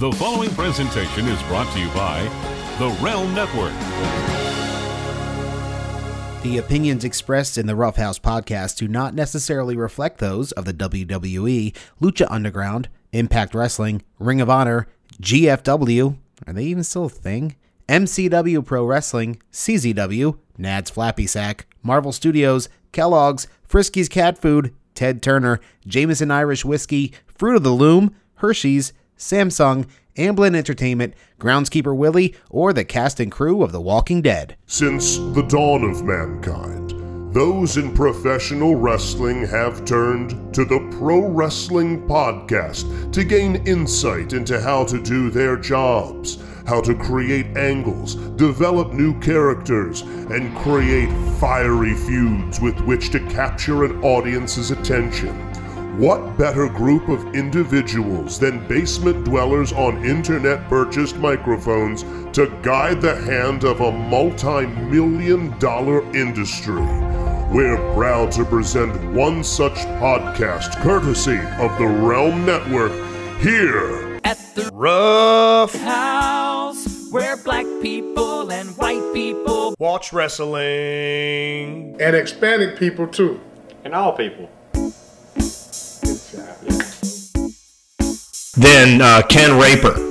The 0.00 0.12
following 0.12 0.48
presentation 0.52 1.26
is 1.26 1.42
brought 1.42 1.70
to 1.74 1.78
you 1.78 1.86
by 1.88 2.22
The 2.78 2.88
Realm 3.04 3.34
Network. 3.34 3.74
The 6.42 6.56
opinions 6.56 7.04
expressed 7.04 7.58
in 7.58 7.66
the 7.66 7.76
Roughhouse 7.76 8.18
podcast 8.18 8.78
do 8.78 8.88
not 8.88 9.14
necessarily 9.14 9.76
reflect 9.76 10.16
those 10.16 10.52
of 10.52 10.64
the 10.64 10.72
WWE, 10.72 11.76
Lucha 12.00 12.26
Underground, 12.30 12.88
Impact 13.12 13.54
Wrestling, 13.54 14.00
Ring 14.18 14.40
of 14.40 14.48
Honor, 14.48 14.88
GFW, 15.20 16.16
are 16.46 16.52
they 16.54 16.64
even 16.64 16.82
still 16.82 17.04
a 17.04 17.10
thing? 17.10 17.56
MCW 17.86 18.64
Pro 18.64 18.86
Wrestling, 18.86 19.38
CZW, 19.52 20.38
Nad's 20.56 20.88
Flappy 20.88 21.26
Sack, 21.26 21.66
Marvel 21.82 22.12
Studios, 22.12 22.70
Kellogg's, 22.92 23.48
Frisky's 23.68 24.08
Cat 24.08 24.38
Food, 24.38 24.74
Ted 24.94 25.22
Turner, 25.22 25.60
Jameson 25.86 26.30
Irish 26.30 26.64
Whiskey, 26.64 27.12
Fruit 27.26 27.56
of 27.56 27.64
the 27.64 27.72
Loom, 27.72 28.14
Hershey's, 28.36 28.94
Samsung, 29.20 29.86
Amblin 30.16 30.56
Entertainment, 30.56 31.12
Groundskeeper 31.38 31.94
Willie, 31.94 32.34
or 32.48 32.72
the 32.72 32.84
cast 32.84 33.20
and 33.20 33.30
crew 33.30 33.62
of 33.62 33.70
The 33.70 33.80
Walking 33.80 34.22
Dead. 34.22 34.56
Since 34.66 35.18
the 35.18 35.46
dawn 35.46 35.84
of 35.84 36.02
mankind, 36.02 36.94
those 37.34 37.76
in 37.76 37.94
professional 37.94 38.76
wrestling 38.76 39.46
have 39.46 39.84
turned 39.84 40.52
to 40.54 40.64
the 40.64 40.80
Pro 40.98 41.28
Wrestling 41.28 42.08
Podcast 42.08 43.12
to 43.12 43.22
gain 43.22 43.64
insight 43.66 44.32
into 44.32 44.58
how 44.58 44.84
to 44.84 45.00
do 45.00 45.30
their 45.30 45.56
jobs, 45.56 46.42
how 46.66 46.80
to 46.80 46.94
create 46.94 47.56
angles, 47.58 48.14
develop 48.14 48.94
new 48.94 49.20
characters, 49.20 50.00
and 50.00 50.56
create 50.58 51.12
fiery 51.38 51.94
feuds 51.94 52.58
with 52.58 52.80
which 52.80 53.10
to 53.10 53.20
capture 53.28 53.84
an 53.84 54.02
audience's 54.02 54.70
attention. 54.70 55.49
What 56.00 56.38
better 56.38 56.66
group 56.66 57.10
of 57.10 57.34
individuals 57.34 58.38
than 58.38 58.66
basement 58.66 59.26
dwellers 59.26 59.70
on 59.74 60.02
internet 60.02 60.66
purchased 60.66 61.16
microphones 61.16 62.04
to 62.32 62.46
guide 62.62 63.02
the 63.02 63.14
hand 63.14 63.64
of 63.64 63.82
a 63.82 63.92
multi 63.92 64.64
million 64.66 65.58
dollar 65.58 66.00
industry? 66.16 66.80
We're 67.52 67.76
proud 67.92 68.32
to 68.32 68.46
present 68.46 69.12
one 69.12 69.44
such 69.44 69.74
podcast 70.00 70.80
courtesy 70.80 71.36
of 71.62 71.76
the 71.76 71.86
Realm 71.86 72.46
Network 72.46 72.92
here. 73.40 74.18
At 74.24 74.38
the 74.54 74.70
Rough 74.72 75.74
house 75.74 77.10
where 77.10 77.36
black 77.36 77.66
people 77.82 78.50
and 78.50 78.70
white 78.78 79.12
people 79.12 79.74
Watch 79.78 80.14
Wrestling. 80.14 82.00
and 82.00 82.16
Hispanic 82.16 82.78
people 82.78 83.06
too. 83.06 83.38
And 83.84 83.94
all 83.94 84.14
people. 84.16 84.48
Then 88.54 89.00
uh, 89.00 89.22
Ken 89.22 89.58
Raper. 89.58 90.06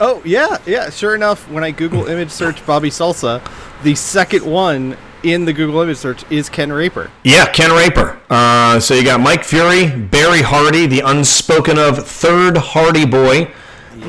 Oh 0.00 0.20
yeah, 0.24 0.58
yeah. 0.66 0.90
Sure 0.90 1.14
enough, 1.14 1.50
when 1.50 1.64
I 1.64 1.70
Google 1.70 2.06
image 2.06 2.30
search 2.30 2.64
Bobby 2.66 2.90
Salsa, 2.90 3.42
the 3.82 3.94
second 3.94 4.44
one 4.44 4.96
in 5.22 5.46
the 5.46 5.52
Google 5.52 5.80
image 5.80 5.96
search 5.96 6.30
is 6.30 6.48
Ken 6.50 6.70
Raper. 6.70 7.10
Yeah, 7.24 7.46
Ken 7.46 7.70
Raper. 7.72 8.20
Uh, 8.28 8.78
so 8.80 8.92
you 8.94 9.02
got 9.02 9.20
Mike 9.20 9.44
Fury, 9.44 9.88
Barry 9.88 10.42
Hardy, 10.42 10.86
the 10.86 11.00
unspoken 11.00 11.78
of 11.78 12.06
third 12.06 12.58
Hardy 12.58 13.06
boy, 13.06 13.50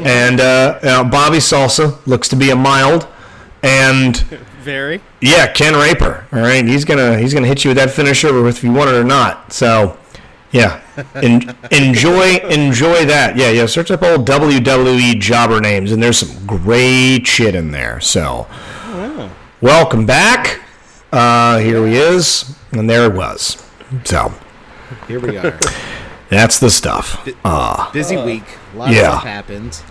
and 0.03 0.41
uh, 0.41 0.79
uh, 0.83 1.03
Bobby 1.05 1.37
Salsa 1.37 2.05
looks 2.05 2.27
to 2.27 2.35
be 2.35 2.49
a 2.49 2.55
mild, 2.55 3.07
and 3.63 4.17
Very. 4.61 5.01
yeah, 5.21 5.47
Ken 5.47 5.73
Raper. 5.75 6.27
All 6.33 6.41
right, 6.41 6.65
he's 6.65 6.83
gonna 6.83 7.17
he's 7.17 7.33
gonna 7.33 7.47
hit 7.47 7.63
you 7.63 7.69
with 7.69 7.77
that 7.77 7.91
finisher, 7.91 8.45
if 8.47 8.63
you 8.65 8.73
want 8.73 8.89
it 8.89 8.95
or 8.95 9.05
not. 9.05 9.53
So. 9.53 9.97
Yeah, 10.51 10.81
en- 11.15 11.55
enjoy 11.71 12.37
enjoy 12.37 13.05
that. 13.05 13.35
Yeah, 13.37 13.49
yeah. 13.51 13.65
Search 13.67 13.91
up 13.91 14.01
old 14.01 14.25
WWE 14.27 15.19
jobber 15.19 15.61
names, 15.61 15.91
and 15.91 16.01
there's 16.01 16.17
some 16.17 16.45
great 16.47 17.27
shit 17.27 17.53
in 17.53 17.71
there. 17.71 17.99
So, 17.99 18.47
welcome 19.61 20.05
back. 20.05 20.61
Uh, 21.11 21.57
here 21.59 21.85
he 21.87 21.95
is, 21.95 22.55
and 22.71 22.89
there 22.89 23.05
it 23.05 23.13
was. 23.13 23.63
So 24.05 24.33
Here 25.07 25.19
we 25.19 25.37
are. 25.37 25.59
that's 26.29 26.59
the 26.59 26.69
stuff. 26.69 27.27
Uh, 27.43 27.91
Busy 27.91 28.17
week. 28.17 28.43
A 28.73 28.77
lot 28.77 28.89
Yeah. 28.91 28.99
of 28.99 29.05
stuff 29.19 29.23
happened. 29.23 29.81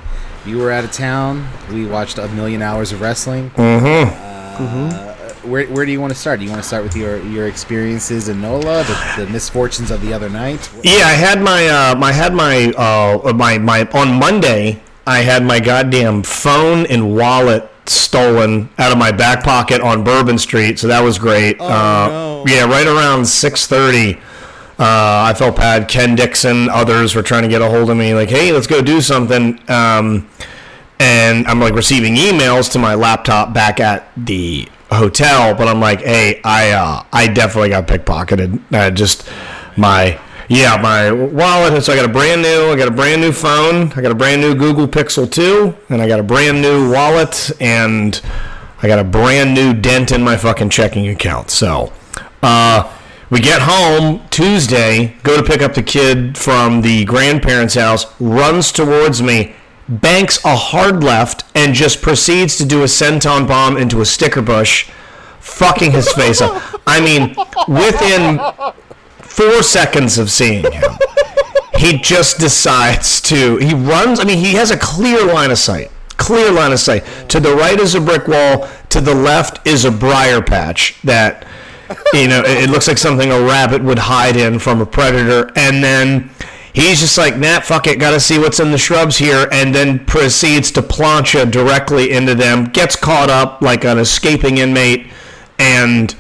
You 0.46 0.58
were 0.58 0.70
out 0.70 0.84
of 0.84 0.92
town. 0.92 1.48
We 1.70 1.86
watched 1.86 2.18
a 2.18 2.28
million 2.28 2.62
hours 2.62 2.92
of 2.92 3.00
wrestling. 3.00 3.50
Mhm. 3.56 4.10
Mhm. 4.56 5.14
Where, 5.48 5.66
where 5.66 5.86
do 5.86 5.92
you 5.92 6.00
want 6.00 6.12
to 6.12 6.18
start? 6.18 6.38
Do 6.38 6.44
you 6.44 6.50
want 6.50 6.62
to 6.62 6.68
start 6.68 6.84
with 6.84 6.94
your, 6.94 7.20
your 7.22 7.46
experiences 7.46 8.28
in 8.28 8.40
NOLA, 8.40 8.84
the, 8.84 9.24
the 9.24 9.32
misfortunes 9.32 9.90
of 9.90 10.00
the 10.00 10.12
other 10.12 10.28
night? 10.28 10.70
Yeah, 10.82 11.06
I 11.06 11.14
had 11.14 11.40
my 11.40 11.66
uh, 11.66 11.98
I 12.00 12.12
had 12.12 12.34
my 12.34 12.72
uh, 12.76 13.32
my 13.32 13.58
my 13.58 13.88
on 13.92 14.18
Monday. 14.18 14.82
I 15.06 15.20
had 15.20 15.42
my 15.42 15.58
goddamn 15.58 16.22
phone 16.22 16.84
and 16.86 17.16
wallet 17.16 17.70
stolen 17.86 18.68
out 18.78 18.92
of 18.92 18.98
my 18.98 19.10
back 19.10 19.42
pocket 19.42 19.80
on 19.80 20.04
Bourbon 20.04 20.38
Street, 20.38 20.78
so 20.78 20.86
that 20.88 21.02
was 21.02 21.18
great. 21.18 21.58
uh, 21.60 22.08
no. 22.08 22.44
Yeah, 22.46 22.66
right 22.66 22.86
around 22.86 23.26
six 23.26 23.66
thirty. 23.66 24.16
Uh, 24.78 25.26
I 25.26 25.34
felt 25.34 25.56
bad. 25.56 25.88
Ken 25.88 26.14
Dixon, 26.14 26.68
others 26.68 27.14
were 27.16 27.22
trying 27.22 27.42
to 27.42 27.48
get 27.48 27.62
a 27.62 27.68
hold 27.68 27.90
of 27.90 27.96
me, 27.96 28.14
like, 28.14 28.28
"Hey, 28.28 28.52
let's 28.52 28.66
go 28.66 28.80
do 28.82 29.00
something." 29.00 29.58
Um, 29.68 30.28
and 31.00 31.46
I'm 31.46 31.60
like 31.60 31.74
receiving 31.74 32.16
emails 32.16 32.70
to 32.72 32.78
my 32.78 32.94
laptop 32.94 33.52
back 33.52 33.80
at 33.80 34.08
the 34.16 34.68
hotel, 34.96 35.54
but 35.54 35.68
I'm 35.68 35.80
like, 35.80 36.00
hey, 36.00 36.40
I 36.44 36.70
uh, 36.70 37.04
I 37.12 37.28
definitely 37.28 37.70
got 37.70 37.86
pickpocketed. 37.86 38.60
Uh, 38.72 38.90
just 38.90 39.28
my 39.76 40.18
yeah, 40.48 40.78
my 40.80 41.12
wallet. 41.12 41.74
And 41.74 41.82
so 41.82 41.92
I 41.92 41.96
got 41.96 42.06
a 42.06 42.12
brand 42.12 42.42
new, 42.42 42.70
I 42.70 42.76
got 42.76 42.88
a 42.88 42.92
brand 42.92 43.20
new 43.20 43.32
phone, 43.32 43.92
I 43.92 44.00
got 44.00 44.10
a 44.10 44.14
brand 44.14 44.40
new 44.40 44.54
Google 44.54 44.88
Pixel 44.88 45.30
2, 45.30 45.74
and 45.90 46.00
I 46.00 46.08
got 46.08 46.20
a 46.20 46.22
brand 46.22 46.62
new 46.62 46.90
wallet, 46.90 47.50
and 47.60 48.20
I 48.82 48.86
got 48.86 48.98
a 48.98 49.04
brand 49.04 49.54
new 49.54 49.74
dent 49.74 50.10
in 50.10 50.22
my 50.22 50.36
fucking 50.36 50.70
checking 50.70 51.08
account. 51.08 51.50
So, 51.50 51.92
uh, 52.42 52.90
we 53.30 53.40
get 53.40 53.60
home 53.60 54.26
Tuesday, 54.30 55.16
go 55.22 55.36
to 55.36 55.42
pick 55.42 55.60
up 55.60 55.74
the 55.74 55.82
kid 55.82 56.38
from 56.38 56.80
the 56.80 57.04
grandparents' 57.04 57.74
house, 57.74 58.06
runs 58.18 58.72
towards 58.72 59.20
me, 59.20 59.54
banks 59.88 60.44
a 60.44 60.54
hard 60.54 61.02
left, 61.02 61.44
and 61.54 61.74
just 61.74 62.02
proceeds 62.02 62.56
to 62.58 62.64
do 62.64 62.82
a 62.82 62.86
senton 62.86 63.48
bomb 63.48 63.76
into 63.76 64.00
a 64.00 64.04
sticker 64.04 64.42
bush, 64.42 64.90
fucking 65.40 65.92
his 65.92 66.12
face 66.12 66.40
up. 66.40 66.62
I 66.86 67.00
mean, 67.00 67.34
within 67.66 68.38
four 69.20 69.62
seconds 69.62 70.18
of 70.18 70.30
seeing 70.30 70.70
him, 70.70 70.92
he 71.76 71.98
just 71.98 72.38
decides 72.38 73.20
to. 73.22 73.56
He 73.58 73.74
runs. 73.74 74.20
I 74.20 74.24
mean, 74.24 74.38
he 74.38 74.54
has 74.54 74.70
a 74.70 74.78
clear 74.78 75.24
line 75.24 75.50
of 75.50 75.58
sight. 75.58 75.90
Clear 76.16 76.50
line 76.50 76.72
of 76.72 76.80
sight. 76.80 77.04
To 77.28 77.38
the 77.38 77.54
right 77.54 77.78
is 77.78 77.94
a 77.94 78.00
brick 78.00 78.26
wall. 78.26 78.68
To 78.90 79.00
the 79.00 79.14
left 79.14 79.66
is 79.66 79.84
a 79.84 79.90
briar 79.90 80.42
patch 80.42 81.00
that, 81.02 81.46
you 82.12 82.26
know, 82.26 82.40
it, 82.40 82.64
it 82.64 82.70
looks 82.70 82.88
like 82.88 82.98
something 82.98 83.30
a 83.30 83.40
rabbit 83.40 83.84
would 83.84 84.00
hide 84.00 84.36
in 84.36 84.58
from 84.58 84.80
a 84.80 84.86
predator. 84.86 85.52
And 85.54 85.84
then 85.84 86.30
he's 86.78 87.00
just 87.00 87.18
like, 87.18 87.36
nah, 87.36 87.60
fuck 87.60 87.86
it, 87.86 87.98
gotta 87.98 88.20
see 88.20 88.38
what's 88.38 88.60
in 88.60 88.70
the 88.70 88.78
shrubs 88.78 89.18
here. 89.18 89.48
And 89.52 89.74
then 89.74 90.04
proceeds 90.06 90.70
to 90.72 90.82
plancha 90.82 91.50
directly 91.50 92.10
into 92.10 92.34
them. 92.34 92.66
Gets 92.66 92.96
caught 92.96 93.30
up 93.30 93.62
like 93.62 93.84
an 93.84 93.98
escaping 93.98 94.58
inmate. 94.58 95.08
And 95.58 96.14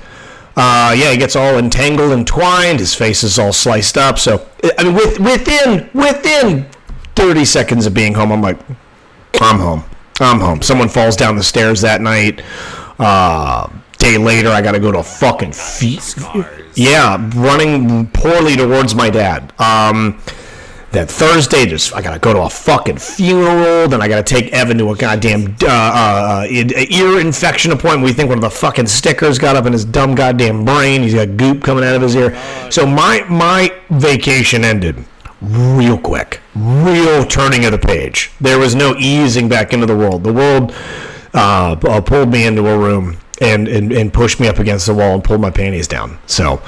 uh, 0.56 0.92
yeah, 0.98 1.12
he 1.12 1.16
gets 1.16 1.36
all 1.36 1.56
entangled, 1.56 2.10
and 2.10 2.26
twined. 2.26 2.80
His 2.80 2.92
face 2.92 3.22
is 3.22 3.38
all 3.38 3.52
sliced 3.52 3.96
up. 3.96 4.18
So, 4.18 4.44
I 4.76 4.82
mean, 4.82 4.94
with, 4.94 5.20
within 5.20 5.88
within 5.94 6.66
30 7.14 7.44
seconds 7.44 7.86
of 7.86 7.94
being 7.94 8.14
home, 8.14 8.32
I'm 8.32 8.42
like, 8.42 8.58
I'm 9.40 9.60
home. 9.60 9.84
I'm 10.20 10.40
home. 10.40 10.62
Someone 10.62 10.88
falls 10.88 11.14
down 11.14 11.36
the 11.36 11.44
stairs 11.44 11.80
that 11.82 12.00
night. 12.00 12.42
Uh, 12.98 13.70
day 13.98 14.18
later, 14.18 14.48
I 14.48 14.60
got 14.60 14.72
to 14.72 14.80
go 14.80 14.90
to 14.90 14.98
a 14.98 15.04
fucking 15.04 15.52
feast. 15.52 16.18
Yeah, 16.74 17.30
running 17.36 18.08
poorly 18.08 18.56
towards 18.56 18.96
my 18.96 19.10
dad. 19.10 19.52
Um, 19.60 20.20
then 20.90 21.06
Thursday, 21.06 21.66
just 21.66 21.94
I 21.94 22.00
gotta 22.00 22.18
go 22.18 22.32
to 22.32 22.40
a 22.40 22.50
fucking 22.50 22.96
funeral. 22.96 23.88
Then 23.88 24.00
I 24.00 24.08
gotta 24.08 24.22
take 24.22 24.52
Evan 24.54 24.78
to 24.78 24.90
a 24.90 24.96
goddamn 24.96 25.54
uh, 25.62 25.66
uh, 25.66 26.46
ear 26.48 27.20
infection 27.20 27.72
appointment. 27.72 28.04
We 28.04 28.14
think 28.14 28.30
one 28.30 28.38
of 28.38 28.42
the 28.42 28.50
fucking 28.50 28.86
stickers 28.86 29.38
got 29.38 29.54
up 29.54 29.66
in 29.66 29.74
his 29.74 29.84
dumb 29.84 30.14
goddamn 30.14 30.64
brain. 30.64 31.02
He's 31.02 31.14
got 31.14 31.36
goop 31.36 31.62
coming 31.62 31.84
out 31.84 31.94
of 31.94 32.00
his 32.00 32.16
ear. 32.16 32.34
So 32.70 32.86
my 32.86 33.24
my 33.28 33.70
vacation 33.90 34.64
ended 34.64 35.04
real 35.42 35.98
quick, 35.98 36.40
real 36.54 37.24
turning 37.26 37.66
of 37.66 37.72
the 37.72 37.78
page. 37.78 38.30
There 38.40 38.58
was 38.58 38.74
no 38.74 38.96
easing 38.96 39.48
back 39.48 39.74
into 39.74 39.84
the 39.84 39.96
world. 39.96 40.24
The 40.24 40.32
world 40.32 40.74
uh, 41.34 41.76
uh, 41.86 42.00
pulled 42.00 42.30
me 42.30 42.46
into 42.46 42.66
a 42.66 42.78
room 42.78 43.18
and, 43.42 43.68
and 43.68 43.92
and 43.92 44.10
pushed 44.10 44.40
me 44.40 44.48
up 44.48 44.58
against 44.58 44.86
the 44.86 44.94
wall 44.94 45.12
and 45.14 45.22
pulled 45.22 45.42
my 45.42 45.50
panties 45.50 45.86
down. 45.86 46.18
So. 46.26 46.62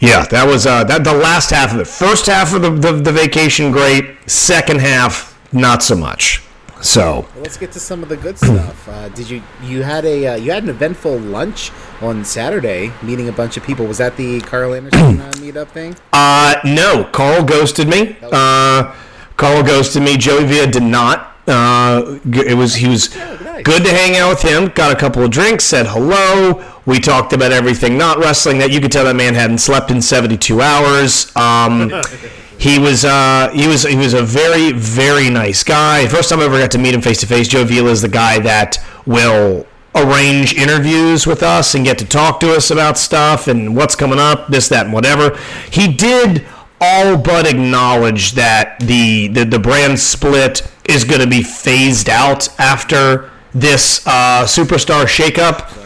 Yeah, 0.00 0.24
that 0.26 0.46
was 0.46 0.66
uh, 0.66 0.82
that 0.84 1.04
the 1.04 1.12
last 1.12 1.50
half 1.50 1.74
of 1.74 1.80
it. 1.80 1.86
First 1.86 2.26
half 2.26 2.54
of 2.54 2.62
the, 2.62 2.70
the, 2.70 2.92
the 2.92 3.12
vacation, 3.12 3.70
great. 3.70 4.16
Second 4.26 4.80
half, 4.80 5.38
not 5.52 5.82
so 5.82 5.94
much. 5.94 6.42
So 6.80 7.28
Let's 7.36 7.58
get 7.58 7.72
to 7.72 7.80
some 7.80 8.02
of 8.02 8.08
the 8.08 8.16
good 8.16 8.38
stuff. 8.38 8.88
Uh, 8.88 9.10
did 9.10 9.28
you 9.28 9.42
you 9.62 9.82
had 9.82 10.06
a 10.06 10.28
uh, 10.28 10.36
you 10.36 10.50
had 10.50 10.62
an 10.62 10.70
eventful 10.70 11.18
lunch 11.18 11.70
on 12.00 12.24
Saturday, 12.24 12.92
meeting 13.02 13.28
a 13.28 13.32
bunch 13.32 13.58
of 13.58 13.62
people? 13.62 13.86
Was 13.86 13.98
that 13.98 14.16
the 14.16 14.40
Carl 14.40 14.72
Anderson 14.72 15.20
uh, 15.20 15.30
meetup 15.34 15.68
thing? 15.68 15.94
Uh, 16.14 16.54
no, 16.64 17.04
Carl 17.12 17.44
ghosted 17.44 17.86
me. 17.86 18.16
Uh, 18.22 18.94
Carl 19.36 19.62
ghosted 19.62 20.02
me. 20.02 20.16
Joey 20.16 20.46
Villa 20.46 20.66
did 20.66 20.82
not. 20.82 21.36
Uh, 21.46 22.18
it 22.24 22.56
was 22.56 22.76
he 22.76 22.88
was 22.88 23.08
good 23.08 23.84
to 23.84 23.90
hang 23.90 24.16
out 24.16 24.30
with 24.30 24.42
him. 24.42 24.68
Got 24.68 24.92
a 24.92 24.96
couple 24.96 25.22
of 25.22 25.30
drinks. 25.30 25.64
Said 25.64 25.86
hello. 25.86 26.64
We 26.90 26.98
talked 26.98 27.32
about 27.32 27.52
everything 27.52 27.96
not 27.96 28.18
wrestling. 28.18 28.58
That 28.58 28.72
you 28.72 28.80
could 28.80 28.90
tell 28.90 29.04
that 29.04 29.14
man 29.14 29.34
hadn't 29.34 29.58
slept 29.58 29.92
in 29.92 30.02
72 30.02 30.60
hours. 30.60 31.34
Um, 31.36 31.88
he 32.58 32.80
was 32.80 33.04
uh, 33.04 33.52
he 33.54 33.68
was 33.68 33.84
he 33.84 33.94
was 33.94 34.12
a 34.12 34.24
very 34.24 34.72
very 34.72 35.30
nice 35.30 35.62
guy. 35.62 36.08
First 36.08 36.30
time 36.30 36.40
I 36.40 36.46
ever 36.46 36.58
got 36.58 36.72
to 36.72 36.78
meet 36.78 36.92
him 36.92 37.00
face 37.00 37.20
to 37.20 37.28
face. 37.28 37.46
Joe 37.46 37.64
Vila 37.64 37.90
is 37.90 38.02
the 38.02 38.08
guy 38.08 38.40
that 38.40 38.84
will 39.06 39.68
arrange 39.94 40.52
interviews 40.54 41.28
with 41.28 41.44
us 41.44 41.76
and 41.76 41.84
get 41.84 41.96
to 41.98 42.04
talk 42.04 42.40
to 42.40 42.54
us 42.56 42.72
about 42.72 42.98
stuff 42.98 43.46
and 43.46 43.76
what's 43.76 43.94
coming 43.94 44.18
up, 44.18 44.48
this, 44.48 44.68
that, 44.68 44.86
and 44.86 44.92
whatever. 44.92 45.38
He 45.70 45.92
did 45.92 46.44
all 46.80 47.16
but 47.16 47.46
acknowledge 47.46 48.32
that 48.32 48.80
the 48.80 49.28
the, 49.28 49.44
the 49.44 49.60
brand 49.60 50.00
split 50.00 50.68
is 50.88 51.04
going 51.04 51.20
to 51.20 51.28
be 51.28 51.44
phased 51.44 52.10
out 52.10 52.48
after 52.58 53.30
this 53.54 54.04
uh, 54.08 54.42
superstar 54.42 55.04
shakeup. 55.04 55.76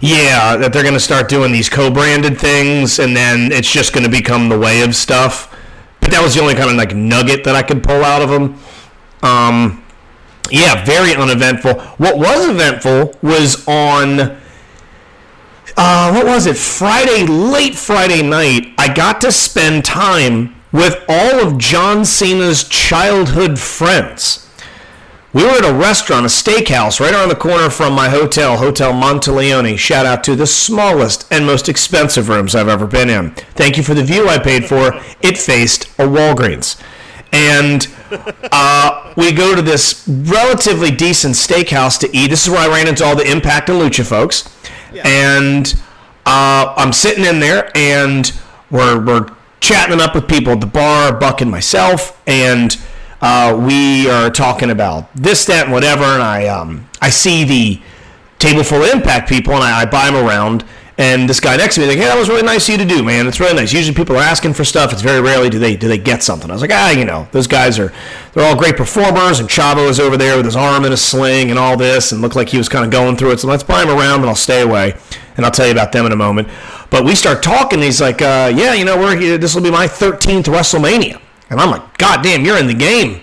Yeah, 0.00 0.56
that 0.56 0.72
they're 0.72 0.82
going 0.82 0.94
to 0.94 1.00
start 1.00 1.28
doing 1.28 1.52
these 1.52 1.68
co-branded 1.68 2.38
things, 2.38 2.98
and 2.98 3.16
then 3.16 3.52
it's 3.52 3.70
just 3.70 3.92
going 3.92 4.04
to 4.04 4.10
become 4.10 4.48
the 4.48 4.58
way 4.58 4.82
of 4.82 4.94
stuff. 4.94 5.50
But 6.00 6.10
that 6.10 6.22
was 6.22 6.34
the 6.34 6.40
only 6.40 6.54
kind 6.54 6.70
of 6.70 6.76
like 6.76 6.94
nugget 6.94 7.44
that 7.44 7.54
I 7.54 7.62
could 7.62 7.82
pull 7.82 8.04
out 8.04 8.20
of 8.20 8.28
them. 8.28 8.58
Um, 9.22 9.84
yeah, 10.50 10.84
very 10.84 11.14
uneventful. 11.14 11.80
What 11.96 12.18
was 12.18 12.48
eventful 12.48 13.14
was 13.22 13.66
on 13.66 14.38
uh, 15.76 16.12
what 16.12 16.26
was 16.26 16.46
it? 16.46 16.56
Friday, 16.56 17.26
late 17.26 17.74
Friday 17.74 18.22
night, 18.22 18.74
I 18.78 18.92
got 18.92 19.20
to 19.22 19.32
spend 19.32 19.84
time 19.84 20.54
with 20.72 21.02
all 21.08 21.46
of 21.46 21.58
John 21.58 22.04
Cena's 22.04 22.64
childhood 22.64 23.58
friends. 23.58 24.43
We 25.34 25.42
were 25.42 25.50
at 25.50 25.64
a 25.64 25.74
restaurant, 25.74 26.24
a 26.24 26.28
steakhouse, 26.28 27.00
right 27.00 27.12
around 27.12 27.28
the 27.28 27.34
corner 27.34 27.68
from 27.68 27.92
my 27.92 28.08
hotel, 28.08 28.56
Hotel 28.56 28.92
Monteleone. 28.92 29.76
Shout 29.76 30.06
out 30.06 30.22
to 30.24 30.36
the 30.36 30.46
smallest 30.46 31.26
and 31.32 31.44
most 31.44 31.68
expensive 31.68 32.28
rooms 32.28 32.54
I've 32.54 32.68
ever 32.68 32.86
been 32.86 33.10
in. 33.10 33.32
Thank 33.56 33.76
you 33.76 33.82
for 33.82 33.94
the 33.94 34.04
view 34.04 34.28
I 34.28 34.38
paid 34.38 34.64
for. 34.64 34.94
It 35.22 35.36
faced 35.36 35.86
a 35.98 36.06
Walgreens. 36.06 36.80
And 37.32 37.88
uh, 38.52 39.12
we 39.16 39.32
go 39.32 39.56
to 39.56 39.60
this 39.60 40.06
relatively 40.06 40.92
decent 40.92 41.34
steakhouse 41.34 41.98
to 41.98 42.16
eat. 42.16 42.30
This 42.30 42.46
is 42.46 42.50
where 42.50 42.60
I 42.60 42.72
ran 42.72 42.86
into 42.86 43.04
all 43.04 43.16
the 43.16 43.28
Impact 43.28 43.68
and 43.70 43.80
Lucha 43.80 44.06
folks. 44.06 44.56
And 45.04 45.74
uh, 46.26 46.74
I'm 46.76 46.92
sitting 46.92 47.24
in 47.24 47.40
there, 47.40 47.76
and 47.76 48.32
we're, 48.70 49.04
we're 49.04 49.26
chatting 49.58 50.00
up 50.00 50.14
with 50.14 50.28
people 50.28 50.52
at 50.52 50.60
the 50.60 50.68
bar, 50.68 51.12
Buck 51.12 51.40
and 51.40 51.50
myself, 51.50 52.22
and 52.24 52.80
uh, 53.24 53.56
we 53.56 54.06
are 54.10 54.28
talking 54.28 54.68
about 54.68 55.10
this, 55.16 55.46
that, 55.46 55.64
and 55.64 55.72
whatever. 55.72 56.04
And 56.04 56.22
I 56.22 56.46
um, 56.48 56.86
I 57.00 57.08
see 57.08 57.42
the 57.44 57.80
table 58.38 58.62
full 58.62 58.82
of 58.82 58.90
Impact 58.90 59.30
people, 59.30 59.54
and 59.54 59.64
I, 59.64 59.80
I 59.80 59.84
buy 59.86 60.10
them 60.10 60.16
around. 60.16 60.62
And 60.98 61.28
this 61.28 61.40
guy 61.40 61.56
next 61.56 61.76
to 61.76 61.80
me, 61.80 61.86
like, 61.86 61.96
hey, 61.96 62.04
that 62.04 62.18
was 62.18 62.28
really 62.28 62.42
nice 62.42 62.68
of 62.68 62.72
you 62.72 62.78
to 62.78 62.84
do, 62.84 63.02
man. 63.02 63.26
It's 63.26 63.40
really 63.40 63.54
nice. 63.54 63.72
Usually 63.72 63.96
people 63.96 64.14
are 64.16 64.22
asking 64.22 64.52
for 64.52 64.62
stuff. 64.62 64.92
It's 64.92 65.00
very 65.00 65.22
rarely 65.22 65.48
do 65.48 65.58
they 65.58 65.74
do 65.74 65.88
they 65.88 65.96
get 65.96 66.22
something. 66.22 66.50
I 66.50 66.52
was 66.52 66.60
like, 66.60 66.70
ah, 66.70 66.90
you 66.90 67.06
know, 67.06 67.26
those 67.32 67.46
guys 67.46 67.78
are 67.78 67.94
they're 68.34 68.44
all 68.44 68.56
great 68.56 68.76
performers. 68.76 69.40
And 69.40 69.48
Chavo 69.48 69.88
is 69.88 69.98
over 69.98 70.18
there 70.18 70.36
with 70.36 70.44
his 70.44 70.54
arm 70.54 70.84
in 70.84 70.92
a 70.92 70.96
sling 70.98 71.48
and 71.48 71.58
all 71.58 71.78
this, 71.78 72.12
and 72.12 72.20
looked 72.20 72.36
like 72.36 72.50
he 72.50 72.58
was 72.58 72.68
kind 72.68 72.84
of 72.84 72.90
going 72.90 73.16
through 73.16 73.32
it. 73.32 73.40
So 73.40 73.48
let's 73.48 73.64
buy 73.64 73.84
him 73.84 73.88
around, 73.88 74.20
and 74.20 74.28
I'll 74.28 74.36
stay 74.36 74.60
away. 74.60 74.98
And 75.38 75.46
I'll 75.46 75.50
tell 75.50 75.64
you 75.64 75.72
about 75.72 75.92
them 75.92 76.04
in 76.04 76.12
a 76.12 76.16
moment. 76.16 76.48
But 76.90 77.06
we 77.06 77.14
start 77.14 77.42
talking. 77.42 77.80
He's 77.80 78.02
like, 78.02 78.20
uh, 78.20 78.52
yeah, 78.54 78.74
you 78.74 78.84
know, 78.84 78.98
we're 78.98 79.16
here. 79.16 79.38
This 79.38 79.54
will 79.54 79.62
be 79.62 79.70
my 79.70 79.86
13th 79.86 80.44
WrestleMania. 80.44 81.22
And 81.54 81.60
I'm 81.60 81.70
like, 81.70 81.98
God 81.98 82.22
damn, 82.22 82.44
you're 82.44 82.58
in 82.58 82.66
the 82.66 82.74
game. 82.74 83.20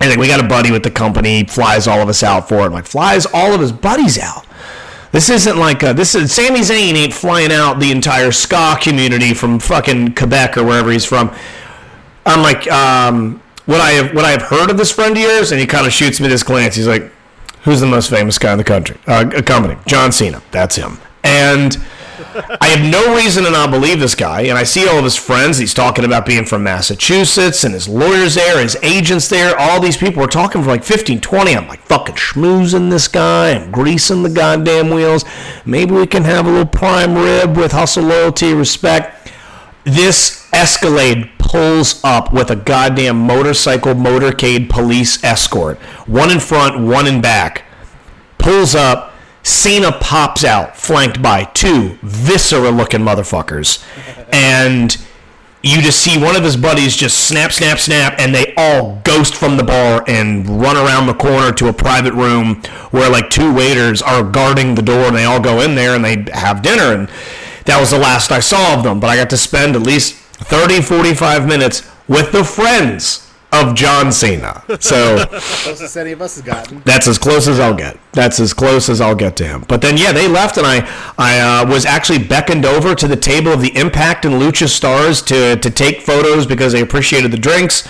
And 0.00 0.10
like, 0.10 0.18
we 0.18 0.26
got 0.26 0.44
a 0.44 0.48
buddy 0.48 0.70
with 0.70 0.82
the 0.82 0.90
company, 0.90 1.44
flies 1.44 1.86
all 1.86 2.00
of 2.00 2.08
us 2.08 2.22
out 2.22 2.48
for 2.48 2.66
it. 2.66 2.70
Like, 2.70 2.86
flies 2.86 3.26
all 3.26 3.52
of 3.52 3.60
his 3.60 3.72
buddies 3.72 4.18
out. 4.18 4.46
This 5.12 5.28
isn't 5.28 5.58
like 5.58 5.84
uh 5.84 5.92
this 5.92 6.14
is 6.14 6.32
Sami 6.32 6.60
Zayn 6.60 6.94
ain't 6.94 7.12
flying 7.12 7.52
out 7.52 7.78
the 7.78 7.90
entire 7.90 8.32
ska 8.32 8.78
community 8.80 9.34
from 9.34 9.58
fucking 9.58 10.14
Quebec 10.14 10.56
or 10.56 10.64
wherever 10.64 10.90
he's 10.90 11.04
from. 11.04 11.34
I'm 12.24 12.42
like, 12.42 12.70
um, 12.70 13.42
what 13.66 13.80
I 13.80 13.90
have 13.90 14.14
what 14.14 14.24
I 14.24 14.30
have 14.30 14.42
heard 14.42 14.70
of 14.70 14.78
this 14.78 14.90
friend 14.90 15.14
of 15.14 15.22
yours, 15.22 15.52
and 15.52 15.60
he 15.60 15.66
kind 15.66 15.86
of 15.86 15.92
shoots 15.92 16.18
me 16.18 16.28
this 16.28 16.42
glance. 16.42 16.76
He's 16.76 16.88
like, 16.88 17.12
"Who's 17.64 17.80
the 17.80 17.86
most 17.86 18.08
famous 18.08 18.38
guy 18.38 18.52
in 18.52 18.58
the 18.58 18.64
country? 18.64 18.96
Uh, 19.06 19.30
a 19.34 19.42
company? 19.42 19.76
John 19.86 20.12
Cena. 20.12 20.42
That's 20.50 20.76
him." 20.76 20.98
And 21.24 21.76
I 22.60 22.68
have 22.68 22.90
no 22.90 23.14
reason 23.14 23.44
to 23.44 23.50
not 23.50 23.70
believe 23.70 24.00
this 24.00 24.14
guy. 24.14 24.42
And 24.42 24.58
I 24.58 24.64
see 24.64 24.88
all 24.88 24.98
of 24.98 25.04
his 25.04 25.16
friends. 25.16 25.58
He's 25.58 25.74
talking 25.74 26.04
about 26.04 26.26
being 26.26 26.44
from 26.44 26.62
Massachusetts 26.62 27.64
and 27.64 27.74
his 27.74 27.88
lawyers 27.88 28.34
there, 28.34 28.60
his 28.62 28.76
agents 28.82 29.28
there. 29.28 29.58
All 29.58 29.80
these 29.80 29.96
people 29.96 30.22
are 30.22 30.28
talking 30.28 30.62
for 30.62 30.68
like 30.68 30.84
15, 30.84 31.20
20. 31.20 31.56
I'm 31.56 31.68
like 31.68 31.82
fucking 31.82 32.16
schmoozing 32.16 32.90
this 32.90 33.08
guy 33.08 33.50
and 33.50 33.72
greasing 33.72 34.22
the 34.22 34.30
goddamn 34.30 34.90
wheels. 34.90 35.24
Maybe 35.64 35.92
we 35.92 36.06
can 36.06 36.24
have 36.24 36.46
a 36.46 36.50
little 36.50 36.66
prime 36.66 37.14
rib 37.14 37.56
with 37.56 37.72
hustle, 37.72 38.04
loyalty, 38.04 38.54
respect. 38.54 39.30
This 39.84 40.42
Escalade 40.52 41.30
pulls 41.38 42.02
up 42.04 42.32
with 42.32 42.50
a 42.50 42.56
goddamn 42.56 43.16
motorcycle 43.16 43.94
motorcade 43.94 44.68
police 44.68 45.22
escort. 45.24 45.78
One 46.06 46.30
in 46.30 46.40
front, 46.40 46.86
one 46.86 47.06
in 47.06 47.22
back. 47.22 47.64
Pulls 48.36 48.74
up. 48.74 49.11
Cena 49.42 49.92
pops 49.92 50.44
out, 50.44 50.76
flanked 50.76 51.20
by 51.20 51.44
two 51.44 51.98
viscera 52.02 52.70
looking 52.70 53.00
motherfuckers. 53.00 53.84
And 54.34 54.96
you 55.62 55.82
just 55.82 56.00
see 56.00 56.18
one 56.18 56.34
of 56.36 56.42
his 56.42 56.56
buddies 56.56 56.96
just 56.96 57.28
snap, 57.28 57.52
snap, 57.52 57.78
snap, 57.78 58.14
and 58.18 58.34
they 58.34 58.54
all 58.56 59.00
ghost 59.04 59.34
from 59.34 59.56
the 59.56 59.62
bar 59.62 60.02
and 60.08 60.60
run 60.60 60.76
around 60.76 61.06
the 61.06 61.14
corner 61.14 61.52
to 61.52 61.68
a 61.68 61.72
private 61.72 62.14
room 62.14 62.62
where 62.90 63.10
like 63.10 63.30
two 63.30 63.52
waiters 63.52 64.00
are 64.00 64.24
guarding 64.24 64.74
the 64.74 64.82
door 64.82 65.04
and 65.04 65.16
they 65.16 65.24
all 65.24 65.38
go 65.38 65.60
in 65.60 65.74
there 65.74 65.94
and 65.94 66.04
they 66.04 66.24
have 66.32 66.62
dinner. 66.62 66.94
And 66.94 67.08
that 67.66 67.78
was 67.78 67.90
the 67.90 67.98
last 67.98 68.32
I 68.32 68.40
saw 68.40 68.74
of 68.76 68.82
them. 68.82 68.98
But 68.98 69.10
I 69.10 69.16
got 69.16 69.30
to 69.30 69.36
spend 69.36 69.76
at 69.76 69.82
least 69.82 70.14
30, 70.14 70.82
45 70.82 71.46
minutes 71.46 71.88
with 72.08 72.32
the 72.32 72.42
friends 72.42 73.31
of 73.52 73.74
John 73.74 74.10
Cena. 74.10 74.64
So 74.80 75.26
Closest 75.26 75.96
any 75.96 76.12
of 76.12 76.22
us 76.22 76.36
has 76.36 76.44
gotten. 76.44 76.82
that's 76.84 77.06
as 77.06 77.18
close 77.18 77.46
as 77.48 77.60
I'll 77.60 77.74
get. 77.74 77.98
That's 78.12 78.40
as 78.40 78.52
close 78.52 78.88
as 78.88 79.00
I'll 79.00 79.14
get 79.14 79.36
to 79.36 79.44
him. 79.46 79.64
But 79.68 79.82
then, 79.82 79.96
yeah, 79.96 80.12
they 80.12 80.26
left, 80.28 80.56
and 80.56 80.66
I, 80.66 80.86
I 81.18 81.38
uh, 81.38 81.66
was 81.68 81.84
actually 81.86 82.18
beckoned 82.24 82.64
over 82.64 82.94
to 82.94 83.06
the 83.06 83.16
table 83.16 83.52
of 83.52 83.60
the 83.60 83.74
Impact 83.76 84.24
and 84.24 84.34
Lucha 84.34 84.68
stars 84.68 85.22
to 85.22 85.56
to 85.56 85.70
take 85.70 86.00
photos 86.00 86.46
because 86.46 86.72
they 86.72 86.80
appreciated 86.80 87.30
the 87.30 87.38
drinks. 87.38 87.88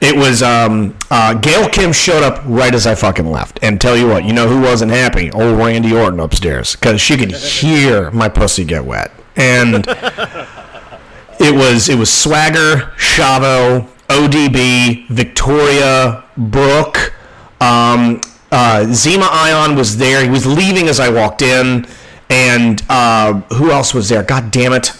It 0.00 0.14
was 0.16 0.44
um, 0.44 0.96
uh, 1.10 1.34
Gail 1.34 1.68
Kim 1.68 1.92
showed 1.92 2.22
up 2.22 2.40
right 2.44 2.72
as 2.72 2.86
I 2.86 2.94
fucking 2.94 3.28
left, 3.28 3.58
and 3.62 3.80
tell 3.80 3.96
you 3.96 4.06
what, 4.06 4.24
you 4.24 4.32
know 4.32 4.46
who 4.48 4.60
wasn't 4.60 4.92
happy? 4.92 5.30
Old 5.32 5.58
Randy 5.58 5.92
Orton 5.92 6.20
upstairs 6.20 6.76
because 6.76 7.00
she 7.00 7.16
could 7.16 7.32
hear 7.32 8.10
my 8.12 8.28
pussy 8.28 8.64
get 8.64 8.84
wet, 8.84 9.10
and 9.34 9.84
it 11.40 11.54
was 11.54 11.88
it 11.88 11.98
was 11.98 12.12
Swagger, 12.12 12.92
Chavo, 12.96 13.88
ODB, 14.08 15.06
Victoria, 15.08 16.24
Brooke, 16.36 17.12
um, 17.60 18.20
uh, 18.50 18.84
Zema 18.88 19.28
Ion 19.30 19.76
was 19.76 19.98
there. 19.98 20.22
He 20.22 20.30
was 20.30 20.46
leaving 20.46 20.88
as 20.88 20.98
I 20.98 21.10
walked 21.10 21.42
in, 21.42 21.86
and 22.30 22.82
uh, 22.88 23.34
who 23.54 23.70
else 23.70 23.92
was 23.92 24.08
there? 24.08 24.22
God 24.22 24.50
damn 24.50 24.72
it, 24.72 24.92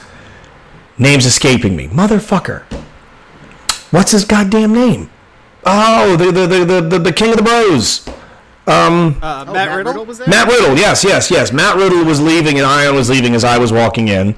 name's 0.99 1.27
escaping 1.27 1.75
me, 1.75 1.89
motherfucker. 1.89 2.65
What's 3.91 4.13
his 4.13 4.25
goddamn 4.25 4.75
name? 4.75 5.11
Oh, 5.65 6.17
the 6.17 6.31
the 6.31 6.47
the 6.47 6.65
the, 6.65 6.81
the, 6.81 6.99
the 6.99 7.13
king 7.13 7.31
of 7.31 7.37
the 7.37 7.43
bros. 7.43 8.07
Uh, 8.69 9.51
Matt, 9.53 9.75
Riddle? 9.75 10.05
was 10.05 10.19
there? 10.19 10.29
Matt 10.29 10.49
Riddle, 10.49 10.77
yes, 10.77 11.03
yes, 11.03 11.31
yes. 11.31 11.53
Matt 11.53 11.77
Riddle 11.77 12.05
was 12.05 12.21
leaving, 12.21 12.59
and 12.59 12.67
Ion 12.67 12.95
was 12.95 13.09
leaving 13.09 13.35
as 13.35 13.43
I 13.43 13.57
was 13.57 13.73
walking 13.73 14.09
in, 14.09 14.35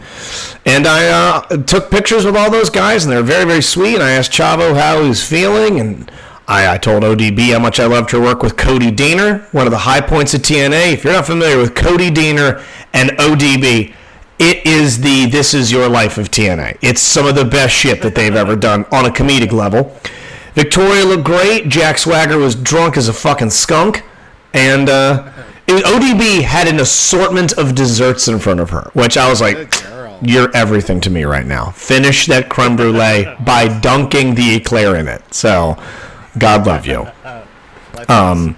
and 0.64 0.86
I 0.86 1.08
uh, 1.08 1.40
took 1.64 1.90
pictures 1.90 2.24
with 2.24 2.36
all 2.36 2.50
those 2.50 2.70
guys, 2.70 3.04
and 3.04 3.12
they 3.12 3.16
were 3.16 3.22
very, 3.22 3.44
very 3.44 3.62
sweet. 3.62 3.94
And 3.94 4.02
I 4.02 4.12
asked 4.12 4.30
Chavo 4.30 4.78
how 4.78 5.02
he 5.02 5.08
was 5.08 5.26
feeling, 5.26 5.80
and 5.80 6.10
I, 6.46 6.74
I 6.74 6.78
told 6.78 7.02
ODB 7.02 7.52
how 7.52 7.58
much 7.58 7.80
I 7.80 7.86
loved 7.86 8.10
her 8.12 8.20
work 8.20 8.42
with 8.42 8.56
Cody 8.56 8.90
Deaner, 8.90 9.52
one 9.52 9.66
of 9.66 9.72
the 9.72 9.78
high 9.78 10.00
points 10.00 10.32
of 10.32 10.42
TNA. 10.42 10.92
If 10.92 11.04
you're 11.04 11.12
not 11.12 11.26
familiar 11.26 11.58
with 11.58 11.74
Cody 11.74 12.10
Deaner 12.10 12.64
and 12.92 13.10
ODB, 13.10 13.94
it 14.38 14.66
is 14.66 15.00
the 15.00 15.26
this 15.26 15.54
is 15.54 15.70
your 15.70 15.88
life 15.88 16.18
of 16.18 16.30
TNA. 16.30 16.78
It's 16.82 17.00
some 17.00 17.26
of 17.26 17.34
the 17.34 17.44
best 17.44 17.74
shit 17.74 18.00
that 18.02 18.14
they've 18.14 18.34
ever 18.34 18.56
done 18.56 18.84
on 18.92 19.06
a 19.06 19.10
comedic 19.10 19.52
level. 19.52 19.96
Victoria 20.54 21.04
looked 21.04 21.24
great. 21.24 21.68
Jack 21.68 21.98
Swagger 21.98 22.38
was 22.38 22.54
drunk 22.54 22.96
as 22.96 23.08
a 23.08 23.12
fucking 23.12 23.50
skunk. 23.50 24.02
And 24.52 24.88
uh, 24.88 25.30
was, 25.68 25.82
ODB 25.82 26.42
had 26.42 26.68
an 26.68 26.80
assortment 26.80 27.52
of 27.52 27.74
desserts 27.74 28.28
in 28.28 28.38
front 28.38 28.60
of 28.60 28.70
her, 28.70 28.90
which 28.94 29.16
I 29.16 29.28
was 29.28 29.40
like, 29.40 29.74
you're 30.22 30.54
everything 30.54 31.00
to 31.02 31.10
me 31.10 31.24
right 31.24 31.46
now. 31.46 31.70
Finish 31.70 32.26
that 32.26 32.48
creme 32.48 32.76
brulee 32.76 33.26
by 33.44 33.80
dunking 33.80 34.34
the 34.34 34.56
eclair 34.56 34.96
in 34.96 35.08
it. 35.08 35.22
So, 35.32 35.76
God 36.38 36.66
love 36.66 36.86
you. 36.86 37.08
Um, 38.08 38.56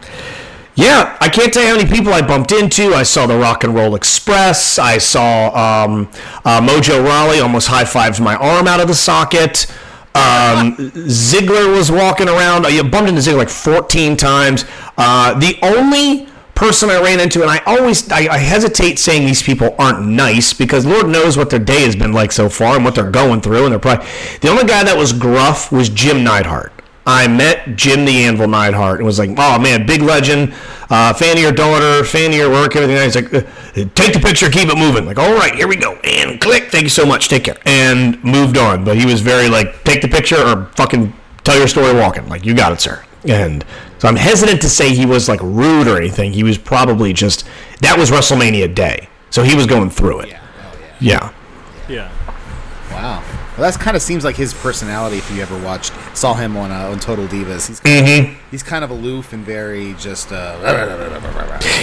yeah, 0.75 1.19
I 1.21 1.29
can't 1.29 1.53
tell 1.53 1.63
you 1.63 1.69
how 1.71 1.77
many 1.77 1.91
people 1.91 2.13
I 2.13 2.23
bumped 2.23 2.53
into. 2.53 2.95
I 2.95 3.03
saw 3.03 3.27
the 3.27 3.37
Rock 3.37 3.65
and 3.65 3.75
Roll 3.75 3.95
Express. 3.95 4.79
I 4.79 4.99
saw 4.99 5.49
um, 5.85 6.09
uh, 6.45 6.61
Mojo 6.61 7.05
Rawley 7.05 7.41
almost 7.41 7.69
high 7.69 7.85
fived 7.85 8.21
my 8.21 8.37
arm 8.37 8.67
out 8.67 8.81
of 8.81 8.89
the 8.89 8.95
socket. 8.95 9.67
Um, 10.15 10.77
Ziggler 10.77 11.75
was 11.75 11.91
walking 11.91 12.29
around. 12.29 12.67
You 12.67 12.85
bumped 12.85 13.09
into 13.09 13.23
Ziggler 13.23 13.39
like 13.39 13.49
14 13.49 14.17
times. 14.17 14.65
Uh, 14.99 15.39
the 15.39 15.59
only 15.63 16.29
person 16.55 16.91
I 16.91 17.01
ran 17.03 17.19
into, 17.19 17.43
and 17.43 17.51
I 17.51 17.59
always 17.67 18.11
I, 18.13 18.29
I 18.29 18.39
hesitate 18.39 18.99
saying 18.99 19.27
these 19.27 19.43
people 19.43 19.75
aren't 19.79 20.07
nice 20.07 20.53
because 20.53 20.85
Lord 20.85 21.09
knows 21.09 21.37
what 21.37 21.51
their 21.51 21.59
day 21.59 21.83
has 21.83 21.97
been 21.97 22.13
like 22.13 22.31
so 22.31 22.49
far 22.49 22.77
and 22.77 22.85
what 22.85 22.95
they're 22.95 23.11
going 23.11 23.41
through, 23.41 23.65
and 23.65 23.73
they're 23.73 23.79
probably 23.79 24.07
the 24.41 24.49
only 24.49 24.65
guy 24.65 24.85
that 24.85 24.97
was 24.97 25.13
gruff 25.13 25.73
was 25.73 25.89
Jim 25.89 26.23
Neidhart. 26.23 26.73
I 27.05 27.27
met 27.27 27.75
Jim 27.75 28.05
the 28.05 28.25
Anvil 28.25 28.47
Neidhart 28.47 28.99
and 28.99 29.07
was 29.07 29.19
like, 29.19 29.31
oh 29.37 29.59
man, 29.59 29.87
big 29.87 30.03
legend, 30.03 30.55
uh, 30.93 31.13
fan 31.15 31.37
of 31.37 31.43
your 31.43 31.53
daughter, 31.53 32.05
fan 32.05 32.31
of 32.31 32.37
your 32.37 32.51
work, 32.51 32.77
everything. 32.77 33.03
He's 33.03 33.17
like, 33.17 33.33
uh, 33.33 33.41
take 33.95 34.13
the 34.13 34.21
picture, 34.23 34.51
keep 34.51 34.69
it 34.69 34.77
moving. 34.77 35.07
Like, 35.07 35.19
all 35.19 35.33
right, 35.35 35.55
here 35.55 35.67
we 35.67 35.77
go, 35.77 35.95
and 36.05 36.41
click. 36.41 36.65
Thank 36.71 36.85
you 36.85 36.91
so 36.91 37.07
much, 37.07 37.29
take 37.29 37.45
care, 37.45 37.57
and 37.65 38.23
moved 38.23 38.59
on. 38.59 38.85
But 38.85 38.99
he 38.99 39.07
was 39.07 39.21
very 39.23 39.49
like, 39.49 39.83
take 39.85 40.03
the 40.03 40.09
picture 40.09 40.37
or 40.37 40.67
fucking 40.77 41.13
tell 41.45 41.59
your 41.59 41.67
story 41.69 41.95
walking. 41.95 42.29
Like, 42.29 42.45
you 42.45 42.55
got 42.55 42.73
it, 42.73 42.81
sir. 42.81 43.03
And 43.27 43.65
so 43.99 44.09
I'm 44.09 44.17
hesitant 44.17 44.61
to 44.63 44.69
say 44.69 44.95
he 44.95 45.07
was 45.07 45.29
like 45.29 45.41
rude 45.41 45.87
or 45.89 45.97
anything. 45.97 46.33
He 46.33 46.43
was 46.43 46.59
probably 46.59 47.13
just 47.13 47.47
that 47.81 47.97
was 47.97 48.11
WrestleMania 48.11 48.75
day, 48.75 49.09
so 49.31 49.43
he 49.43 49.55
was 49.55 49.67
going 49.67 49.91
through 49.91 50.21
it. 50.21 50.29
Yeah. 50.31 50.41
Yeah. 51.01 51.33
Yeah. 51.89 52.11
Wow. 52.91 53.23
Well, 53.63 53.71
that 53.71 53.79
kind 53.79 53.97
of 53.97 54.03
seems 54.03 54.25
like 54.25 54.35
his 54.35 54.53
personality. 54.53 55.19
If 55.19 55.31
you 55.31 55.41
ever 55.41 55.57
watched, 55.57 55.93
saw 56.15 56.35
him 56.35 56.57
on 56.57 56.73
uh, 56.73 56.91
on 56.91 56.99
Total 56.99 57.29
Divas, 57.29 57.69
he's 57.69 57.81
Mm-hmm. 57.81 58.35
he's 58.51 58.65
kind 58.65 58.83
of 58.83 58.91
aloof 58.91 59.33
and 59.33 59.45
very 59.45 59.95
just. 60.01 60.33
Uh, 60.33 60.59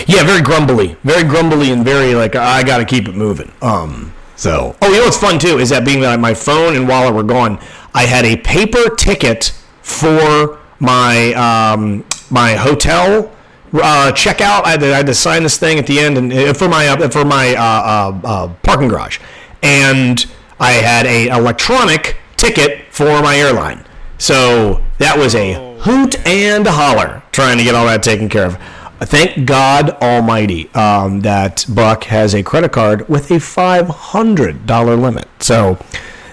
Yeah, 0.05 0.23
very 0.23 0.41
grumbly, 0.41 0.97
very 1.05 1.23
grumbly, 1.23 1.71
and 1.71 1.85
very 1.85 2.15
like 2.15 2.35
I 2.35 2.63
got 2.63 2.79
to 2.79 2.85
keep 2.85 3.07
it 3.07 3.15
moving. 3.15 3.53
Um, 3.61 4.11
so 4.35 4.75
oh, 4.81 4.89
you 4.89 4.97
know 4.97 5.05
what's 5.05 5.15
fun 5.15 5.39
too 5.39 5.57
is 5.57 5.69
that 5.69 5.85
being 5.85 6.01
that 6.01 6.19
my 6.19 6.33
phone 6.33 6.75
and 6.75 6.85
wallet 6.85 7.15
were 7.15 7.23
gone, 7.23 7.61
I 7.93 8.03
had 8.03 8.25
a 8.25 8.35
paper 8.35 8.93
ticket 8.93 9.53
for 9.81 10.59
my 10.79 11.31
um, 11.35 12.03
my 12.29 12.55
hotel 12.55 13.31
uh, 13.71 14.11
checkout. 14.13 14.65
I 14.65 14.71
had, 14.71 14.79
to, 14.81 14.93
I 14.93 14.97
had 14.97 15.05
to 15.05 15.15
sign 15.15 15.43
this 15.43 15.57
thing 15.57 15.79
at 15.79 15.87
the 15.87 15.97
end 15.97 16.17
and 16.17 16.33
uh, 16.33 16.53
for 16.53 16.67
my 16.67 16.89
uh, 16.89 17.07
for 17.07 17.23
my 17.23 17.55
uh, 17.55 17.61
uh, 17.63 18.27
uh, 18.27 18.53
parking 18.63 18.89
garage, 18.89 19.19
and 19.63 20.25
I 20.59 20.71
had 20.71 21.05
a 21.05 21.27
electronic 21.27 22.17
ticket 22.37 22.85
for 22.91 23.21
my 23.21 23.37
airline. 23.37 23.85
So 24.17 24.83
that 24.97 25.17
was 25.17 25.35
a 25.35 25.77
hoot 25.79 26.25
and 26.27 26.67
a 26.67 26.71
holler 26.71 27.23
trying 27.31 27.57
to 27.57 27.63
get 27.63 27.75
all 27.75 27.85
that 27.85 28.03
taken 28.03 28.27
care 28.29 28.45
of. 28.45 28.57
Thank 29.01 29.45
God 29.47 29.91
Almighty 30.01 30.69
um, 30.73 31.21
that 31.21 31.65
Buck 31.69 32.03
has 32.05 32.35
a 32.35 32.43
credit 32.43 32.73
card 32.73 33.07
with 33.07 33.31
a 33.31 33.39
five 33.39 33.87
hundred 33.87 34.65
dollar 34.65 34.97
limit. 34.97 35.27
So 35.39 35.77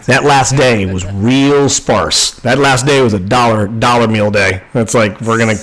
that 0.06 0.24
last 0.24 0.56
day 0.56 0.84
was 0.86 1.04
real 1.12 1.68
sparse. 1.68 2.32
That 2.40 2.58
last 2.58 2.84
day 2.84 3.00
was 3.00 3.14
a 3.14 3.20
dollar 3.20 3.68
dollar 3.68 4.08
meal 4.08 4.32
day. 4.32 4.62
That's 4.72 4.94
like 4.94 5.20
we're 5.20 5.38
gonna 5.38 5.54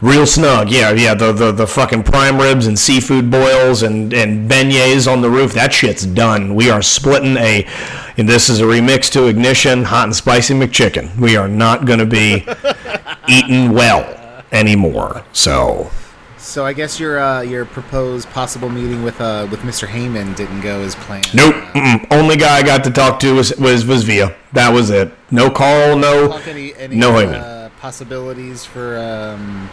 real 0.00 0.26
snug. 0.26 0.70
Yeah, 0.70 0.92
yeah. 0.92 1.14
The, 1.14 1.32
the 1.32 1.52
the 1.52 1.66
fucking 1.66 2.02
prime 2.04 2.38
ribs 2.38 2.66
and 2.66 2.78
seafood 2.78 3.30
boils 3.30 3.82
and 3.82 4.12
and 4.12 4.50
beignets 4.50 5.10
on 5.10 5.20
the 5.20 5.30
roof. 5.30 5.52
That 5.52 5.72
shit's 5.72 6.06
done. 6.06 6.54
We 6.54 6.70
are 6.70 6.82
splitting 6.82 7.36
a. 7.36 7.66
And 8.16 8.28
this 8.28 8.50
is 8.50 8.60
a 8.60 8.64
remix 8.64 9.10
to 9.12 9.26
Ignition 9.26 9.84
Hot 9.84 10.04
and 10.04 10.14
Spicy 10.14 10.52
McChicken. 10.54 11.16
We 11.18 11.36
are 11.36 11.48
not 11.48 11.86
going 11.86 12.00
to 12.00 12.06
be 12.06 12.44
eating 13.28 13.70
well 13.72 14.42
anymore. 14.52 15.24
So 15.32 15.90
so 16.36 16.66
I 16.66 16.72
guess 16.72 16.98
your 16.98 17.18
uh, 17.20 17.40
your 17.42 17.64
proposed 17.64 18.28
possible 18.30 18.68
meeting 18.68 19.02
with 19.04 19.20
uh, 19.20 19.46
with 19.50 19.60
Mr. 19.60 19.86
Heyman 19.86 20.34
didn't 20.36 20.60
go 20.62 20.80
as 20.80 20.94
planned. 20.96 21.32
nope. 21.34 21.54
Uh, 21.54 21.72
Mm-mm. 21.72 22.06
Only 22.10 22.36
guy 22.36 22.56
I 22.56 22.62
got 22.62 22.82
to 22.84 22.90
talk 22.90 23.20
to 23.20 23.34
was 23.34 23.56
was 23.56 23.86
was 23.86 24.02
Via. 24.04 24.34
That 24.52 24.70
was 24.72 24.90
it. 24.90 25.12
No 25.30 25.48
Carl. 25.50 25.96
No. 25.96 26.28
talk 26.28 26.46
any, 26.48 26.74
any 26.74 26.96
No 26.96 27.12
Heyman. 27.12 27.40
uh, 27.40 27.59
possibilities 27.80 28.64
for 28.64 28.98
um, 28.98 29.68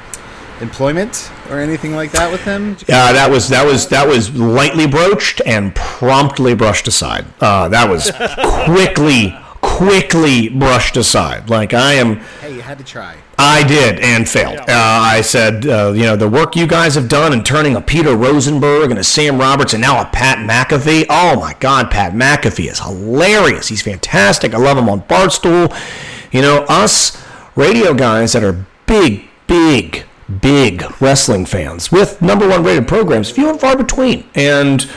employment 0.62 1.30
or 1.50 1.60
anything 1.60 1.94
like 1.96 2.12
that 2.12 2.32
with 2.32 2.42
him? 2.44 2.78
Uh, 2.84 3.14
that 3.14 3.30
was 3.30 3.50
that 3.50 3.66
was 3.66 3.88
that 3.90 4.08
was 4.08 4.34
lightly 4.36 4.88
broached 4.88 5.42
and 5.46 5.76
promptly 5.76 6.56
brushed 6.56 6.88
aside. 6.88 7.26
Uh, 7.42 7.68
that 7.70 7.90
was 7.90 8.12
quickly 8.66 9.36
quickly 9.62 10.50
brushed 10.50 10.96
aside. 10.98 11.50
Like 11.50 11.74
I 11.74 11.94
am, 11.96 12.16
Hey, 12.42 12.56
you 12.56 12.62
had 12.62 12.78
to 12.78 12.84
try. 12.84 13.16
I 13.38 13.68
did 13.68 14.00
and 14.00 14.28
failed. 14.28 14.58
Uh, 14.60 14.64
I 14.68 15.22
said, 15.22 15.68
uh, 15.68 15.92
you 15.96 16.04
know, 16.04 16.16
the 16.16 16.28
work 16.28 16.56
you 16.56 16.66
guys 16.66 16.96
have 16.96 17.08
done 17.10 17.34
in 17.34 17.44
turning 17.44 17.76
a 17.76 17.82
Peter 17.82 18.16
Rosenberg 18.16 18.90
and 18.90 19.00
a 19.00 19.04
Sam 19.04 19.38
Roberts 19.38 19.74
and 19.74 19.82
now 19.82 20.02
a 20.02 20.06
Pat 20.06 20.40
McAfee. 20.40 21.06
Oh 21.10 21.40
my 21.40 21.54
God, 21.60 21.92
Pat 21.92 22.14
McAfee 22.14 22.72
is 22.72 22.80
hilarious. 22.80 23.68
He's 23.68 23.82
fantastic. 23.84 24.56
I 24.56 24.58
love 24.58 24.78
him 24.78 24.90
on 24.90 25.02
Barstool. 25.02 25.72
You 26.32 26.42
know, 26.42 26.66
us 26.68 27.24
radio 27.58 27.94
guys 27.94 28.34
that 28.34 28.44
are 28.44 28.66
big, 28.86 29.28
big, 29.48 30.06
big 30.42 30.84
wrestling 31.02 31.46
fans 31.46 31.92
with 31.92 32.22
number 32.22 32.48
one 32.48 32.64
rated 32.64 32.88
programs, 32.88 33.30
few 33.30 33.50
and 33.50 33.60
far 33.60 33.76
between. 33.76 34.30
And 34.36 34.90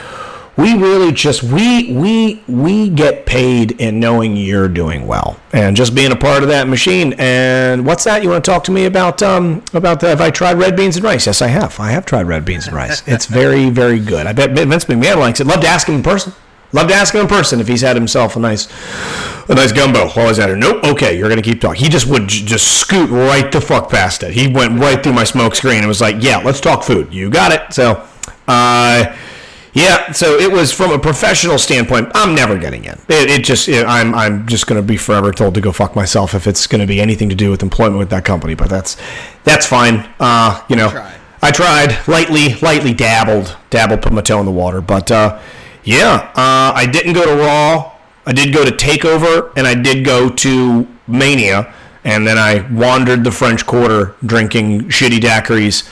we 0.57 0.75
really 0.77 1.11
just 1.11 1.43
we 1.43 1.93
we 1.95 2.45
we 2.47 2.91
get 2.91 3.25
paid 3.25 3.81
in 3.81 3.99
knowing 3.99 4.37
you're 4.37 4.69
doing 4.69 5.07
well 5.07 5.41
and 5.55 5.75
just 5.75 5.95
being 5.95 6.13
a 6.13 6.17
part 6.17 6.43
of 6.43 6.51
that 6.51 6.69
machine. 6.69 7.15
And 7.19 7.87
what's 7.87 8.05
that? 8.05 8.23
You 8.23 8.29
want 8.29 8.45
to 8.45 8.51
talk 8.51 8.65
to 8.65 8.71
me 8.71 8.85
about 8.85 9.23
um 9.23 9.65
about 9.73 10.01
the, 10.01 10.09
have 10.09 10.21
i 10.21 10.29
tried 10.31 10.59
red 10.59 10.77
beans 10.77 10.97
and 10.97 11.05
rice? 11.05 11.27
Yes 11.27 11.41
i 11.41 11.47
have. 11.47 11.81
I 11.81 11.93
have 11.93 12.05
tried 12.05 12.25
red 12.25 12.45
beans 12.45 12.67
and 12.67 12.77
rice. 12.77 13.03
It's 13.09 13.25
very 13.25 13.71
very 13.71 13.99
good. 13.99 14.27
I 14.27 14.33
bet 14.33 14.51
vince 14.51 14.85
mcmahon 14.85 15.17
likes 15.17 15.41
it. 15.41 15.47
Love 15.47 15.61
to 15.61 15.69
ask 15.69 15.89
him 15.89 15.95
in 15.95 16.03
person 16.03 16.35
love 16.73 16.89
to 16.89 16.95
ask 16.95 17.15
him 17.15 17.23
in 17.23 17.27
person 17.27 17.61
if 17.61 17.69
he's 17.69 17.81
had 17.83 17.97
himself 17.97 18.37
a 18.37 18.41
nice 18.41 18.69
a 19.49 19.55
nice 19.55 19.73
gumbo 19.73 20.09
while 20.11 20.29
he's 20.29 20.39
at 20.39 20.51
it 20.51 20.57
nope 20.57 20.83
okay 20.85 21.17
you're 21.19 21.29
gonna 21.29 21.43
keep 21.43 21.61
talking 21.61 21.83
he 21.83 21.89
just 21.89 22.07
would 22.07 22.29
j- 22.29 22.45
just 22.45 22.79
scoot 22.79 23.11
right 23.11 23.51
the 23.53 23.61
fuck 23.61 23.91
past 23.91 24.23
it 24.23 24.33
he 24.33 24.47
went 24.47 24.79
right 24.81 25.03
through 25.03 25.13
my 25.13 25.25
smoke 25.25 25.55
screen 25.55 25.79
and 25.79 25.89
was 25.89 26.01
like 26.01 26.17
yeah 26.21 26.39
let's 26.39 26.61
talk 26.61 26.83
food 26.83 27.13
you 27.13 27.31
got 27.31 27.53
it 27.53 27.73
so 27.73 28.07
uh 28.49 29.17
yeah, 29.73 30.11
so 30.11 30.37
it 30.37 30.51
was 30.51 30.73
from 30.73 30.91
a 30.91 30.99
professional 30.99 31.57
standpoint. 31.57 32.11
I'm 32.15 32.35
never 32.35 32.59
getting 32.59 32.85
in. 32.85 32.95
It, 33.09 33.31
it 33.31 33.45
just, 33.45 33.69
it, 33.69 33.87
I'm, 33.87 34.15
I'm 34.15 34.47
just 34.49 34.67
going 34.67 34.81
to 34.83 34.87
be 34.87 34.97
forever 34.97 35.33
told 35.33 35.55
to 35.55 35.61
go 35.61 35.71
fuck 35.71 35.95
myself 35.95 36.35
if 36.35 36.49
it's 36.49 36.67
going 36.67 36.81
to 36.81 36.89
be 36.89 37.01
anything 37.01 37.29
to 37.29 37.37
do 37.37 37.51
with 37.51 37.63
employment 37.63 37.99
with 37.99 38.11
that 38.11 38.25
company. 38.25 38.55
But 38.55 38.69
that's, 38.69 38.97
that's 39.45 39.67
fine. 39.67 40.09
Uh, 40.19 40.61
you 40.69 40.75
know, 40.75 40.91
tried. 40.91 41.21
I 41.43 41.51
tried 41.53 42.09
lightly, 42.09 42.55
lightly 42.57 42.93
dabbled, 42.93 43.57
dabbled, 43.71 44.03
put 44.03 44.13
my 44.13 44.23
toe 44.23 44.41
in 44.41 44.47
the 44.47 44.53
water. 44.53 44.81
But 44.81 45.11
uh, 45.13 45.41
yeah, 45.85 46.31
uh, 46.35 46.73
I 46.75 46.87
didn't 46.91 47.15
go 47.15 47.25
to 47.25 47.43
Raw. 47.43 47.93
I 48.27 48.33
did 48.33 48.53
go 48.53 48.65
to 48.65 48.71
Takeover, 48.71 49.53
and 49.57 49.67
I 49.67 49.75
did 49.75 50.05
go 50.05 50.29
to 50.29 50.87
Mania, 51.07 51.73
and 52.05 52.27
then 52.27 52.39
I 52.39 52.61
wandered 52.71 53.25
the 53.25 53.31
French 53.31 53.67
Quarter 53.67 54.15
drinking 54.25 54.89
shitty 54.89 55.19
daiquiris, 55.19 55.89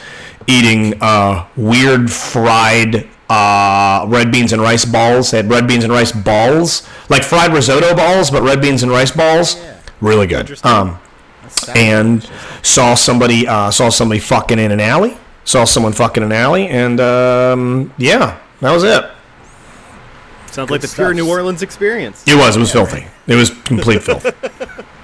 eating 0.47 0.95
uh, 1.01 1.47
weird 1.57 2.13
fried 2.13 3.09
uh, 3.29 4.05
red 4.09 4.33
beans 4.33 4.53
and 4.53 4.63
rice 4.63 4.85
balls. 4.85 5.31
They 5.31 5.39
had 5.39 5.51
red 5.51 5.67
beans 5.67 5.85
and 5.85 5.93
rice 5.93 6.13
balls, 6.13 6.87
like 7.09 7.25
fried 7.25 7.53
risotto 7.53 7.95
balls, 7.95 8.31
but 8.31 8.43
red 8.43 8.61
beans 8.61 8.83
and 8.83 8.93
rice 8.93 9.11
balls. 9.11 9.57
Really 10.01 10.27
good. 10.27 10.65
Um, 10.65 10.99
and 11.75 12.29
saw 12.63 12.95
somebody 12.95 13.47
uh, 13.47 13.71
saw 13.71 13.89
somebody 13.89 14.21
fucking 14.21 14.59
in 14.59 14.71
an 14.71 14.81
alley. 14.81 15.17
Saw 15.45 15.65
someone 15.65 15.93
fucking 15.93 16.23
in 16.23 16.31
an 16.31 16.37
alley, 16.37 16.69
and 16.69 17.01
um, 17.01 17.93
yeah, 17.97 18.39
that 18.61 18.71
was 18.71 18.85
it. 18.85 19.11
Sounds 20.51 20.71
like 20.71 20.81
the 20.81 20.89
pure. 20.89 21.15
New 21.15 21.29
Orleans 21.29 21.63
experience. 21.63 22.25
It 22.27 22.37
was. 22.37 22.57
It 22.57 22.61
was 22.61 22.73
filthy. 22.73 23.07
It 23.27 23.35
was 23.35 23.51
complete 23.51 24.03
filth. 24.03 24.25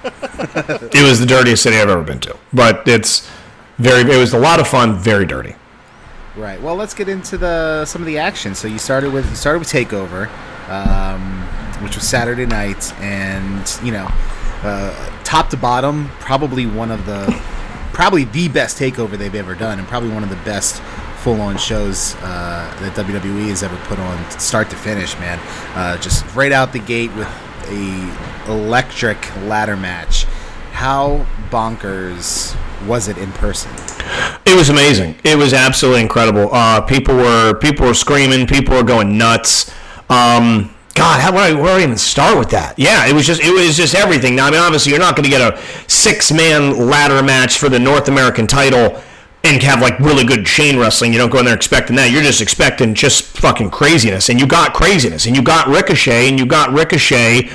it 0.03 1.03
was 1.03 1.19
the 1.19 1.25
dirtiest 1.25 1.63
city 1.63 1.77
I've 1.77 1.89
ever 1.89 2.03
been 2.03 2.19
to. 2.21 2.37
But 2.53 2.87
it's 2.87 3.29
very. 3.77 4.01
It 4.01 4.17
was 4.17 4.33
a 4.33 4.39
lot 4.39 4.59
of 4.59 4.67
fun. 4.67 4.97
Very 4.97 5.25
dirty. 5.25 5.55
Right. 6.35 6.61
Well, 6.61 6.75
let's 6.75 6.93
get 6.93 7.07
into 7.07 7.37
the 7.37 7.85
some 7.85 8.01
of 8.01 8.05
the 8.05 8.17
action. 8.17 8.55
So 8.55 8.67
you 8.67 8.77
started 8.77 9.13
with 9.13 9.29
you 9.29 9.35
started 9.35 9.59
with 9.59 9.69
Takeover, 9.69 10.29
um, 10.69 11.41
which 11.83 11.95
was 11.95 12.07
Saturday 12.07 12.45
night, 12.45 12.93
and 12.99 13.79
you 13.83 13.91
know, 13.91 14.07
uh, 14.63 15.21
top 15.23 15.49
to 15.51 15.57
bottom, 15.57 16.09
probably 16.19 16.65
one 16.65 16.91
of 16.91 17.05
the 17.05 17.41
probably 17.93 18.25
the 18.25 18.49
best 18.49 18.77
Takeover 18.77 19.17
they've 19.17 19.35
ever 19.35 19.55
done, 19.55 19.79
and 19.79 19.87
probably 19.87 20.09
one 20.09 20.23
of 20.23 20.29
the 20.29 20.35
best 20.37 20.81
full-on 21.25 21.57
shows 21.57 22.13
uh, 22.17 22.77
that 22.81 22.93
WWE 22.93 23.49
has 23.49 23.63
ever 23.63 23.75
put 23.87 23.97
on, 23.97 24.29
start 24.39 24.69
to 24.69 24.75
finish. 24.75 25.17
Man, 25.17 25.39
uh, 25.73 25.97
just 25.97 26.23
right 26.35 26.51
out 26.51 26.71
the 26.71 26.77
gate 26.77 27.11
with 27.15 27.27
a 27.67 28.47
electric 28.47 29.35
ladder 29.37 29.75
match. 29.75 30.25
How 30.71 31.25
bonkers 31.49 32.55
was 32.85 33.07
it 33.07 33.17
in 33.17 33.31
person? 33.31 33.71
It 34.45 34.55
was 34.55 34.69
amazing. 34.69 35.15
It 35.23 35.35
was 35.35 35.51
absolutely 35.51 36.01
incredible. 36.01 36.53
Uh, 36.53 36.81
people 36.81 37.15
were 37.15 37.55
people 37.55 37.87
were 37.87 37.95
screaming. 37.95 38.45
People 38.45 38.75
were 38.75 38.83
going 38.83 39.17
nuts. 39.17 39.71
Um, 40.11 40.75
God, 40.93 41.19
how 41.21 41.33
where, 41.33 41.57
where 41.57 41.73
do 41.75 41.81
I 41.81 41.83
even 41.83 41.97
start 41.97 42.37
with 42.37 42.51
that? 42.51 42.77
Yeah, 42.77 43.07
it 43.07 43.13
was 43.13 43.25
just 43.25 43.41
it 43.41 43.51
was 43.51 43.75
just 43.75 43.95
everything. 43.95 44.35
Now, 44.35 44.45
I 44.45 44.51
mean, 44.51 44.59
obviously, 44.59 44.91
you're 44.91 45.01
not 45.01 45.15
going 45.15 45.23
to 45.23 45.31
get 45.31 45.41
a 45.41 45.59
six 45.89 46.31
man 46.31 46.87
ladder 46.87 47.23
match 47.23 47.57
for 47.57 47.67
the 47.67 47.79
North 47.79 48.09
American 48.09 48.45
title 48.45 49.01
and 49.45 49.61
have 49.63 49.81
like 49.81 49.99
really 49.99 50.25
good 50.25 50.45
chain 50.45 50.77
wrestling. 50.77 51.13
You 51.13 51.19
don't 51.19 51.29
go 51.29 51.39
in 51.39 51.45
there 51.45 51.55
expecting 51.55 51.95
that. 51.97 52.11
You're 52.11 52.23
just 52.23 52.41
expecting 52.41 52.93
just 52.93 53.23
fucking 53.37 53.69
craziness, 53.69 54.29
and 54.29 54.39
you 54.39 54.47
got 54.47 54.73
craziness, 54.73 55.25
and 55.27 55.35
you 55.35 55.43
got 55.43 55.67
Ricochet, 55.67 56.27
and 56.27 56.39
you 56.39 56.45
got 56.45 56.71
Ricochet 56.71 57.49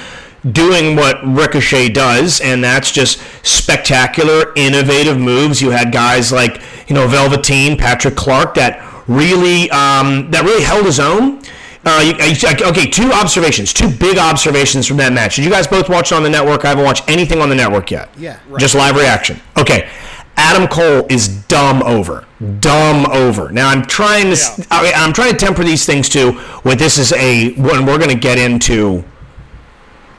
doing 0.53 0.97
what 0.97 1.19
Ricochet 1.25 1.91
does, 1.91 2.41
and 2.41 2.63
that's 2.65 2.91
just 2.91 3.21
spectacular, 3.45 4.53
innovative 4.57 5.19
moves. 5.19 5.61
You 5.61 5.71
had 5.71 5.93
guys 5.93 6.33
like 6.33 6.63
you 6.89 6.95
know 6.95 7.09
Velveteen, 7.09 7.77
Patrick 7.77 8.17
Clark 8.17 8.55
that 8.55 8.87
really 9.09 9.69
um, 9.71 10.31
that 10.31 10.45
really 10.45 10.63
held 10.63 10.87
his 10.87 11.01
own. 11.01 11.43
Uh, 11.85 12.13
okay, 12.23 12.91
two 12.91 13.11
observations, 13.11 13.73
two 13.73 13.89
big 13.89 14.19
observations 14.19 14.87
from 14.87 14.99
that 14.99 15.15
match. 15.15 15.37
Did 15.37 15.47
you 15.47 15.51
guys 15.51 15.67
both 15.67 15.89
watch 15.89 16.13
it 16.13 16.15
on 16.15 16.23
the 16.23 16.29
network? 16.29 16.67
I 16.67 16.69
haven't 16.69 16.85
watched 16.85 17.09
anything 17.09 17.41
on 17.41 17.49
the 17.49 17.55
network 17.55 17.91
yet. 17.91 18.11
Yeah. 18.19 18.39
just 18.59 18.75
live 18.75 18.97
reaction. 18.97 19.41
Okay, 19.57 19.89
Adam 20.37 20.67
Cole 20.69 21.07
is 21.11 21.29
dumb 21.29 21.83
over, 21.83 22.27
dumb 22.61 23.07
over. 23.11 23.51
Now 23.53 23.69
I'm 23.69 23.83
trying 23.83 24.35
to, 24.35 24.67
I'm 24.71 25.13
trying 25.13 25.33
to 25.33 25.37
temper 25.37 25.63
these 25.63 25.85
things 25.85 26.09
too. 26.09 26.33
when 26.63 26.79
this 26.79 26.99
is 26.99 27.13
a 27.13 27.53
when 27.55 27.87
we're 27.87 27.99
going 27.99 28.11
to 28.11 28.19
get 28.19 28.39
into 28.39 29.05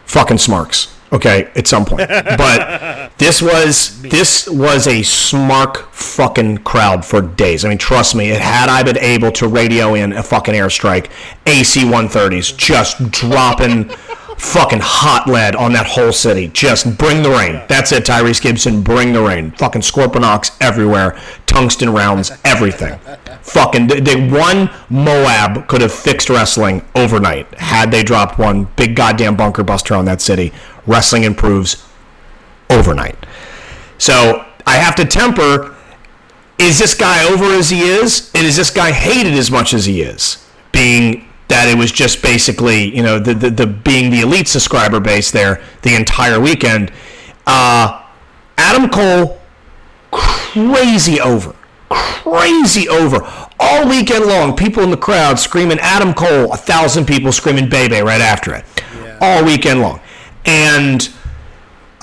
fucking 0.05 0.37
smarks 0.37 0.93
okay 1.13 1.49
at 1.55 1.67
some 1.67 1.85
point 1.85 2.07
but 2.37 3.11
this 3.17 3.41
was 3.41 4.01
this 4.01 4.47
was 4.49 4.87
a 4.87 4.99
smark 5.01 5.89
fucking 5.91 6.57
crowd 6.59 7.03
for 7.05 7.21
days 7.21 7.65
i 7.65 7.69
mean 7.69 7.77
trust 7.77 8.15
me 8.15 8.27
had 8.27 8.69
i 8.69 8.81
been 8.83 8.97
able 8.97 9.31
to 9.31 9.47
radio 9.47 9.93
in 9.93 10.13
a 10.13 10.23
fucking 10.23 10.53
airstrike 10.53 11.09
ac 11.45 11.81
130s 11.81 12.55
just 12.57 13.11
dropping 13.11 13.89
fucking 14.41 14.79
hot 14.81 15.27
lead 15.27 15.55
on 15.55 15.71
that 15.73 15.85
whole 15.85 16.11
city. 16.11 16.47
Just 16.47 16.97
bring 16.97 17.21
the 17.21 17.29
rain. 17.29 17.61
That's 17.69 17.91
it 17.91 18.05
tyrese 18.05 18.41
gibson. 18.41 18.81
Bring 18.81 19.13
the 19.13 19.21
rain. 19.21 19.51
Fucking 19.51 19.81
scorponok's 19.81 20.57
everywhere. 20.59 21.17
Tungsten 21.45 21.91
rounds 21.91 22.31
everything. 22.43 22.97
Fucking 23.43 23.87
they, 23.87 23.99
they 23.99 24.29
one 24.29 24.69
moab 24.89 25.67
could 25.67 25.81
have 25.81 25.93
fixed 25.93 26.29
wrestling 26.29 26.83
overnight 26.95 27.53
had 27.55 27.91
they 27.91 28.01
dropped 28.01 28.39
one 28.39 28.65
big 28.75 28.95
goddamn 28.95 29.35
bunker 29.35 29.63
buster 29.63 29.93
on 29.93 30.05
that 30.05 30.21
city. 30.21 30.51
Wrestling 30.87 31.23
improves 31.23 31.87
overnight. 32.69 33.17
So 33.97 34.45
i 34.65 34.75
have 34.75 34.95
to 34.95 35.05
temper 35.05 35.75
is 36.57 36.77
this 36.77 36.93
guy 36.93 37.23
over 37.31 37.45
as 37.45 37.71
he 37.71 37.81
is? 37.81 38.31
And 38.35 38.45
is 38.45 38.55
this 38.55 38.69
guy 38.69 38.91
hated 38.91 39.33
as 39.33 39.49
much 39.49 39.73
as 39.73 39.85
he 39.85 40.03
is? 40.03 40.47
Being 40.71 41.27
that 41.51 41.67
it 41.67 41.77
was 41.77 41.91
just 41.91 42.21
basically 42.21 42.95
you 42.95 43.03
know 43.03 43.19
the 43.19 43.33
the, 43.33 43.49
the 43.49 43.67
being 43.67 44.09
the 44.09 44.21
elite 44.21 44.47
subscriber 44.47 44.99
base 44.99 45.31
there 45.31 45.61
the 45.81 45.93
entire 45.95 46.39
weekend 46.39 46.91
uh 47.45 48.03
adam 48.57 48.89
cole 48.89 49.39
crazy 50.11 51.19
over 51.19 51.53
crazy 51.89 52.87
over 52.87 53.19
all 53.59 53.87
weekend 53.87 54.25
long 54.25 54.55
people 54.55 54.81
in 54.81 54.89
the 54.89 54.97
crowd 54.97 55.37
screaming 55.37 55.77
adam 55.79 56.13
cole 56.13 56.51
a 56.53 56.57
thousand 56.57 57.05
people 57.05 57.31
screaming 57.31 57.67
bebe 57.69 57.99
right 57.99 58.21
after 58.21 58.53
it 58.55 58.63
all 59.19 59.43
weekend 59.43 59.81
long 59.81 59.99
and 60.45 61.09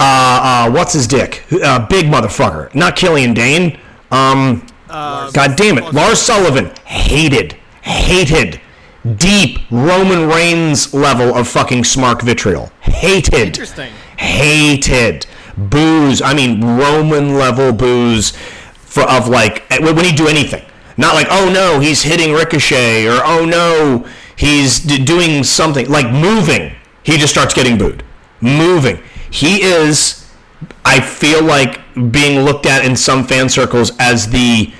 uh, 0.00 0.66
uh, 0.68 0.70
what's 0.70 0.92
his 0.92 1.08
dick? 1.08 1.44
Uh, 1.50 1.84
big 1.88 2.06
motherfucker. 2.06 2.72
Not 2.72 2.94
Killian 2.94 3.34
Dain. 3.34 3.80
Um, 4.12 4.64
God 4.88 5.56
damn 5.56 5.76
it. 5.76 5.92
Lars 5.92 6.20
Sullivan. 6.20 6.66
Hated. 6.84 7.54
Hated. 7.82 8.60
Deep 9.16 9.60
Roman 9.70 10.28
Reigns 10.28 10.92
level 10.92 11.34
of 11.34 11.48
fucking 11.48 11.84
smark 11.84 12.22
vitriol. 12.22 12.72
Hated. 12.80 13.48
Interesting. 13.48 13.92
Hated. 14.16 15.26
Booze. 15.56 16.20
I 16.20 16.34
mean, 16.34 16.64
Roman 16.64 17.34
level 17.34 17.72
booze 17.72 18.32
for 18.74 19.02
of 19.04 19.28
like 19.28 19.70
eh, 19.70 19.78
when 19.80 19.94
when 19.94 20.04
he 20.04 20.12
do 20.12 20.26
anything. 20.26 20.64
Not 20.96 21.14
like, 21.14 21.28
oh 21.30 21.50
no, 21.52 21.78
he's 21.78 22.02
hitting 22.02 22.32
Ricochet, 22.32 23.06
or 23.06 23.20
oh 23.24 23.44
no, 23.44 24.04
he's 24.34 24.80
d- 24.80 25.04
doing 25.04 25.44
something 25.44 25.88
like 25.88 26.10
moving. 26.10 26.74
He 27.04 27.16
just 27.16 27.32
starts 27.32 27.54
getting 27.54 27.78
booed. 27.78 28.02
Moving. 28.40 29.00
He 29.30 29.62
is, 29.62 30.28
I 30.84 31.00
feel 31.00 31.42
like, 31.42 31.80
being 32.10 32.40
looked 32.40 32.66
at 32.66 32.84
in 32.84 32.96
some 32.96 33.24
fan 33.26 33.48
circles 33.48 33.92
as 34.00 34.30
the 34.30 34.72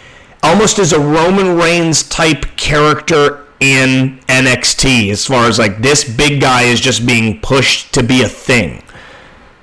almost 0.42 0.78
as 0.78 0.92
a 0.92 1.00
Roman 1.00 1.56
Reigns 1.56 2.02
type 2.02 2.56
character 2.56 3.44
in 3.60 4.18
NXT, 4.28 5.10
as 5.10 5.26
far 5.26 5.46
as 5.46 5.58
like 5.58 5.78
this 5.78 6.04
big 6.04 6.40
guy 6.40 6.62
is 6.62 6.80
just 6.80 7.06
being 7.06 7.40
pushed 7.40 7.92
to 7.94 8.02
be 8.02 8.22
a 8.22 8.28
thing 8.28 8.82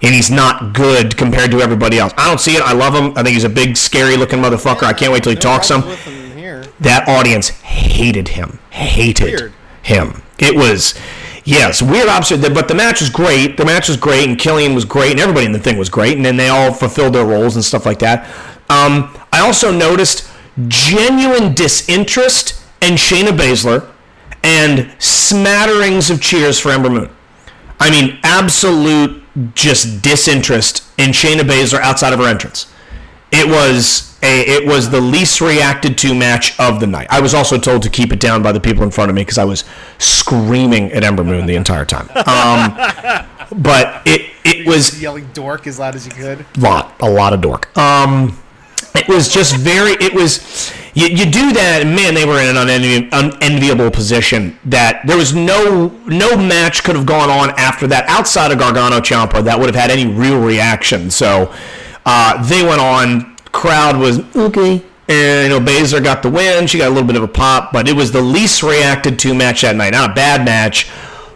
and 0.05 0.13
he's 0.13 0.29
not 0.29 0.73
good 0.73 1.17
compared 1.17 1.51
to 1.51 1.61
everybody 1.61 1.97
else. 1.97 2.13
I 2.17 2.27
don't 2.27 2.39
see 2.39 2.55
it. 2.55 2.61
I 2.61 2.73
love 2.73 2.93
him. 2.93 3.17
I 3.17 3.23
think 3.23 3.33
he's 3.33 3.43
a 3.43 3.49
big, 3.49 3.75
scary 3.75 4.17
looking 4.17 4.39
motherfucker. 4.39 4.83
I 4.83 4.93
can't 4.93 5.11
wait 5.11 5.23
till 5.23 5.31
he 5.31 5.37
talks 5.37 5.67
some. 5.67 5.85
With 5.85 5.99
him 5.99 6.37
here. 6.37 6.63
That 6.79 7.07
audience 7.07 7.49
hated 7.49 8.29
him. 8.29 8.59
Hated 8.69 9.23
Weird. 9.25 9.53
him. 9.81 10.21
It 10.37 10.55
was, 10.55 10.93
yes, 11.43 11.81
weird 11.81 12.07
opposite. 12.07 12.53
But 12.53 12.67
the 12.67 12.75
match 12.75 12.99
was 13.01 13.09
great. 13.09 13.57
The 13.57 13.65
match 13.65 13.87
was 13.87 13.97
great, 13.97 14.29
and 14.29 14.37
Killian 14.37 14.75
was 14.75 14.85
great, 14.85 15.11
and 15.11 15.19
everybody 15.19 15.45
in 15.45 15.53
the 15.53 15.59
thing 15.59 15.77
was 15.77 15.89
great, 15.89 16.17
and 16.17 16.25
then 16.25 16.37
they 16.37 16.49
all 16.49 16.71
fulfilled 16.71 17.15
their 17.15 17.25
roles 17.25 17.55
and 17.55 17.63
stuff 17.65 17.85
like 17.85 17.99
that. 17.99 18.25
Um, 18.69 19.17
I 19.31 19.39
also 19.39 19.71
noticed 19.71 20.29
genuine 20.67 21.53
disinterest 21.53 22.61
in 22.85 22.93
Shayna 22.93 23.35
Baszler 23.35 23.89
and 24.43 24.91
smatterings 24.99 26.09
of 26.09 26.21
cheers 26.21 26.59
for 26.59 26.71
Ember 26.71 26.89
Moon. 26.89 27.09
I 27.79 27.89
mean, 27.89 28.19
absolute 28.23 29.23
just 29.55 30.01
disinterest 30.01 30.83
in 30.97 31.09
Shayna 31.09 31.41
Baszler 31.41 31.79
outside 31.79 32.13
of 32.13 32.19
her 32.19 32.27
entrance. 32.27 32.71
It 33.31 33.47
was 33.49 34.17
a 34.23 34.41
it 34.41 34.65
was 34.67 34.91
the 34.91 35.01
least 35.01 35.41
reacted 35.41 35.97
to 35.99 36.13
match 36.13 36.57
of 36.59 36.79
the 36.79 36.87
night. 36.87 37.07
I 37.09 37.19
was 37.19 37.33
also 37.33 37.57
told 37.57 37.81
to 37.83 37.89
keep 37.89 38.13
it 38.13 38.19
down 38.19 38.43
by 38.43 38.51
the 38.51 38.61
people 38.61 38.83
in 38.83 38.91
front 38.91 39.09
of 39.09 39.15
me 39.15 39.21
because 39.21 39.37
I 39.37 39.43
was 39.43 39.63
screaming 39.97 40.91
at 40.93 41.03
Ember 41.03 41.23
Moon 41.23 41.47
the 41.47 41.55
entire 41.55 41.85
time. 41.85 42.07
Um, 42.15 43.27
but 43.61 44.03
it 44.05 44.31
it 44.43 44.67
was 44.67 45.01
Yelling 45.01 45.27
dork 45.33 45.67
as 45.67 45.79
loud 45.79 45.95
as 45.95 46.05
you 46.05 46.11
could. 46.11 46.45
lot 46.57 46.95
a 46.99 47.09
lot 47.09 47.33
of 47.33 47.41
dork 47.41 47.75
um 47.77 48.37
it 48.95 49.07
was 49.07 49.27
just 49.27 49.55
very 49.57 49.91
it 49.93 50.13
was 50.13 50.71
you, 50.95 51.07
you 51.07 51.25
do 51.25 51.51
that 51.51 51.81
and 51.81 51.95
man 51.95 52.13
they 52.13 52.25
were 52.25 52.39
in 52.39 52.55
an 52.55 52.55
unenvi- 52.55 53.09
unenviable 53.11 53.91
position 53.91 54.57
that 54.65 55.01
there 55.05 55.17
was 55.17 55.35
no 55.35 55.89
no 56.07 56.35
match 56.37 56.83
could 56.83 56.95
have 56.95 57.05
gone 57.05 57.29
on 57.29 57.51
after 57.59 57.85
that 57.85 58.07
outside 58.07 58.51
of 58.51 58.57
gargano 58.57 58.99
ciampa 58.99 59.43
that 59.43 59.59
would 59.59 59.67
have 59.67 59.75
had 59.75 59.91
any 59.91 60.07
real 60.11 60.39
reaction. 60.41 61.11
So 61.11 61.53
uh, 62.05 62.41
they 62.47 62.63
went 62.63 62.81
on 62.81 63.35
crowd 63.51 63.97
was 63.97 64.19
okay 64.35 64.83
and 65.07 65.53
you 65.53 65.59
know 65.59 65.63
Baszler 65.63 66.03
got 66.03 66.23
the 66.23 66.29
win 66.29 66.65
she 66.65 66.77
got 66.77 66.87
a 66.87 66.93
little 66.93 67.07
bit 67.07 67.15
of 67.15 67.23
a 67.23 67.27
pop 67.27 67.71
but 67.71 67.87
it 67.87 67.95
was 67.95 68.11
the 68.11 68.21
least 68.21 68.63
reacted 68.63 69.19
to 69.19 69.35
match 69.35 69.61
that 69.61 69.75
night. 69.75 69.91
Not 69.91 70.11
a 70.11 70.13
bad 70.13 70.45
match 70.45 70.89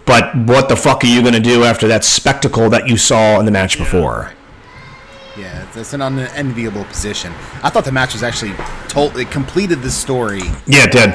but 0.05 0.35
what 0.35 0.69
the 0.69 0.75
fuck 0.75 1.03
are 1.03 1.07
you 1.07 1.21
going 1.21 1.35
to 1.35 1.39
do 1.39 1.63
after 1.65 1.87
that 1.89 2.03
spectacle 2.03 2.69
that 2.69 2.87
you 2.87 2.97
saw 2.97 3.39
in 3.39 3.45
the 3.45 3.51
match 3.51 3.77
before 3.77 4.33
Yeah, 5.39 5.63
it's, 5.63 5.77
it's 5.77 5.93
an 5.93 6.01
unenviable 6.01 6.83
position. 6.85 7.31
I 7.63 7.69
thought 7.69 7.85
the 7.85 7.91
match 7.91 8.13
was 8.13 8.23
actually 8.23 8.53
told. 8.87 9.17
It 9.17 9.31
completed 9.31 9.81
the 9.81 9.91
story 9.91 10.41
Yeah, 10.67 10.83
it 10.85 10.91
did. 10.91 11.13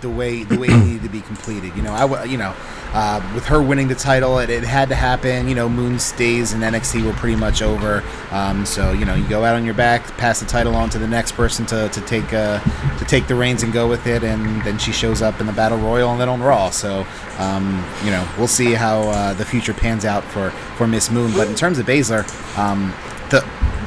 the 0.00 0.08
way 0.10 0.44
the 0.44 0.56
way 0.58 0.68
it 0.68 0.84
needed 0.84 1.02
to 1.02 1.08
be 1.08 1.20
completed. 1.22 1.74
You 1.76 1.82
know, 1.82 1.92
I 1.92 2.24
you 2.24 2.38
know, 2.38 2.54
uh, 2.92 3.20
with 3.34 3.44
her 3.46 3.60
winning 3.60 3.88
the 3.88 3.94
title, 3.96 4.38
it, 4.38 4.48
it 4.48 4.62
had 4.62 4.88
to 4.90 4.94
happen. 4.94 5.48
You 5.48 5.54
know, 5.56 5.68
Moon's 5.68 6.12
days 6.12 6.52
in 6.52 6.60
NXT 6.60 7.04
were 7.04 7.12
pretty 7.14 7.34
much 7.36 7.62
over. 7.62 8.04
Um, 8.30 8.64
so 8.64 8.92
you 8.92 9.04
know, 9.04 9.14
you 9.16 9.26
go 9.28 9.44
out 9.44 9.56
on 9.56 9.64
your 9.64 9.74
back, 9.74 10.04
pass 10.16 10.38
the 10.38 10.46
title 10.46 10.76
on 10.76 10.88
to 10.90 10.98
the 10.98 11.08
next 11.08 11.32
person 11.32 11.66
to, 11.66 11.88
to 11.88 12.00
take 12.02 12.32
uh, 12.32 12.60
to 12.98 13.04
take 13.06 13.26
the 13.26 13.34
reins 13.34 13.64
and 13.64 13.72
go 13.72 13.88
with 13.88 14.06
it, 14.06 14.22
and 14.22 14.62
then 14.62 14.78
she 14.78 14.92
shows 14.92 15.20
up 15.20 15.40
in 15.40 15.46
the 15.46 15.52
Battle 15.52 15.78
Royal 15.78 16.10
and 16.12 16.20
then 16.20 16.28
on 16.28 16.40
Raw. 16.40 16.70
So 16.70 17.04
um, 17.38 17.84
you 18.04 18.12
know, 18.12 18.26
we'll 18.38 18.46
see 18.46 18.72
how 18.74 19.00
uh, 19.08 19.34
the 19.34 19.44
future 19.44 19.74
pans 19.74 20.04
out 20.04 20.22
for 20.22 20.50
for 20.76 20.86
Miss 20.86 21.10
Moon. 21.10 21.32
But 21.32 21.48
in 21.48 21.56
terms 21.56 21.78
of 21.80 21.86
Baszler, 21.86 22.22
um, 22.56 22.92
the 23.30 23.40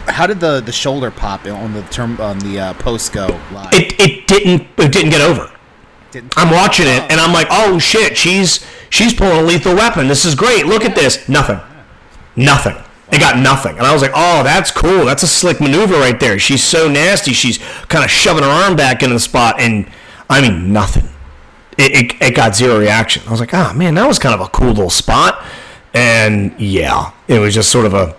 how 0.08 0.26
did 0.28 0.40
the, 0.40 0.62
the 0.62 0.72
shoulder 0.72 1.12
pop 1.12 1.46
on 1.46 1.74
the 1.74 1.84
term 1.84 2.20
on 2.20 2.40
the 2.40 2.60
uh, 2.60 2.74
post 2.76 3.14
go 3.14 3.28
live? 3.52 3.74
It, 3.74 4.00
it 4.00 4.28
didn't 4.28 4.68
it 4.78 4.92
didn't 4.92 5.12
get 5.12 5.22
over. 5.22 5.52
Didn't- 6.12 6.34
I'm 6.38 6.52
watching 6.52 6.88
it 6.88 7.04
and 7.10 7.20
I'm 7.20 7.34
like, 7.34 7.48
oh 7.50 7.80
shit, 7.80 8.18
she's 8.18 8.66
she's 8.90 9.14
pulling 9.14 9.38
a 9.40 9.44
lethal 9.44 9.76
weapon. 9.76 10.08
This 10.08 10.26
is 10.26 10.36
great. 10.36 10.66
Look 10.66 10.84
at 10.86 10.96
this. 10.96 11.28
Nothing. 11.30 11.60
Nothing. 12.36 12.76
It 13.12 13.20
got 13.20 13.38
nothing. 13.38 13.78
And 13.78 13.86
I 13.86 13.92
was 13.92 14.02
like, 14.02 14.12
oh, 14.16 14.42
that's 14.42 14.72
cool. 14.72 15.04
That's 15.06 15.22
a 15.24 15.28
slick 15.28 15.60
maneuver 15.60 15.96
right 15.96 16.18
there. 16.18 16.40
She's 16.40 16.64
so 16.64 16.90
nasty. 16.90 17.34
She's 17.34 17.58
kind 17.90 18.06
of 18.06 18.10
shoving 18.10 18.44
her 18.44 18.50
arm 18.50 18.78
back 18.78 19.04
into 19.04 19.14
the 19.16 19.20
spot. 19.20 19.60
And 19.60 19.90
I 20.30 20.42
mean, 20.42 20.72
nothing. 20.72 21.10
It, 21.78 21.92
it, 21.92 22.22
it 22.22 22.36
got 22.36 22.56
zero 22.56 22.80
reaction. 22.80 23.24
I 23.28 23.32
was 23.32 23.42
like, 23.42 23.54
oh, 23.54 23.74
man, 23.74 23.96
that 23.96 24.08
was 24.08 24.18
kind 24.18 24.34
of 24.34 24.40
a 24.40 24.48
cool 24.50 24.70
little 24.70 24.90
spot. 24.90 25.44
And 25.94 26.58
yeah, 26.58 27.12
it 27.32 27.40
was 27.40 27.54
just 27.54 27.70
sort 27.72 27.86
of 27.86 27.94
a 27.94 28.16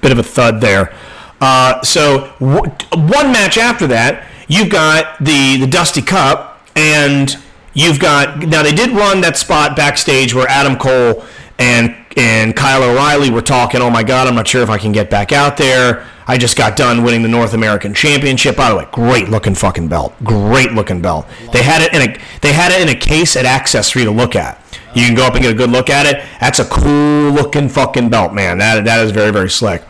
bit 0.00 0.12
of 0.12 0.18
a 0.18 0.22
thud 0.22 0.60
there. 0.60 0.94
Uh, 1.40 1.82
so 1.82 2.32
w- 2.38 2.62
one 2.92 3.32
match 3.32 3.58
after 3.58 3.86
that, 3.88 4.26
you've 4.48 4.70
got 4.70 5.18
the 5.18 5.56
the 5.58 5.66
Dusty 5.66 6.02
Cup, 6.02 6.60
and 6.76 7.36
you've 7.74 7.98
got 7.98 8.38
now 8.38 8.62
they 8.62 8.72
did 8.72 8.90
run 8.90 9.20
that 9.22 9.36
spot 9.36 9.76
backstage 9.76 10.34
where 10.34 10.48
Adam 10.48 10.76
Cole 10.76 11.24
and 11.58 11.94
and 12.16 12.56
Kyle 12.56 12.82
O'Reilly 12.82 13.30
were 13.30 13.42
talking. 13.42 13.80
Oh 13.82 13.90
my 13.90 14.02
God, 14.02 14.26
I'm 14.28 14.34
not 14.34 14.46
sure 14.48 14.62
if 14.62 14.70
I 14.70 14.78
can 14.78 14.92
get 14.92 15.10
back 15.10 15.32
out 15.32 15.56
there. 15.56 16.06
I 16.28 16.38
just 16.38 16.56
got 16.56 16.74
done 16.76 17.04
winning 17.04 17.22
the 17.22 17.28
North 17.28 17.54
American 17.54 17.94
Championship. 17.94 18.56
By 18.56 18.70
the 18.70 18.76
way, 18.76 18.86
great 18.90 19.28
looking 19.28 19.54
fucking 19.54 19.88
belt. 19.88 20.12
Great 20.24 20.72
looking 20.72 21.00
belt. 21.00 21.26
They 21.52 21.62
had 21.62 21.82
it 21.82 21.94
in 21.94 22.10
a 22.10 22.20
they 22.40 22.52
had 22.52 22.72
it 22.72 22.80
in 22.82 22.88
a 22.94 22.98
case 22.98 23.36
at 23.36 23.44
Access 23.44 23.90
for 23.90 23.98
you 24.00 24.06
to 24.06 24.10
look 24.10 24.34
at. 24.34 24.60
You 24.96 25.04
can 25.06 25.14
go 25.14 25.26
up 25.26 25.34
and 25.34 25.42
get 25.42 25.52
a 25.52 25.56
good 25.56 25.70
look 25.70 25.90
at 25.90 26.06
it. 26.06 26.24
That's 26.40 26.58
a 26.58 26.64
cool 26.64 27.30
looking 27.30 27.68
fucking 27.68 28.08
belt, 28.08 28.32
man. 28.32 28.58
That 28.58 28.84
that 28.86 29.04
is 29.04 29.12
very 29.12 29.30
very 29.30 29.50
slick. 29.50 29.82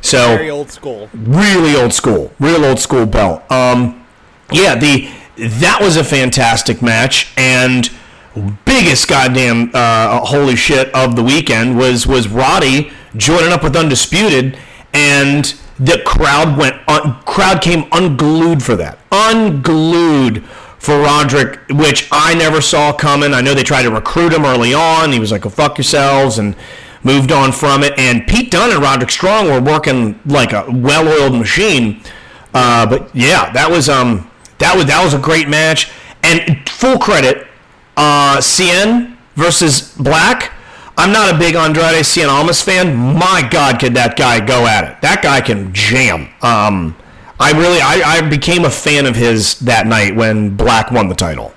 So 0.00 0.36
Very 0.36 0.50
old 0.50 0.70
school. 0.70 1.08
really 1.14 1.76
old 1.76 1.92
school, 1.92 2.32
real 2.40 2.64
old 2.64 2.78
school 2.78 3.06
belt. 3.06 3.42
Um, 3.50 4.04
yeah, 4.50 4.74
the 4.74 5.10
that 5.36 5.78
was 5.80 5.96
a 5.96 6.04
fantastic 6.04 6.80
match, 6.82 7.32
and 7.36 7.90
biggest 8.64 9.06
goddamn 9.08 9.70
uh, 9.74 10.20
holy 10.24 10.56
shit 10.56 10.94
of 10.94 11.14
the 11.14 11.22
weekend 11.22 11.76
was 11.78 12.06
was 12.06 12.28
Roddy 12.28 12.90
joining 13.16 13.52
up 13.52 13.62
with 13.62 13.76
Undisputed, 13.76 14.58
and 14.94 15.54
the 15.78 16.00
crowd 16.06 16.56
went 16.56 16.76
un- 16.88 17.20
crowd 17.26 17.60
came 17.62 17.84
unglued 17.92 18.62
for 18.62 18.76
that, 18.76 18.98
unglued 19.12 20.42
for 20.84 21.00
Roderick, 21.00 21.60
which 21.70 22.08
I 22.12 22.34
never 22.34 22.60
saw 22.60 22.92
coming. 22.92 23.32
I 23.32 23.40
know 23.40 23.54
they 23.54 23.62
tried 23.62 23.82
to 23.82 23.90
recruit 23.90 24.32
him 24.32 24.44
early 24.44 24.74
on. 24.74 25.12
He 25.12 25.18
was 25.18 25.32
like, 25.32 25.42
"Go 25.42 25.48
fuck 25.48 25.78
yourselves," 25.78 26.38
and 26.38 26.54
moved 27.02 27.32
on 27.32 27.52
from 27.52 27.82
it. 27.82 27.92
And 27.98 28.26
Pete 28.26 28.50
Dunne 28.50 28.70
and 28.70 28.82
Roderick 28.82 29.10
Strong 29.10 29.46
were 29.46 29.60
working 29.60 30.18
like 30.26 30.52
a 30.52 30.64
well-oiled 30.68 31.34
machine. 31.34 32.02
Uh, 32.52 32.86
but 32.86 33.14
yeah, 33.14 33.50
that 33.52 33.70
was 33.70 33.88
um 33.88 34.30
that 34.58 34.76
was 34.76 34.86
that 34.86 35.02
was 35.02 35.14
a 35.14 35.18
great 35.18 35.48
match. 35.48 35.90
And 36.22 36.68
full 36.68 36.98
credit, 36.98 37.46
uh, 37.96 38.38
Cien 38.38 39.16
versus 39.36 39.94
Black. 39.96 40.52
I'm 40.96 41.12
not 41.12 41.34
a 41.34 41.38
big 41.38 41.56
Andrade 41.56 42.04
Cien 42.04 42.28
Almas 42.28 42.62
fan. 42.62 42.96
My 42.96 43.46
God, 43.50 43.80
could 43.80 43.94
that 43.94 44.16
guy 44.16 44.44
go 44.44 44.66
at 44.66 44.84
it? 44.84 45.02
That 45.02 45.22
guy 45.22 45.40
can 45.40 45.72
jam. 45.72 46.28
Um, 46.40 46.96
I 47.40 47.50
really, 47.52 47.80
I, 47.80 48.18
I 48.18 48.28
became 48.28 48.64
a 48.64 48.70
fan 48.70 49.06
of 49.06 49.16
his 49.16 49.58
that 49.60 49.86
night 49.86 50.14
when 50.14 50.56
Black 50.56 50.90
won 50.90 51.08
the 51.08 51.14
title. 51.14 51.52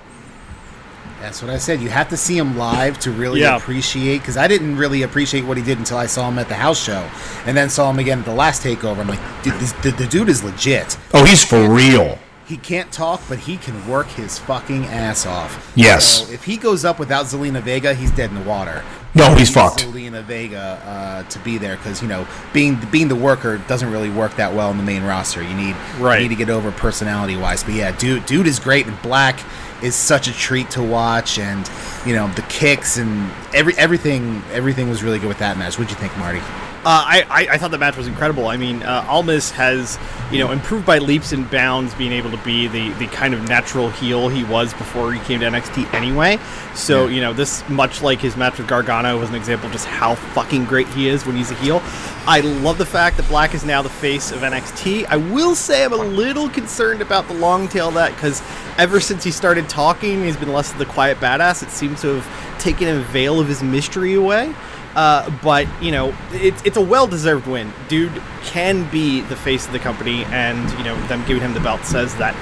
That's 1.20 1.42
what 1.42 1.50
I 1.50 1.58
said. 1.58 1.80
You 1.82 1.88
have 1.88 2.08
to 2.08 2.16
see 2.16 2.38
him 2.38 2.56
live 2.56 2.98
to 3.00 3.10
really 3.10 3.40
Yeah. 3.40 3.56
appreciate. 3.56 4.18
Because 4.18 4.36
I 4.36 4.48
didn't 4.48 4.76
really 4.76 5.02
appreciate 5.02 5.44
what 5.44 5.56
he 5.56 5.62
did 5.62 5.78
until 5.78 5.98
I 5.98 6.06
saw 6.06 6.28
him 6.28 6.38
at 6.38 6.48
the 6.48 6.54
house 6.54 6.82
show, 6.82 7.08
and 7.44 7.56
then 7.56 7.68
saw 7.68 7.90
him 7.90 7.98
again 7.98 8.20
at 8.20 8.24
the 8.24 8.34
last 8.34 8.62
takeover. 8.62 8.98
I'm 8.98 9.08
like, 9.08 9.20
dude, 9.42 9.54
this, 9.54 9.72
the, 9.72 9.90
the 9.90 10.06
dude 10.06 10.28
is 10.28 10.42
legit. 10.42 10.96
Oh, 11.14 11.24
he's 11.24 11.44
for 11.44 11.68
real. 11.68 12.18
He 12.48 12.56
can't 12.56 12.90
talk, 12.90 13.20
but 13.28 13.38
he 13.40 13.58
can 13.58 13.86
work 13.86 14.06
his 14.06 14.38
fucking 14.38 14.86
ass 14.86 15.26
off. 15.26 15.70
Yes. 15.76 16.26
So 16.26 16.32
if 16.32 16.44
he 16.44 16.56
goes 16.56 16.82
up 16.82 16.98
without 16.98 17.26
Zelina 17.26 17.60
Vega, 17.60 17.92
he's 17.92 18.10
dead 18.10 18.30
in 18.30 18.36
the 18.36 18.48
water. 18.48 18.82
No, 19.14 19.34
he's 19.34 19.48
He 19.48 19.54
fucked. 19.54 19.80
Zelina 19.80 20.22
Vega 20.22 20.80
uh, 20.86 21.22
to 21.28 21.38
be 21.40 21.58
there 21.58 21.76
because 21.76 22.00
you 22.00 22.08
know 22.08 22.26
being 22.54 22.78
being 22.90 23.08
the 23.08 23.16
worker 23.16 23.58
doesn't 23.68 23.90
really 23.90 24.08
work 24.10 24.34
that 24.36 24.54
well 24.54 24.70
in 24.70 24.78
the 24.78 24.82
main 24.82 25.02
roster. 25.02 25.42
You 25.42 25.54
need 25.54 25.76
Right. 25.98 26.22
you 26.22 26.28
need 26.28 26.34
to 26.34 26.38
get 26.44 26.48
over 26.50 26.70
personality 26.72 27.36
wise. 27.36 27.62
But 27.62 27.74
yeah, 27.74 27.92
dude, 27.96 28.24
dude 28.26 28.46
is 28.46 28.58
great 28.58 28.86
and 28.86 29.00
Black 29.02 29.38
is 29.82 29.94
such 29.94 30.26
a 30.26 30.32
treat 30.32 30.70
to 30.70 30.82
watch, 30.82 31.38
and 31.38 31.68
you 32.06 32.14
know 32.14 32.28
the 32.28 32.42
kicks 32.42 32.96
and 32.96 33.30
every 33.54 33.76
everything 33.76 34.42
everything 34.52 34.88
was 34.88 35.02
really 35.02 35.18
good 35.18 35.28
with 35.28 35.38
that 35.38 35.58
match. 35.58 35.78
What'd 35.78 35.90
you 35.90 35.96
think, 36.00 36.16
Marty? 36.18 36.40
Uh, 36.88 37.04
I, 37.04 37.26
I, 37.28 37.54
I 37.54 37.58
thought 37.58 37.70
the 37.70 37.76
match 37.76 37.98
was 37.98 38.06
incredible. 38.06 38.46
I 38.46 38.56
mean, 38.56 38.82
uh, 38.82 39.04
Almas 39.06 39.50
has, 39.50 39.98
you 40.32 40.38
know, 40.38 40.50
improved 40.52 40.86
by 40.86 40.96
leaps 40.96 41.32
and 41.32 41.50
bounds, 41.50 41.92
being 41.96 42.12
able 42.12 42.30
to 42.30 42.38
be 42.38 42.66
the, 42.66 42.88
the 42.94 43.06
kind 43.08 43.34
of 43.34 43.46
natural 43.46 43.90
heel 43.90 44.30
he 44.30 44.42
was 44.44 44.72
before 44.72 45.12
he 45.12 45.20
came 45.20 45.40
to 45.40 45.46
NXT 45.46 45.92
anyway. 45.92 46.38
So, 46.74 47.04
Yeah. 47.04 47.14
you 47.14 47.20
know, 47.20 47.34
this, 47.34 47.62
much 47.68 48.00
like 48.00 48.20
his 48.20 48.38
match 48.38 48.56
with 48.56 48.68
Gargano, 48.68 49.18
was 49.20 49.28
an 49.28 49.34
example 49.34 49.66
of 49.66 49.72
just 49.74 49.84
how 49.84 50.14
fucking 50.14 50.64
great 50.64 50.88
he 50.88 51.08
is 51.08 51.26
when 51.26 51.36
he's 51.36 51.50
a 51.50 51.54
heel. 51.56 51.82
I 52.26 52.40
love 52.40 52.78
the 52.78 52.86
fact 52.86 53.18
that 53.18 53.28
Black 53.28 53.52
is 53.52 53.66
now 53.66 53.82
the 53.82 53.90
face 53.90 54.32
of 54.32 54.38
NXT. 54.40 55.04
I 55.10 55.16
will 55.18 55.54
say 55.54 55.84
I'm 55.84 55.92
a 55.92 55.96
little 55.96 56.48
concerned 56.48 57.02
about 57.02 57.28
the 57.28 57.34
long 57.34 57.68
tail 57.68 57.88
of 57.88 57.94
that 57.96 58.14
because 58.14 58.42
ever 58.78 58.98
since 58.98 59.22
he 59.24 59.30
started 59.30 59.68
talking, 59.68 60.24
he's 60.24 60.38
been 60.38 60.54
less 60.54 60.72
of 60.72 60.78
the 60.78 60.86
quiet 60.86 61.18
badass. 61.18 61.62
It 61.62 61.68
seems 61.68 62.00
to 62.00 62.14
have 62.18 62.58
taken 62.58 62.88
a 62.88 63.00
veil 63.02 63.40
of 63.40 63.46
his 63.46 63.62
mystery 63.62 64.14
away. 64.14 64.54
Uh, 64.98 65.30
but 65.44 65.68
you 65.80 65.92
know, 65.92 66.12
it's 66.32 66.60
it's 66.64 66.76
a 66.76 66.80
well-deserved 66.80 67.46
win. 67.46 67.72
Dude 67.86 68.20
can 68.42 68.90
be 68.90 69.20
the 69.20 69.36
face 69.36 69.64
of 69.64 69.72
the 69.72 69.78
company, 69.78 70.24
and 70.24 70.68
you 70.76 70.82
know, 70.82 70.96
them 71.06 71.24
giving 71.24 71.40
him 71.40 71.54
the 71.54 71.60
belt 71.60 71.84
says 71.84 72.16
that 72.16 72.34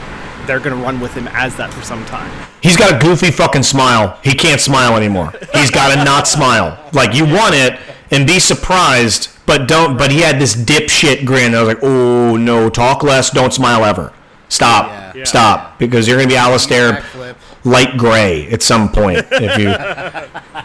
they're 0.46 0.58
going 0.60 0.74
to 0.74 0.82
run 0.82 0.98
with 0.98 1.12
him 1.12 1.28
as 1.32 1.54
that 1.56 1.70
for 1.74 1.82
some 1.82 2.02
time. 2.06 2.30
He's 2.62 2.76
got 2.78 2.94
a 2.94 2.98
goofy 3.04 3.30
fucking 3.30 3.64
smile. 3.64 4.18
He 4.24 4.32
can't 4.32 4.60
smile 4.60 4.96
anymore. 4.96 5.32
He's 5.52 5.70
got 5.70 5.94
to 5.94 6.02
not 6.02 6.26
smile. 6.26 6.82
Like 6.94 7.14
you 7.14 7.24
want 7.26 7.54
it 7.54 7.78
and 8.10 8.26
be 8.26 8.38
surprised, 8.38 9.28
but 9.44 9.68
don't. 9.68 9.98
But 9.98 10.10
he 10.10 10.20
had 10.20 10.40
this 10.40 10.56
dipshit 10.56 11.26
grin. 11.26 11.54
I 11.54 11.62
was 11.62 11.68
like, 11.74 11.82
oh 11.82 12.36
no, 12.38 12.70
talk 12.70 13.02
less, 13.02 13.28
don't 13.28 13.52
smile 13.52 13.84
ever. 13.84 14.14
Stop, 14.48 14.86
Yeah. 14.88 15.12
Yeah. 15.14 15.24
stop, 15.24 15.78
because 15.78 16.08
you're 16.08 16.16
gonna 16.16 16.28
be 16.28 16.36
Alistair 16.36 16.92
Backflip. 16.92 17.34
light 17.64 17.96
gray 17.98 18.48
at 18.50 18.62
some 18.62 18.88
point 18.90 19.26
if 19.32 19.58
you. 19.58 19.74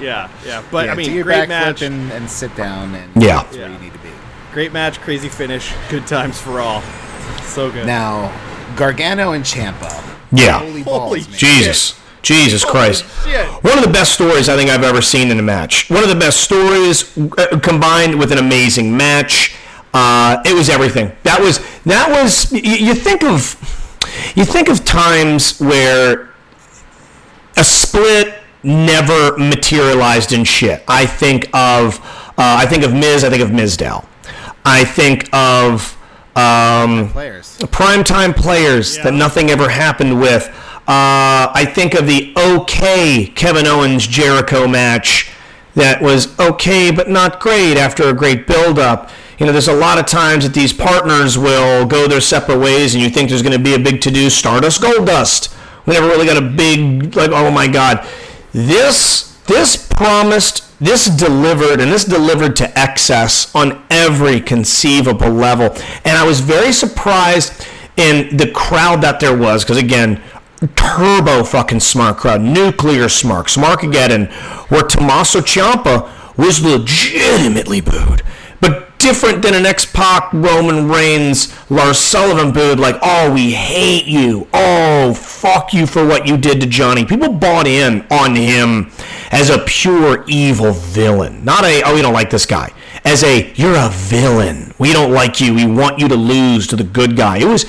Yeah, 0.00 0.30
yeah. 0.46 0.62
But 0.70 0.86
yeah, 0.86 0.92
I 0.92 0.94
mean, 0.94 1.06
do 1.06 1.12
your 1.12 1.24
great 1.24 1.48
match, 1.48 1.82
and, 1.82 2.10
and 2.12 2.28
sit 2.30 2.54
down 2.56 2.94
and 2.94 3.22
Yeah. 3.22 3.42
that's 3.42 3.56
where 3.56 3.68
you 3.68 3.78
need 3.78 3.92
to 3.92 3.98
be. 3.98 4.08
great 4.52 4.72
match, 4.72 5.00
crazy 5.00 5.28
finish, 5.28 5.72
good 5.88 6.06
times 6.06 6.40
for 6.40 6.60
all. 6.60 6.82
So 7.44 7.70
good. 7.70 7.86
Now, 7.86 8.32
Gargano 8.76 9.32
and 9.32 9.44
Ciampa. 9.44 9.90
Yeah. 10.32 10.60
Holy 10.60 10.82
balls, 10.82 11.02
Holy 11.08 11.20
man. 11.22 11.30
Jesus. 11.32 12.00
Jesus 12.22 12.64
Christ. 12.64 13.04
shit. 13.24 13.46
One 13.64 13.78
of 13.78 13.84
the 13.84 13.90
best 13.90 14.12
stories 14.12 14.48
I 14.50 14.56
think 14.56 14.68
I've 14.70 14.84
ever 14.84 15.00
seen 15.00 15.30
in 15.30 15.38
a 15.38 15.42
match. 15.42 15.88
One 15.88 16.02
of 16.02 16.08
the 16.10 16.14
best 16.14 16.40
stories 16.42 17.16
uh, 17.16 17.58
combined 17.60 18.18
with 18.18 18.30
an 18.30 18.38
amazing 18.38 18.94
match. 18.96 19.54
Uh, 19.94 20.36
it 20.44 20.52
was 20.54 20.68
everything. 20.68 21.10
That 21.22 21.40
was 21.40 21.58
that 21.84 22.10
was 22.10 22.52
y- 22.52 22.58
you 22.62 22.94
think 22.94 23.24
of 23.24 23.56
you 24.36 24.44
think 24.44 24.68
of 24.68 24.84
times 24.84 25.58
where 25.60 26.28
a 27.56 27.64
split 27.64 28.34
never 28.62 29.36
materialized 29.38 30.32
in 30.32 30.44
shit. 30.44 30.82
I 30.88 31.06
think 31.06 31.48
of 31.54 31.98
uh, 32.38 32.56
I 32.58 32.66
think 32.66 32.84
of 32.84 32.94
Miz, 32.94 33.24
I 33.24 33.30
think 33.30 33.42
of 33.42 33.50
Mizdow. 33.50 34.04
I 34.64 34.84
think 34.84 35.28
of 35.34 35.96
um, 36.36 37.10
Players. 37.10 37.58
primetime 37.58 38.34
players 38.34 38.96
that 38.98 39.12
nothing 39.12 39.50
ever 39.50 39.68
happened 39.68 40.20
with. 40.20 40.48
Uh, 40.88 41.52
I 41.54 41.70
think 41.72 41.94
of 41.94 42.06
the 42.06 42.34
okay 42.36 43.26
Kevin 43.34 43.66
Owens 43.66 44.06
Jericho 44.06 44.66
match 44.66 45.30
that 45.74 46.02
was 46.02 46.38
okay 46.40 46.90
but 46.90 47.08
not 47.08 47.40
great 47.40 47.76
after 47.76 48.08
a 48.08 48.12
great 48.12 48.46
build 48.46 48.78
up. 48.78 49.10
You 49.38 49.46
know, 49.46 49.52
there's 49.52 49.68
a 49.68 49.74
lot 49.74 49.98
of 49.98 50.06
times 50.06 50.44
that 50.44 50.52
these 50.52 50.72
partners 50.72 51.38
will 51.38 51.86
go 51.86 52.06
their 52.06 52.20
separate 52.20 52.58
ways, 52.58 52.94
and 52.94 53.02
you 53.02 53.08
think 53.08 53.30
there's 53.30 53.42
going 53.42 53.56
to 53.56 53.62
be 53.62 53.74
a 53.74 53.78
big 53.78 54.00
to 54.02 54.10
do 54.10 54.28
Stardust 54.28 54.82
Goldust. 54.82 55.54
We 55.86 55.94
never 55.94 56.08
really 56.08 56.26
got 56.26 56.36
a 56.36 56.46
big 56.46 57.16
like, 57.16 57.30
oh 57.30 57.50
my 57.50 57.66
god, 57.66 58.06
this 58.52 59.30
this 59.50 59.76
promised, 59.88 60.78
this 60.78 61.06
delivered, 61.06 61.80
and 61.80 61.90
this 61.90 62.04
delivered 62.04 62.54
to 62.56 62.78
excess 62.78 63.52
on 63.52 63.82
every 63.90 64.40
conceivable 64.40 65.30
level. 65.30 65.74
And 66.04 66.16
I 66.16 66.24
was 66.24 66.38
very 66.38 66.72
surprised 66.72 67.66
in 67.96 68.36
the 68.36 68.48
crowd 68.52 69.02
that 69.02 69.18
there 69.18 69.36
was, 69.36 69.64
because 69.64 69.76
again, 69.76 70.22
turbo 70.76 71.42
fucking 71.42 71.80
smart 71.80 72.18
crowd, 72.18 72.40
nuclear 72.40 73.08
smart, 73.08 73.48
Smarkageddon, 73.48 74.30
where 74.70 74.82
Tommaso 74.82 75.40
Ciampa 75.40 76.08
was 76.36 76.62
legitimately 76.62 77.80
booed. 77.80 78.22
Different 79.00 79.40
than 79.40 79.54
an 79.54 79.64
X-Pac 79.64 80.30
Roman 80.34 80.86
Reigns 80.86 81.54
Lars 81.70 81.98
Sullivan 81.98 82.52
booed 82.52 82.78
like, 82.78 82.96
oh, 83.00 83.32
we 83.32 83.52
hate 83.52 84.04
you. 84.04 84.46
Oh, 84.52 85.14
fuck 85.14 85.72
you 85.72 85.86
for 85.86 86.06
what 86.06 86.26
you 86.26 86.36
did 86.36 86.60
to 86.60 86.66
Johnny. 86.66 87.06
People 87.06 87.32
bought 87.32 87.66
in 87.66 88.06
on 88.10 88.36
him 88.36 88.92
as 89.32 89.48
a 89.48 89.58
pure 89.60 90.24
evil 90.28 90.72
villain. 90.72 91.42
Not 91.46 91.64
a, 91.64 91.82
oh, 91.82 91.94
we 91.94 92.02
don't 92.02 92.12
like 92.12 92.28
this 92.28 92.44
guy. 92.44 92.74
As 93.02 93.24
a, 93.24 93.50
you're 93.54 93.74
a 93.74 93.88
villain. 93.90 94.74
We 94.78 94.92
don't 94.92 95.12
like 95.12 95.40
you. 95.40 95.54
We 95.54 95.64
want 95.64 95.98
you 95.98 96.06
to 96.08 96.16
lose 96.16 96.66
to 96.66 96.76
the 96.76 96.84
good 96.84 97.16
guy. 97.16 97.38
It 97.38 97.46
was, 97.46 97.64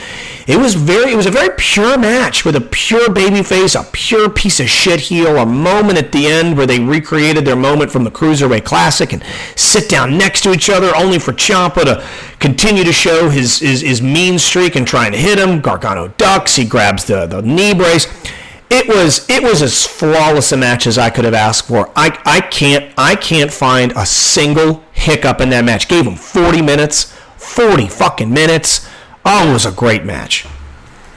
it 0.47 0.58
was 0.58 0.75
very, 0.75 1.12
it 1.12 1.15
was 1.15 1.25
a 1.25 1.32
very 1.32 1.54
pure 1.58 1.97
match 1.97 2.43
with 2.43 2.56
a 2.56 2.62
pure 2.62 3.10
babyface, 3.10 3.80
a 3.80 3.89
pure 3.91 4.30
piece 4.30 4.60
of 4.60 4.69
shit 4.69 4.99
heel, 4.99 5.38
a 5.38 5.45
moment 5.45 5.97
at 5.97 6.12
the 6.12 6.27
end 6.27 6.58
where 6.58 6.65
they 6.65 6.80
recreated 6.80 7.45
their 7.45 7.56
moment 7.56 7.91
from 7.91 8.04
the 8.04 8.12
Cruiserweight 8.12 8.65
Classic 8.65 9.13
and 9.13 9.23
sit 9.56 9.89
down 9.89 10.17
next 10.17 10.41
to 10.41 10.51
each 10.51 10.69
other 10.69 10.95
only 10.95 11.19
for 11.19 11.32
Ciampa 11.34 11.84
to 11.84 12.08
continue 12.39 12.84
to 12.84 12.93
show 12.93 13.30
his, 13.30 13.60
his, 13.60 13.82
his 13.82 14.01
mean 14.01 14.39
streak 14.39 14.75
and 14.75 14.88
trying 14.88 15.12
to 15.12 15.17
hit 15.17 15.38
him. 15.38 15.62
Gargano 15.62 16.10
ducks. 16.17 16.56
He 16.56 16.65
grabs 16.65 17.06
the, 17.06 17.25
the 17.25 17.41
knee 17.41 17.73
brace. 17.73 18.08
It 18.73 18.88
was 18.88 19.30
it 19.30 19.43
was 19.43 19.62
as 19.62 19.86
flawless 19.86 20.54
a 20.54 20.58
match 20.58 20.88
as 20.88 20.97
I 20.97 21.10
could 21.10 21.25
have 21.25 21.34
asked 21.34 21.67
for. 21.67 21.91
I, 21.93 22.17
I 22.25 22.39
can't 22.39 22.93
I 22.97 23.15
can't 23.15 23.51
find 23.51 23.91
a 23.97 24.06
single 24.06 24.82
hiccup 24.93 25.41
in 25.41 25.49
that 25.49 25.65
match. 25.65 25.89
Gave 25.89 26.08
him 26.08 26.15
40 26.15 26.62
minutes, 26.62 27.12
40 27.36 27.88
fucking 27.89 28.32
minutes. 28.32 28.88
Oh, 29.25 29.49
it 29.49 29.53
was 29.53 29.65
a 29.65 29.71
great 29.71 30.03
match. 30.05 30.45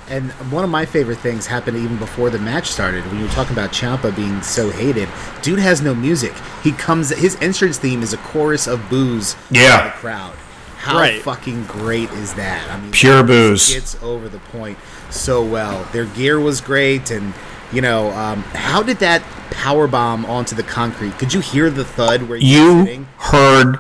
And 0.08 0.30
one 0.52 0.64
of 0.64 0.70
my 0.70 0.84
favorite 0.84 1.18
things 1.18 1.46
happened 1.46 1.78
even 1.78 1.96
before 1.96 2.28
the 2.28 2.38
match 2.38 2.66
started. 2.68 3.06
When 3.06 3.16
you 3.18 3.24
were 3.24 3.30
talking 3.32 3.54
about 3.54 3.70
Ciampa 3.72 4.14
being 4.14 4.42
so 4.42 4.70
hated, 4.70 5.08
dude 5.40 5.58
has 5.58 5.80
no 5.80 5.94
music. 5.94 6.34
He 6.62 6.72
comes, 6.72 7.08
his 7.10 7.36
entrance 7.40 7.78
theme 7.78 8.02
is 8.02 8.12
a 8.12 8.18
chorus 8.18 8.66
of 8.66 8.90
boos 8.90 9.34
Yeah. 9.50 9.78
by 9.78 9.84
the 9.86 9.90
crowd. 9.92 10.34
How 10.78 10.98
Right. 10.98 11.22
fucking 11.22 11.64
great 11.64 12.10
is 12.12 12.34
that? 12.34 12.70
I 12.70 12.78
mean, 12.78 12.90
Pure 12.92 13.22
booze 13.22 13.68
boos. 13.68 13.74
Gets 13.74 13.96
over 14.02 14.28
the 14.28 14.38
point 14.38 14.76
so 15.08 15.42
well. 15.42 15.86
Their 15.92 16.04
gear 16.04 16.38
was 16.38 16.60
great, 16.60 17.10
and 17.10 17.32
You 17.72 17.80
know, 17.80 18.10
um, 18.12 18.44
how 18.54 18.84
did 18.84 18.98
that 19.00 19.22
power 19.50 19.88
bomb 19.88 20.24
onto 20.26 20.54
the 20.54 20.62
concrete? 20.62 21.18
Could 21.18 21.32
you 21.34 21.40
hear 21.40 21.70
the 21.70 21.84
thud 21.84 22.28
where 22.28 22.38
you, 22.38 22.62
were 22.62 22.68
You 22.78 22.84
sitting? 22.84 23.06
heard, 23.18 23.78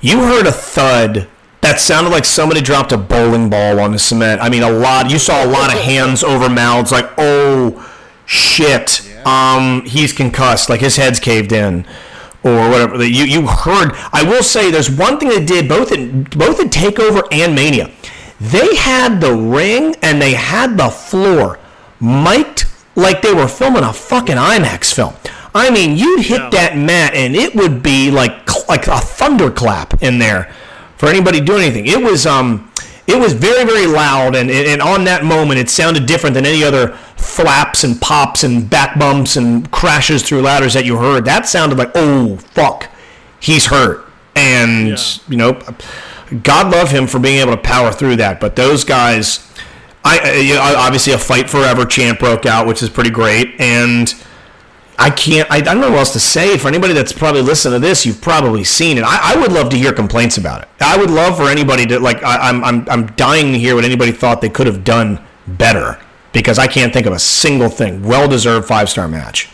you 0.00 0.22
heard 0.22 0.46
a 0.46 0.52
thud 0.52 1.26
that 1.60 1.80
sounded 1.80 2.10
like 2.10 2.24
somebody 2.24 2.60
dropped 2.60 2.92
a 2.92 2.98
bowling 2.98 3.50
ball 3.50 3.80
on 3.80 3.92
the 3.92 3.98
cement. 3.98 4.40
I 4.40 4.48
mean, 4.48 4.62
a 4.62 4.70
lot. 4.70 5.10
You 5.10 5.18
saw 5.18 5.44
a 5.44 5.48
lot 5.48 5.72
of 5.72 5.80
hands 5.80 6.22
over 6.22 6.48
mouths, 6.48 6.92
like, 6.92 7.10
oh 7.18 7.84
shit, 8.26 9.02
um, 9.26 9.84
he's 9.84 10.12
concussed, 10.12 10.68
like 10.68 10.80
his 10.80 10.96
head's 10.96 11.18
caved 11.20 11.52
in. 11.52 11.86
Or 12.44 12.70
whatever 12.70 13.04
you 13.04 13.24
you 13.24 13.46
heard. 13.48 13.90
I 14.12 14.22
will 14.22 14.44
say, 14.44 14.70
there's 14.70 14.88
one 14.90 15.18
thing 15.18 15.28
they 15.28 15.44
did 15.44 15.68
both 15.68 15.90
in 15.90 16.22
both 16.22 16.60
in 16.60 16.70
Takeover 16.70 17.26
and 17.32 17.54
Mania. 17.54 17.90
They 18.40 18.76
had 18.76 19.20
the 19.20 19.34
ring 19.34 19.96
and 20.02 20.22
they 20.22 20.34
had 20.34 20.78
the 20.78 20.88
floor 20.88 21.58
mic'd 22.00 22.66
like 22.94 23.22
they 23.22 23.34
were 23.34 23.48
filming 23.48 23.82
a 23.82 23.92
fucking 23.92 24.36
IMAX 24.36 24.94
film. 24.94 25.14
I 25.52 25.70
mean, 25.70 25.96
you'd 25.96 26.22
hit 26.22 26.52
that 26.52 26.76
mat 26.76 27.14
and 27.14 27.34
it 27.34 27.56
would 27.56 27.82
be 27.82 28.12
like 28.12 28.68
like 28.68 28.86
a 28.86 29.00
thunderclap 29.00 30.00
in 30.00 30.20
there 30.20 30.54
for 30.98 31.08
anybody 31.08 31.40
doing 31.40 31.62
anything. 31.62 31.86
It 31.86 32.02
was 32.02 32.26
um 32.26 32.70
it 33.06 33.18
was 33.18 33.32
very 33.32 33.64
very 33.64 33.86
loud 33.86 34.34
and 34.36 34.50
and 34.50 34.82
on 34.82 35.04
that 35.04 35.24
moment 35.24 35.58
it 35.60 35.70
sounded 35.70 36.06
different 36.06 36.34
than 36.34 36.44
any 36.44 36.62
other 36.62 36.88
flaps 37.16 37.84
and 37.84 38.00
pops 38.00 38.44
and 38.44 38.68
back 38.68 38.98
bumps 38.98 39.36
and 39.36 39.70
crashes 39.70 40.22
through 40.22 40.42
ladders 40.42 40.74
that 40.74 40.84
you 40.84 40.96
heard. 40.98 41.24
That 41.24 41.46
sounded 41.46 41.78
like 41.78 41.90
oh 41.94 42.36
fuck, 42.36 42.90
he's 43.40 43.66
hurt 43.66 44.04
and 44.36 44.88
you 45.28 45.36
know 45.36 45.58
God 46.42 46.70
love 46.70 46.90
him 46.90 47.06
for 47.06 47.18
being 47.18 47.38
able 47.38 47.52
to 47.52 47.56
power 47.62 47.90
through 47.90 48.16
that. 48.16 48.38
But 48.40 48.54
those 48.56 48.84
guys. 48.84 49.44
I, 50.04 50.18
I- 50.20 50.32
you 50.36 50.54
know, 50.54 50.60
obviously 50.62 51.12
a 51.12 51.18
fight 51.18 51.50
forever 51.50 51.84
chant 51.84 52.18
broke 52.20 52.46
out, 52.46 52.66
which 52.66 52.82
is 52.82 52.88
pretty 52.88 53.10
great, 53.10 53.60
and 53.60 54.14
I 54.98 55.10
can't. 55.10 55.48
I, 55.50 55.58
I 55.58 55.60
don't 55.60 55.80
know 55.80 55.90
what 55.90 56.00
else 56.00 56.12
to 56.14 56.20
say. 56.20 56.58
For 56.58 56.66
anybody 56.66 56.92
that's 56.92 57.12
probably 57.12 57.40
listening 57.40 57.80
to 57.80 57.86
this, 57.86 58.04
you've 58.04 58.20
probably 58.20 58.64
seen 58.64 58.98
it. 58.98 59.04
I, 59.04 59.34
I 59.34 59.40
would 59.40 59.52
love 59.52 59.70
to 59.70 59.78
hear 59.78 59.92
complaints 59.92 60.38
about 60.38 60.62
it. 60.62 60.68
I 60.80 60.96
would 60.96 61.10
love 61.10 61.36
for 61.36 61.44
anybody 61.44 61.86
to 61.86 62.00
like. 62.00 62.22
I, 62.24 62.48
I'm 62.48 62.64
I'm 62.64 62.88
I'm 62.90 63.06
dying 63.12 63.52
to 63.52 63.58
hear 63.58 63.76
what 63.76 63.84
anybody 63.84 64.10
thought 64.10 64.40
they 64.40 64.48
could 64.48 64.66
have 64.66 64.82
done 64.82 65.24
better 65.46 66.00
because 66.32 66.58
I 66.58 66.66
can't 66.66 66.92
think 66.92 67.06
of 67.06 67.12
a 67.12 67.18
single 67.18 67.68
thing. 67.68 68.02
Well 68.02 68.28
deserved 68.28 68.66
five 68.66 68.90
star 68.90 69.08
match. 69.08 69.48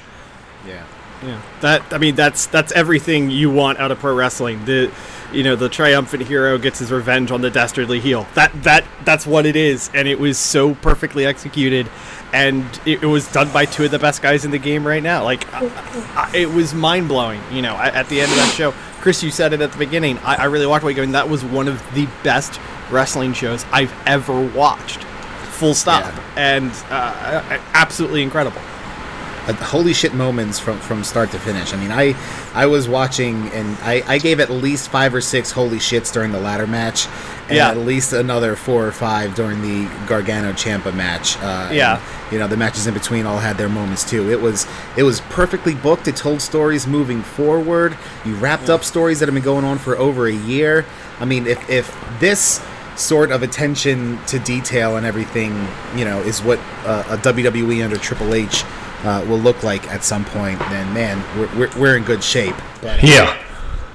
Yeah. 0.67 0.85
Yeah, 1.23 1.43
that 1.61 1.93
I 1.93 1.99
mean 1.99 2.15
that's 2.15 2.47
that's 2.47 2.73
everything 2.73 3.31
you 3.31 3.51
want 3.51 3.79
out 3.79 3.91
of 3.91 3.99
pro 3.99 4.15
wrestling. 4.15 4.65
The 4.65 4.91
you 5.35 5.43
know 5.43 5.57
the 5.57 5.69
triumphant 5.69 6.23
hero 6.25 6.57
gets 6.59 6.79
his 6.79 6.91
revenge 6.93 7.31
on 7.31 7.41
the 7.41 7.51
dastardly 7.51 8.01
heel. 8.01 8.27
That 8.35 8.53
that 8.63 8.85
that's 9.05 9.27
what 9.27 9.47
it 9.47 9.57
is, 9.57 9.91
and 9.95 10.07
it 10.09 10.19
was 10.19 10.39
so 10.39 10.75
perfectly 10.77 11.27
executed, 11.27 11.89
and 12.33 12.65
it, 12.87 13.03
it 13.03 13.07
was 13.07 13.31
done 13.33 13.51
by 13.53 13.65
two 13.67 13.85
of 13.85 13.91
the 13.91 13.99
best 13.99 14.23
guys 14.23 14.45
in 14.45 14.51
the 14.51 14.59
game 14.59 14.87
right 14.87 15.03
now. 15.03 15.25
Like 15.25 15.53
I, 15.53 15.67
I, 16.17 16.37
it 16.37 16.51
was 16.51 16.73
mind 16.75 17.09
blowing. 17.09 17.41
You 17.53 17.63
know, 17.63 17.75
at, 17.77 17.95
at 17.95 18.09
the 18.09 18.21
end 18.21 18.31
of 18.31 18.37
that 18.39 18.55
show, 18.57 18.73
Chris, 19.01 19.23
you 19.23 19.31
said 19.31 19.53
it 19.53 19.61
at 19.61 19.73
the 19.73 19.79
beginning. 19.79 20.19
I, 20.19 20.37
I 20.37 20.45
really 20.45 20.67
walked 20.67 20.85
away 20.85 20.95
going, 20.95 21.13
that 21.13 21.29
was 21.29 21.45
one 21.45 21.69
of 21.69 21.83
the 21.95 22.09
best 22.23 22.59
wrestling 22.91 23.33
shows 23.35 23.65
I've 23.73 23.93
ever 24.07 24.41
watched. 24.55 25.03
Full 25.55 25.75
stop, 25.75 26.03
Yeah. 26.03 26.23
and 26.37 26.71
uh, 26.91 27.59
absolutely 27.75 28.23
incredible. 28.23 28.61
Uh, 29.47 29.53
holy 29.55 29.93
shit 29.93 30.15
moments 30.15 30.59
from 30.59 30.79
from 30.81 31.05
start 31.05 31.31
to 31.33 31.39
finish. 31.39 31.73
I 31.75 31.77
mean, 31.77 31.91
I 31.93 32.15
I 32.55 32.67
was 32.67 32.89
watching 32.89 33.49
and 33.51 33.77
I, 33.83 34.03
I 34.07 34.19
gave 34.19 34.41
at 34.41 34.51
least 34.51 34.89
five 34.89 35.15
or 35.15 35.21
six 35.21 35.51
holy 35.51 35.77
shits 35.79 36.13
during 36.13 36.33
the 36.33 36.41
ladder 36.41 36.67
match, 36.67 37.07
and 37.49 37.57
Yeah. 37.57 37.69
at 37.71 37.77
least 37.77 38.13
another 38.15 38.57
four 38.57 38.87
or 38.87 38.93
five 38.93 39.35
during 39.35 39.61
the 39.61 39.87
Gargano 40.07 40.53
Ciampa 40.53 40.95
match. 40.95 41.37
Uh, 41.43 41.67
and, 41.69 41.77
Yeah. 41.77 42.01
you 42.31 42.39
know 42.39 42.47
the 42.47 42.57
matches 42.57 42.87
in 42.87 42.95
between 42.95 43.27
all 43.27 43.39
had 43.39 43.59
their 43.59 43.69
moments 43.69 44.03
too. 44.09 44.31
It 44.31 44.41
was 44.41 44.67
it 44.97 45.03
was 45.03 45.21
perfectly 45.29 45.75
booked. 45.75 46.09
It 46.09 46.17
told 46.17 46.41
stories 46.41 46.87
moving 46.87 47.23
forward. 47.23 47.97
You 48.25 48.35
wrapped 48.37 48.71
up 48.71 48.83
stories 48.83 49.19
that 49.21 49.27
have 49.29 49.35
been 49.35 49.45
going 49.45 49.65
on 49.67 49.77
for 49.79 49.97
over 49.99 50.27
a 50.27 50.33
year. 50.33 50.87
I 51.21 51.27
mean, 51.27 51.47
if 51.47 51.69
if 51.69 51.95
this 52.19 52.61
sort 52.97 53.31
of 53.33 53.43
attention 53.43 54.19
to 54.29 54.39
detail 54.39 54.97
and 54.97 55.05
everything, 55.05 55.69
you 55.97 56.05
know, 56.05 56.21
is 56.21 56.41
what 56.41 56.61
uh, 56.87 57.03
a 57.11 57.17
WWE 57.19 57.83
under 57.85 57.97
Triple 57.97 58.33
H 58.35 58.65
uh, 59.05 59.25
will 59.29 59.39
look 59.39 59.63
like 59.63 59.87
at 59.91 60.03
some 60.03 60.25
point, 60.25 60.59
then 60.59 60.93
man, 60.95 61.23
we're, 61.39 61.59
we're, 61.59 61.79
we're 61.79 61.97
in 61.97 62.05
good 62.05 62.25
shape. 62.25 62.57
But 62.81 63.03
Yeah. 63.03 63.37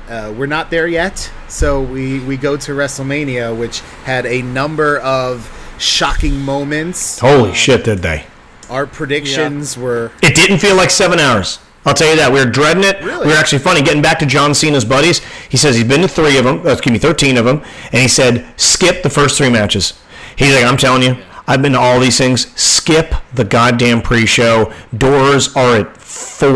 uh, 0.08 0.34
we're 0.38 0.46
not 0.46 0.70
there 0.70 0.88
yet, 0.88 1.32
so 1.48 1.82
we, 1.82 2.20
we 2.20 2.38
go 2.38 2.56
to 2.58 2.72
WrestleMania, 2.74 3.58
which 3.58 3.80
had 4.06 4.26
a 4.26 4.42
number 4.42 5.00
of 5.00 5.50
shocking 5.80 6.40
moments. 6.42 7.20
Holy 7.20 7.54
shit, 7.54 7.84
did 7.84 8.00
they? 8.00 8.26
Our 8.70 8.86
predictions 8.86 9.78
were 9.78 10.12
It 10.22 10.36
didn't 10.36 10.60
feel 10.60 10.76
like 10.76 10.92
seven 10.92 11.20
hours. 11.20 11.60
I'll 11.86 11.94
tell 11.94 12.10
you 12.10 12.18
that. 12.18 12.32
We 12.32 12.40
were 12.44 12.52
dreading 12.52 12.84
it. 12.84 13.02
Really? 13.02 13.26
We 13.28 13.32
were 13.34 13.38
actually 13.40 13.60
funny. 13.60 13.82
Getting 13.82 14.02
back 14.02 14.20
to 14.20 14.26
John 14.26 14.54
Cena's 14.54 14.86
buddies, 14.86 15.20
he 15.50 15.58
says 15.58 15.76
he's 15.76 15.88
been 15.88 16.02
to 16.02 16.08
three 16.08 16.38
of 16.38 16.44
them, 16.44 16.60
uh, 16.68 16.72
excuse 16.74 16.92
me, 16.92 17.00
13 17.00 17.38
of 17.38 17.46
them, 17.46 17.64
and 17.86 18.02
he 18.02 18.08
said, 18.08 18.46
skip 18.58 19.02
the 19.02 19.10
first 19.10 19.38
three 19.38 19.50
matches. 19.50 19.94
He's 20.36 20.54
like, 20.54 20.66
I'm 20.66 20.78
telling 20.78 21.02
you, 21.02 21.16
I've 21.50 21.64
been 21.64 21.74
to 21.74 21.80
all 21.80 22.00
these 22.00 22.16
things. 22.18 22.48
Skip 22.62 23.16
the 23.34 23.44
goddamn 23.44 24.04
pre-show. 24.04 24.72
Doors 24.96 25.56
are 25.56 25.78
at 25.78 25.98
4 25.98 26.50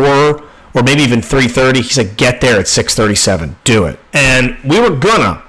or 0.74 0.82
maybe 0.84 1.02
even 1.02 1.20
3.30. 1.20 1.76
He 1.78 1.82
said, 1.82 2.16
get 2.16 2.40
there 2.40 2.60
at 2.60 2.66
6.37. 2.66 3.56
Do 3.64 3.86
it. 3.86 3.98
And 4.12 4.56
we 4.64 4.78
were 4.80 4.90
gonna. 4.96 5.42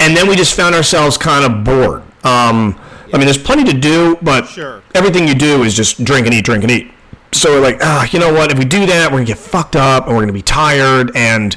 And 0.00 0.16
then 0.16 0.26
we 0.26 0.36
just 0.36 0.54
found 0.54 0.74
ourselves 0.74 1.18
kind 1.18 1.44
of 1.44 1.64
bored. 1.64 2.02
Um, 2.24 2.80
I 3.12 3.18
mean, 3.18 3.26
there's 3.26 3.36
plenty 3.36 3.64
to 3.64 3.78
do, 3.78 4.16
but 4.22 4.46
Sure. 4.48 4.82
everything 4.94 5.28
you 5.28 5.34
do 5.34 5.62
is 5.64 5.74
just 5.74 6.02
drink 6.02 6.26
and 6.26 6.34
eat, 6.34 6.44
drink 6.46 6.64
and 6.64 6.70
eat. 6.72 6.90
So 7.32 7.50
we're 7.50 7.60
like, 7.60 7.78
ah, 7.82 8.08
you 8.10 8.18
know 8.18 8.32
what? 8.32 8.50
If 8.50 8.58
we 8.58 8.64
do 8.64 8.86
that, 8.86 9.10
we're 9.12 9.18
gonna 9.18 9.26
get 9.26 9.38
fucked 9.38 9.76
up 9.76 10.06
and 10.06 10.16
we're 10.16 10.22
gonna 10.22 10.32
be 10.32 10.40
tired. 10.42 11.12
And 11.14 11.54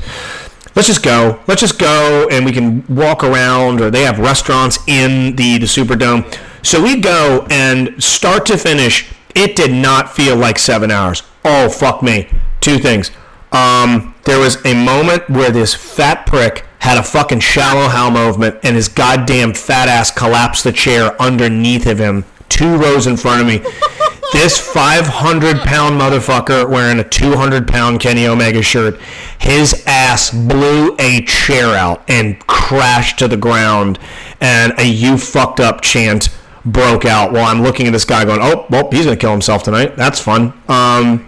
let's 0.76 0.88
just 0.88 1.02
go. 1.02 1.40
Let's 1.48 1.62
just 1.62 1.80
go, 1.80 2.28
and 2.30 2.46
we 2.46 2.52
can 2.52 2.86
walk 2.88 3.24
around. 3.24 3.80
Or 3.82 3.90
they 3.90 4.04
have 4.04 4.20
restaurants 4.20 4.80
in 4.88 5.36
the 5.38 5.58
the 5.58 5.66
Superdome. 5.66 6.26
So 6.66 6.82
we 6.82 7.00
go, 7.00 7.46
and 7.52 8.04
start 8.04 8.48
to 8.48 8.58
finish, 8.58 9.08
it 9.36 9.56
did 9.56 9.72
not 9.72 10.16
feel 10.16 10.36
like 10.36 10.58
seven 10.58 10.90
hours. 10.90 11.22
Oh 11.44 11.70
fuck 11.70 12.02
me! 12.02 12.28
Two 12.60 12.80
things. 12.80 13.12
Um, 13.52 14.16
there 14.24 14.40
was 14.40 14.66
a 14.66 14.74
moment 14.74 15.30
where 15.30 15.52
this 15.52 15.76
fat 15.76 16.26
prick 16.26 16.66
had 16.80 16.98
a 16.98 17.04
fucking 17.04 17.42
shallow 17.42 17.88
hell 17.88 18.10
movement, 18.10 18.58
and 18.64 18.76
his 18.76 18.88
goddamn 18.88 19.54
fat 19.54 19.90
ass 19.90 20.10
collapsed 20.10 20.64
the 20.64 20.72
chair 20.72 21.16
underneath 21.22 21.86
of 21.86 22.00
him, 22.00 22.26
two 22.50 22.78
rows 22.78 23.06
in 23.06 23.16
front 23.16 23.42
of 23.42 23.48
me. 23.48 23.60
this 24.34 24.58
500 24.58 25.60
pound 25.60 26.02
motherfucker 26.02 26.68
wearing 26.68 26.98
a 26.98 27.08
200 27.08 27.68
pound 27.68 28.00
Kenny 28.00 28.26
Omega 28.26 28.64
shirt, 28.64 29.00
his 29.38 29.84
ass 29.86 30.32
blew 30.32 30.96
a 30.98 31.22
chair 31.26 31.76
out 31.76 32.04
and 32.10 32.40
crashed 32.48 33.20
to 33.20 33.28
the 33.28 33.38
ground, 33.38 34.00
and 34.42 34.74
a 34.80 34.84
"you 34.88 35.20
fucked 35.20 35.60
up" 35.60 35.82
chant 35.82 36.30
broke 36.66 37.06
out 37.06 37.32
while 37.32 37.46
I'm 37.46 37.62
looking 37.62 37.88
at 37.88 37.94
this 37.94 38.06
guy 38.06 38.26
going, 38.26 38.40
"Oh, 38.42 38.66
well, 38.70 38.90
he's 38.92 39.06
gonna 39.06 39.18
kill 39.18 39.32
himself 39.32 39.64
tonight. 39.64 39.96
That's 39.96 40.20
fun." 40.20 40.54
Um, 40.68 41.26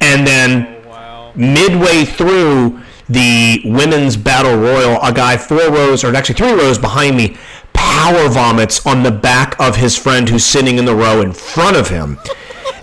and 0.00 0.26
then 0.26 0.66
midway 1.34 2.04
through 2.04 2.80
the 3.08 3.60
women's 3.64 4.16
battle 4.16 4.56
royal, 4.56 5.00
a 5.02 5.12
guy 5.12 5.36
four 5.36 5.70
rows, 5.70 6.04
or 6.04 6.14
actually 6.14 6.36
three 6.36 6.52
rows 6.52 6.78
behind 6.78 7.16
me, 7.16 7.36
power 7.72 8.28
vomits 8.28 8.84
on 8.86 9.02
the 9.02 9.10
back 9.10 9.58
of 9.58 9.76
his 9.76 9.96
friend 9.96 10.28
who's 10.28 10.44
sitting 10.44 10.78
in 10.78 10.84
the 10.84 10.94
row 10.94 11.20
in 11.20 11.32
front 11.32 11.76
of 11.76 11.88
him. 11.88 12.18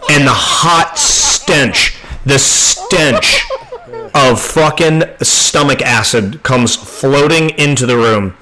And 0.10 0.25
the 0.25 0.33
hot 0.33 0.97
stench, 0.97 1.97
the 2.25 2.39
stench 2.39 3.45
of 4.15 4.41
fucking 4.41 5.04
stomach 5.22 5.82
acid 5.82 6.41
comes 6.43 6.76
floating 6.76 7.50
into 7.52 7.86
the 7.86 7.96
room. 7.98 8.36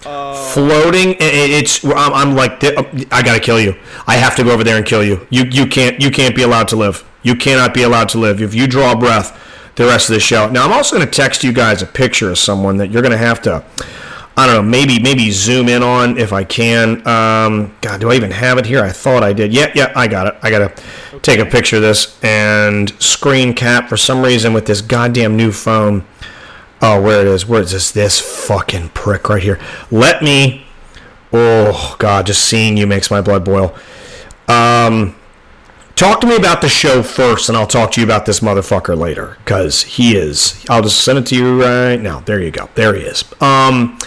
Floating, 0.53 1.09
i- 1.09 1.25
i- 1.25 1.51
it's. 1.59 1.83
I'm, 1.83 2.13
I'm 2.13 2.35
like, 2.35 2.63
oh, 2.63 2.85
I 3.11 3.21
gotta 3.23 3.39
kill 3.39 3.59
you. 3.59 3.75
I 4.07 4.15
have 4.17 4.35
to 4.37 4.43
go 4.43 4.51
over 4.51 4.63
there 4.63 4.77
and 4.77 4.85
kill 4.85 5.03
you. 5.03 5.25
You, 5.29 5.43
you 5.45 5.65
can't, 5.67 6.01
you 6.01 6.11
can't 6.11 6.35
be 6.35 6.43
allowed 6.43 6.67
to 6.69 6.75
live. 6.75 7.03
You 7.23 7.35
cannot 7.35 7.73
be 7.73 7.83
allowed 7.83 8.09
to 8.09 8.19
live. 8.19 8.41
If 8.41 8.53
you 8.53 8.67
draw 8.67 8.91
a 8.93 8.95
breath, 8.97 9.37
the 9.75 9.85
rest 9.85 10.09
of 10.09 10.13
the 10.13 10.19
show. 10.19 10.49
Now, 10.49 10.65
I'm 10.65 10.71
also 10.71 10.95
gonna 10.97 11.09
text 11.09 11.43
you 11.43 11.51
guys 11.51 11.81
a 11.81 11.85
picture 11.85 12.29
of 12.29 12.37
someone 12.37 12.77
that 12.77 12.91
you're 12.91 13.01
gonna 13.01 13.17
have 13.17 13.41
to. 13.43 13.63
I 14.37 14.47
don't 14.47 14.55
know, 14.55 14.69
maybe 14.69 14.99
maybe 14.99 15.31
zoom 15.31 15.69
in 15.69 15.81
on 15.81 16.17
if 16.17 16.33
I 16.33 16.43
can. 16.43 16.97
Um, 17.07 17.73
God, 17.79 18.01
do 18.01 18.11
I 18.11 18.15
even 18.15 18.31
have 18.31 18.57
it 18.57 18.65
here? 18.65 18.83
I 18.83 18.91
thought 18.91 19.23
I 19.23 19.31
did. 19.31 19.53
Yeah, 19.53 19.71
yeah, 19.73 19.93
I 19.95 20.07
got 20.07 20.27
it. 20.27 20.35
I 20.41 20.49
gotta 20.49 20.73
take 21.21 21.39
a 21.39 21.45
picture 21.45 21.77
of 21.77 21.81
this 21.81 22.21
and 22.21 22.89
screen 23.01 23.53
cap 23.53 23.87
for 23.87 23.95
some 23.95 24.21
reason 24.21 24.51
with 24.51 24.65
this 24.65 24.81
goddamn 24.81 25.37
new 25.37 25.53
phone. 25.53 26.03
Oh, 26.81 27.01
where 27.01 27.21
it 27.21 27.27
is? 27.27 27.45
Where 27.45 27.61
is 27.61 27.71
this? 27.71 27.91
This 27.91 28.19
fucking 28.19 28.89
prick 28.89 29.29
right 29.29 29.41
here. 29.41 29.59
Let 29.89 30.21
me. 30.21 30.65
Oh 31.31 31.95
God, 31.97 32.25
just 32.25 32.43
seeing 32.43 32.75
you 32.75 32.87
makes 32.87 33.09
my 33.09 33.21
blood 33.21 33.45
boil. 33.45 33.73
Um, 34.49 35.15
talk 35.95 36.21
to 36.21 36.27
me 36.27 36.35
about 36.35 36.61
the 36.61 36.69
show 36.69 37.01
first, 37.03 37.49
and 37.49 37.57
I'll 37.57 37.67
talk 37.67 37.91
to 37.93 38.01
you 38.01 38.05
about 38.05 38.25
this 38.25 38.39
motherfucker 38.39 38.97
later. 38.97 39.37
Cause 39.45 39.83
he 39.83 40.15
is. 40.15 40.63
I'll 40.69 40.81
just 40.81 41.03
send 41.03 41.17
it 41.19 41.25
to 41.27 41.35
you 41.35 41.61
right 41.61 41.97
now. 41.99 42.19
There 42.21 42.41
you 42.41 42.51
go. 42.51 42.69
There 42.75 42.93
he 42.95 43.01
is. 43.03 43.23
Um, 43.41 43.97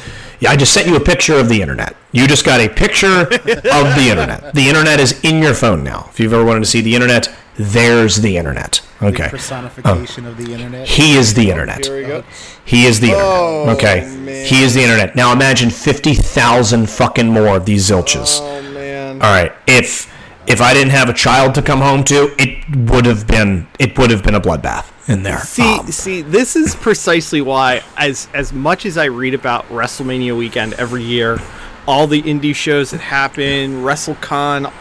yeah, 0.41 0.51
I 0.51 0.57
just 0.57 0.73
sent 0.73 0.87
you 0.87 0.97
a 0.97 1.01
picture 1.01 1.35
of 1.35 1.49
the 1.49 1.61
internet. 1.61 1.97
You 2.13 2.27
just 2.27 2.45
got 2.45 2.61
a 2.61 2.69
picture 2.69 3.23
of 3.23 3.29
the 3.31 4.07
internet. 4.11 4.55
The 4.55 4.69
internet 4.69 5.01
is 5.01 5.21
in 5.25 5.43
your 5.43 5.55
phone 5.55 5.83
now. 5.83 6.07
If 6.11 6.21
you've 6.21 6.33
ever 6.33 6.45
wanted 6.45 6.61
to 6.61 6.67
see 6.67 6.81
the 6.81 6.95
internet, 6.95 7.29
there's 7.57 8.17
the 8.17 8.37
internet. 8.37 8.81
Okay. 9.03 9.29
Personification 9.29 10.27
of 10.27 10.37
the 10.37 10.53
internet. 10.53 10.87
He 10.87 11.15
is 11.17 11.35
the 11.35 11.51
internet. 11.51 11.85
Here 11.87 11.97
we 11.97 12.03
go. 12.07 12.25
He 12.65 12.87
is 12.87 13.01
the 13.01 13.13
Oh, 13.15 13.69
internet. 13.69 13.77
Okay. 14.05 14.17
man. 14.17 14.47
He 14.47 14.63
is 14.63 14.75
the 14.75 14.83
internet. 14.83 15.17
Now 15.17 15.33
imagine 15.33 15.71
50,000 15.71 16.89
fucking 16.89 17.27
more 17.29 17.57
of 17.57 17.65
these 17.67 17.91
zilches. 17.91 18.39
Oh 18.41 18.63
man. 18.73 19.17
All 19.21 19.31
right. 19.33 19.53
If 19.67 20.13
if 20.49 20.61
I 20.63 20.73
didn't 20.73 20.93
have 20.93 21.09
a 21.09 21.13
child 21.13 21.55
to 21.57 21.63
come 21.63 21.81
home 21.81 22.03
to, 22.05 22.35
it 22.39 22.65
would 22.91 23.05
have 23.07 23.27
been 23.27 23.67
it 23.79 23.99
would 23.99 24.11
have 24.11 24.23
been 24.23 24.35
a 24.35 24.41
bloodbath 24.41 24.87
in 25.09 25.23
there. 25.23 25.41
See, 25.41 25.63
Um, 25.63 25.87
see, 25.89 26.23
this 26.23 26.57
is 26.57 26.75
precisely 26.75 27.41
why, 27.41 27.83
as 27.97 28.29
as 28.35 28.53
much 28.53 28.87
as 28.87 28.97
I 28.99 29.05
read 29.07 29.35
about 29.35 29.69
WrestleMania 29.69 30.37
weekend 30.37 30.75
every 30.75 31.03
year, 31.03 31.39
all 31.87 32.07
the 32.07 32.23
indie 32.23 32.55
shows 32.55 32.91
that 32.91 33.01
happen, 33.01 33.83
WrestleCon, 33.83 34.73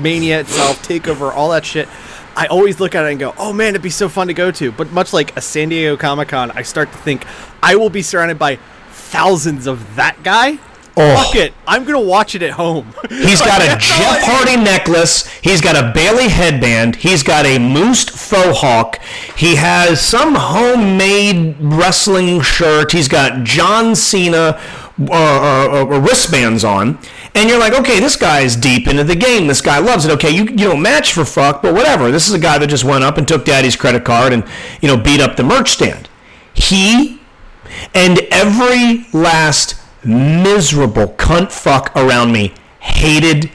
Mania 0.00 0.40
itself, 0.40 0.82
Takeover, 0.86 1.34
all 1.34 1.50
that 1.50 1.64
shit, 1.64 1.88
I 2.36 2.46
always 2.46 2.78
look 2.80 2.94
at 2.94 3.04
it 3.06 3.10
and 3.10 3.20
go, 3.20 3.34
"Oh 3.38 3.52
man, 3.52 3.70
it'd 3.70 3.82
be 3.82 3.90
so 3.90 4.08
fun 4.08 4.26
to 4.28 4.34
go 4.34 4.50
to." 4.50 4.72
But 4.72 4.92
much 4.92 5.12
like 5.12 5.34
a 5.36 5.40
San 5.40 5.70
Diego 5.70 5.96
Comic 5.96 6.28
Con, 6.28 6.50
I 6.54 6.62
start 6.62 6.92
to 6.92 6.98
think 6.98 7.24
I 7.62 7.76
will 7.76 7.90
be 7.90 8.02
surrounded 8.02 8.38
by 8.38 8.58
thousands 8.90 9.66
of 9.66 9.96
that 9.96 10.22
guy. 10.22 10.58
Oh. 10.96 11.24
Fuck 11.24 11.34
it, 11.34 11.54
I'm 11.66 11.84
gonna 11.84 12.00
watch 12.00 12.36
it 12.36 12.42
at 12.42 12.52
home. 12.52 12.94
He's 13.08 13.40
got 13.40 13.60
a 13.60 13.66
That's 13.66 13.90
all 13.90 14.12
I 14.12 14.14
Jeff. 14.14 14.22
Hardy 14.22 14.56
necklace. 14.62 15.26
He's 15.38 15.60
got 15.60 15.74
a 15.74 15.92
Bayley 15.92 16.28
headband. 16.28 16.96
He's 16.96 17.24
got 17.24 17.46
a 17.46 17.58
moose 17.58 18.04
faux 18.04 18.60
hawk. 18.60 19.02
He 19.36 19.56
has 19.56 20.00
some 20.00 20.36
homemade 20.36 21.56
wrestling 21.58 22.42
shirt. 22.42 22.92
He's 22.92 23.08
got 23.08 23.42
John 23.42 23.96
Cena 23.96 24.60
uh, 25.00 25.12
uh, 25.12 25.80
uh, 25.80 26.00
wristbands 26.00 26.62
on. 26.62 27.00
And 27.34 27.48
you're 27.48 27.58
like, 27.58 27.72
okay, 27.72 27.98
this 27.98 28.14
guy's 28.14 28.54
deep 28.54 28.86
into 28.86 29.02
the 29.02 29.16
game. 29.16 29.48
This 29.48 29.60
guy 29.60 29.80
loves 29.80 30.04
it. 30.04 30.12
Okay, 30.12 30.30
you, 30.30 30.44
you 30.44 30.68
don't 30.68 30.80
match 30.80 31.12
for 31.12 31.24
fuck, 31.24 31.62
but 31.62 31.74
whatever. 31.74 32.12
This 32.12 32.28
is 32.28 32.34
a 32.34 32.38
guy 32.38 32.58
that 32.58 32.68
just 32.68 32.84
went 32.84 33.02
up 33.02 33.18
and 33.18 33.26
took 33.26 33.44
daddy's 33.44 33.74
credit 33.74 34.04
card 34.04 34.32
and, 34.32 34.44
you 34.80 34.86
know, 34.86 34.96
beat 34.96 35.20
up 35.20 35.34
the 35.34 35.42
merch 35.42 35.70
stand. 35.70 36.08
He 36.52 37.20
and 37.92 38.20
every 38.30 39.06
last 39.12 39.74
miserable 40.04 41.08
cunt 41.08 41.50
fuck 41.52 41.94
around 41.96 42.32
me 42.32 42.52
hated 42.80 43.50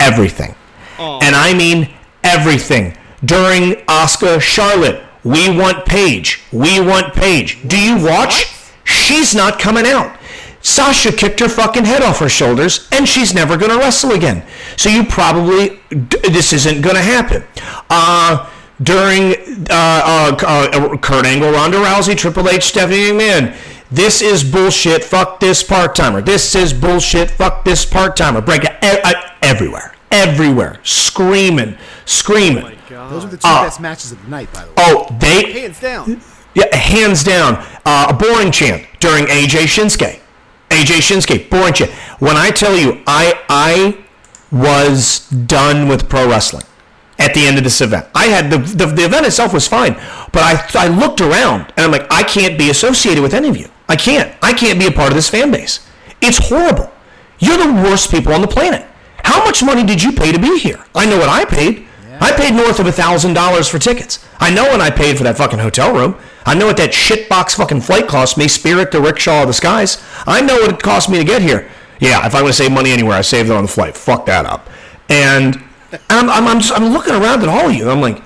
everything. 0.00 0.54
And 0.98 1.34
I 1.34 1.54
mean 1.54 1.90
everything. 2.22 2.96
During 3.24 3.72
Asuka 3.86 4.40
Charlotte, 4.40 5.02
we 5.24 5.48
want 5.56 5.86
Paige. 5.86 6.42
We 6.52 6.80
want 6.80 7.14
Paige. 7.14 7.66
Do 7.66 7.78
you 7.78 7.96
watch? 8.04 8.52
She's 8.84 9.34
not 9.34 9.58
coming 9.58 9.86
out. 9.86 10.16
Sasha 10.60 11.12
kicked 11.12 11.40
her 11.40 11.48
fucking 11.48 11.84
head 11.84 12.02
off 12.02 12.20
her 12.20 12.28
shoulders, 12.28 12.88
and 12.90 13.06
she's 13.06 13.34
never 13.34 13.56
going 13.56 13.70
to 13.70 13.76
wrestle 13.78 14.12
again. 14.12 14.42
So 14.76 14.88
you 14.88 15.04
probably 15.04 15.80
d- 15.90 16.18
this 16.30 16.52
isn't 16.54 16.80
going 16.80 16.96
to 16.96 17.02
happen. 17.02 17.44
Uh, 17.90 18.50
during 18.82 19.34
uh, 19.70 19.70
uh, 19.70 20.36
uh, 20.46 20.96
Kurt 20.98 21.26
Angle, 21.26 21.52
Ronda 21.52 21.76
Rousey, 21.78 22.16
Triple 22.16 22.48
H, 22.48 22.64
Stephanie 22.64 23.10
McMahon, 23.12 23.54
this 23.90 24.22
is 24.22 24.42
bullshit. 24.44 25.04
Fuck 25.04 25.40
this 25.40 25.62
part 25.62 25.94
timer. 25.94 26.20
This 26.22 26.54
is 26.54 26.72
bullshit. 26.72 27.30
Fuck 27.30 27.64
this 27.64 27.84
part 27.84 28.16
timer. 28.16 28.40
Break 28.40 28.64
it 28.64 28.72
e- 28.82 29.00
uh, 29.04 29.12
everywhere, 29.42 29.94
everywhere, 30.10 30.78
screaming, 30.82 31.76
screaming. 32.04 32.76
Those 33.10 33.24
are 33.24 33.28
the 33.28 33.36
two 33.36 33.46
Uh, 33.46 33.64
best 33.64 33.80
matches 33.80 34.12
of 34.12 34.22
the 34.24 34.30
night, 34.30 34.52
by 34.52 34.60
the 34.62 34.66
way. 34.68 34.74
Oh, 34.78 35.06
they 35.20 35.52
Hands 35.60 35.78
down. 35.80 36.20
yeah, 36.54 36.74
hands 36.74 37.22
down, 37.22 37.62
uh, 37.84 38.06
a 38.08 38.14
boring 38.14 38.50
chant 38.50 38.84
during 39.00 39.26
AJ 39.26 39.66
Shinsuke. 39.66 40.20
AJ 40.70 41.00
Shinsuke, 41.00 41.50
boring 41.50 41.74
chant. 41.74 41.90
When 42.18 42.36
I 42.36 42.50
tell 42.50 42.76
you, 42.76 43.02
I 43.06 43.34
I 43.48 43.98
was 44.50 45.20
done 45.28 45.88
with 45.88 46.08
pro 46.08 46.28
wrestling 46.28 46.64
at 47.18 47.34
the 47.34 47.46
end 47.46 47.58
of 47.58 47.64
this 47.64 47.80
event. 47.80 48.06
I 48.14 48.26
had 48.26 48.50
the 48.50 48.58
the, 48.58 48.86
the 48.86 49.04
event 49.04 49.26
itself 49.26 49.52
was 49.52 49.66
fine, 49.68 49.94
but 50.32 50.42
I 50.42 50.84
I 50.84 50.88
looked 50.88 51.20
around 51.20 51.72
and 51.76 51.84
I'm 51.84 51.90
like, 51.92 52.06
I 52.10 52.22
can't 52.22 52.56
be 52.58 52.70
associated 52.70 53.22
with 53.22 53.34
any 53.34 53.48
of 53.48 53.56
you. 53.56 53.68
I 53.88 53.96
can't. 53.96 54.34
I 54.42 54.52
can't 54.52 54.78
be 54.78 54.86
a 54.86 54.92
part 54.92 55.08
of 55.08 55.14
this 55.14 55.28
fan 55.28 55.50
base. 55.50 55.86
It's 56.20 56.48
horrible. 56.48 56.90
You're 57.38 57.58
the 57.58 57.72
worst 57.72 58.10
people 58.10 58.32
on 58.32 58.40
the 58.40 58.48
planet. 58.48 58.86
How 59.24 59.44
much 59.44 59.62
money 59.62 59.84
did 59.84 60.02
you 60.02 60.12
pay 60.12 60.32
to 60.32 60.38
be 60.38 60.58
here? 60.58 60.84
I 60.94 61.06
know 61.06 61.18
what 61.18 61.28
I 61.28 61.44
paid. 61.44 61.86
I 62.20 62.32
paid 62.32 62.54
north 62.54 62.78
of 62.78 62.86
a 62.86 62.92
thousand 62.92 63.34
dollars 63.34 63.68
for 63.68 63.78
tickets. 63.78 64.24
I 64.38 64.52
know 64.52 64.64
what 64.64 64.80
I 64.80 64.90
paid 64.90 65.18
for 65.18 65.24
that 65.24 65.36
fucking 65.36 65.58
hotel 65.58 65.92
room. 65.94 66.16
I 66.46 66.54
know 66.54 66.66
what 66.66 66.76
that 66.76 66.90
shitbox 66.90 67.56
fucking 67.56 67.80
flight 67.80 68.06
cost 68.06 68.38
me, 68.38 68.48
Spirit 68.48 68.92
to 68.92 69.00
Rickshaw 69.00 69.42
of 69.42 69.48
the 69.48 69.54
Skies. 69.54 70.02
I 70.26 70.40
know 70.40 70.54
what 70.54 70.72
it 70.72 70.82
cost 70.82 71.10
me 71.10 71.18
to 71.18 71.24
get 71.24 71.42
here. 71.42 71.70
Yeah, 72.00 72.26
if 72.26 72.34
I 72.34 72.42
want 72.42 72.54
to 72.54 72.62
save 72.62 72.72
money 72.72 72.90
anywhere, 72.90 73.16
I 73.16 73.22
saved 73.22 73.50
it 73.50 73.56
on 73.56 73.64
the 73.64 73.68
flight. 73.68 73.96
Fuck 73.96 74.26
that 74.26 74.46
up. 74.46 74.68
And 75.08 75.56
I'm, 76.10 76.28
I'm, 76.28 76.46
I'm, 76.46 76.60
just, 76.60 76.72
I'm 76.72 76.92
looking 76.92 77.14
around 77.14 77.42
at 77.42 77.48
all 77.48 77.68
of 77.68 77.74
you. 77.74 77.88
I'm 77.88 78.00
like, 78.00 78.22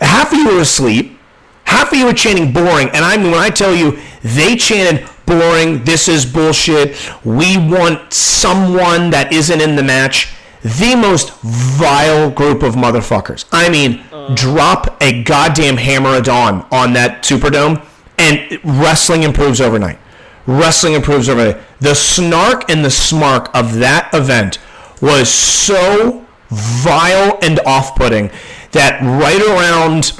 half 0.00 0.32
of 0.32 0.38
you 0.38 0.50
are 0.50 0.60
asleep. 0.60 1.18
Half 1.64 1.92
of 1.92 1.98
you 1.98 2.08
are 2.08 2.12
chanting 2.12 2.52
boring. 2.52 2.88
And 2.88 3.04
I 3.04 3.16
mean, 3.16 3.30
when 3.30 3.40
I 3.40 3.50
tell 3.50 3.74
you 3.74 4.00
they 4.22 4.56
chanted 4.56 5.08
boring, 5.26 5.84
this 5.84 6.08
is 6.08 6.26
bullshit, 6.26 6.96
we 7.24 7.56
want 7.56 8.12
someone 8.12 9.10
that 9.10 9.32
isn't 9.32 9.60
in 9.60 9.76
the 9.76 9.82
match, 9.82 10.34
the 10.62 10.94
most 10.94 11.32
vile 11.42 12.30
group 12.30 12.62
of 12.62 12.74
motherfuckers. 12.74 13.46
I 13.52 13.70
mean, 13.70 14.04
drop 14.34 15.00
a 15.02 15.22
goddamn 15.22 15.76
hammer 15.76 16.16
of 16.16 16.24
dawn 16.24 16.66
on 16.70 16.92
that 16.94 17.22
Superdome, 17.22 17.84
and 18.18 18.60
wrestling 18.64 19.22
improves 19.22 19.60
overnight. 19.60 19.98
Wrestling 20.46 20.94
improves 20.94 21.28
overnight. 21.28 21.62
The 21.80 21.94
snark 21.94 22.68
and 22.70 22.84
the 22.84 22.88
smark 22.90 23.50
of 23.54 23.76
that 23.76 24.10
event 24.12 24.58
was 25.00 25.30
so 25.30 26.26
vile 26.50 27.38
and 27.42 27.60
off-putting 27.60 28.30
that 28.72 29.00
right 29.00 29.40
around 29.40 30.12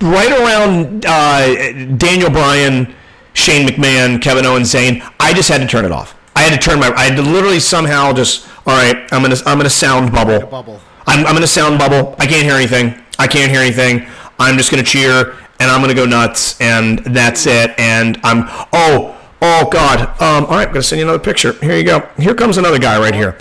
right 0.00 0.32
around 0.32 1.04
uh, 1.06 1.96
Daniel 1.96 2.30
Bryan, 2.30 2.94
Shane 3.34 3.66
McMahon, 3.66 4.22
Kevin 4.22 4.46
Owens, 4.46 4.72
Zayn, 4.72 5.06
I 5.20 5.34
just 5.34 5.48
had 5.48 5.60
to 5.60 5.66
turn 5.66 5.84
it 5.84 5.92
off. 5.92 6.16
I 6.36 6.42
had 6.42 6.60
to 6.60 6.68
turn 6.68 6.80
my. 6.80 6.88
I 6.94 7.04
had 7.04 7.16
to 7.16 7.22
literally 7.22 7.60
somehow 7.60 8.12
just. 8.12 8.48
All 8.66 8.74
right, 8.74 8.96
I'm 9.12 9.22
gonna. 9.22 9.36
I'm 9.46 9.58
gonna 9.58 9.70
sound 9.70 10.12
bubble. 10.12 10.46
bubble. 10.46 10.80
I'm. 11.06 11.26
I'm 11.26 11.34
gonna 11.34 11.46
sound 11.46 11.78
bubble. 11.78 12.16
I 12.18 12.26
can't 12.26 12.42
hear 12.42 12.54
anything. 12.54 13.00
I 13.18 13.26
can't 13.26 13.50
hear 13.50 13.60
anything. 13.60 14.06
I'm 14.38 14.56
just 14.56 14.70
gonna 14.70 14.82
cheer 14.82 15.36
and 15.60 15.70
I'm 15.70 15.80
gonna 15.80 15.94
go 15.94 16.06
nuts 16.06 16.60
and 16.60 16.98
that's 17.00 17.46
it. 17.46 17.78
And 17.78 18.18
I'm. 18.24 18.44
Oh. 18.72 19.20
Oh 19.42 19.68
God. 19.70 20.00
Um. 20.20 20.44
All 20.46 20.56
right. 20.56 20.66
I'm 20.66 20.74
gonna 20.74 20.82
send 20.82 20.98
you 20.98 21.06
another 21.06 21.22
picture. 21.22 21.52
Here 21.54 21.76
you 21.76 21.84
go. 21.84 22.00
Here 22.16 22.34
comes 22.34 22.58
another 22.58 22.78
guy 22.78 22.98
right 22.98 23.14
here. 23.14 23.38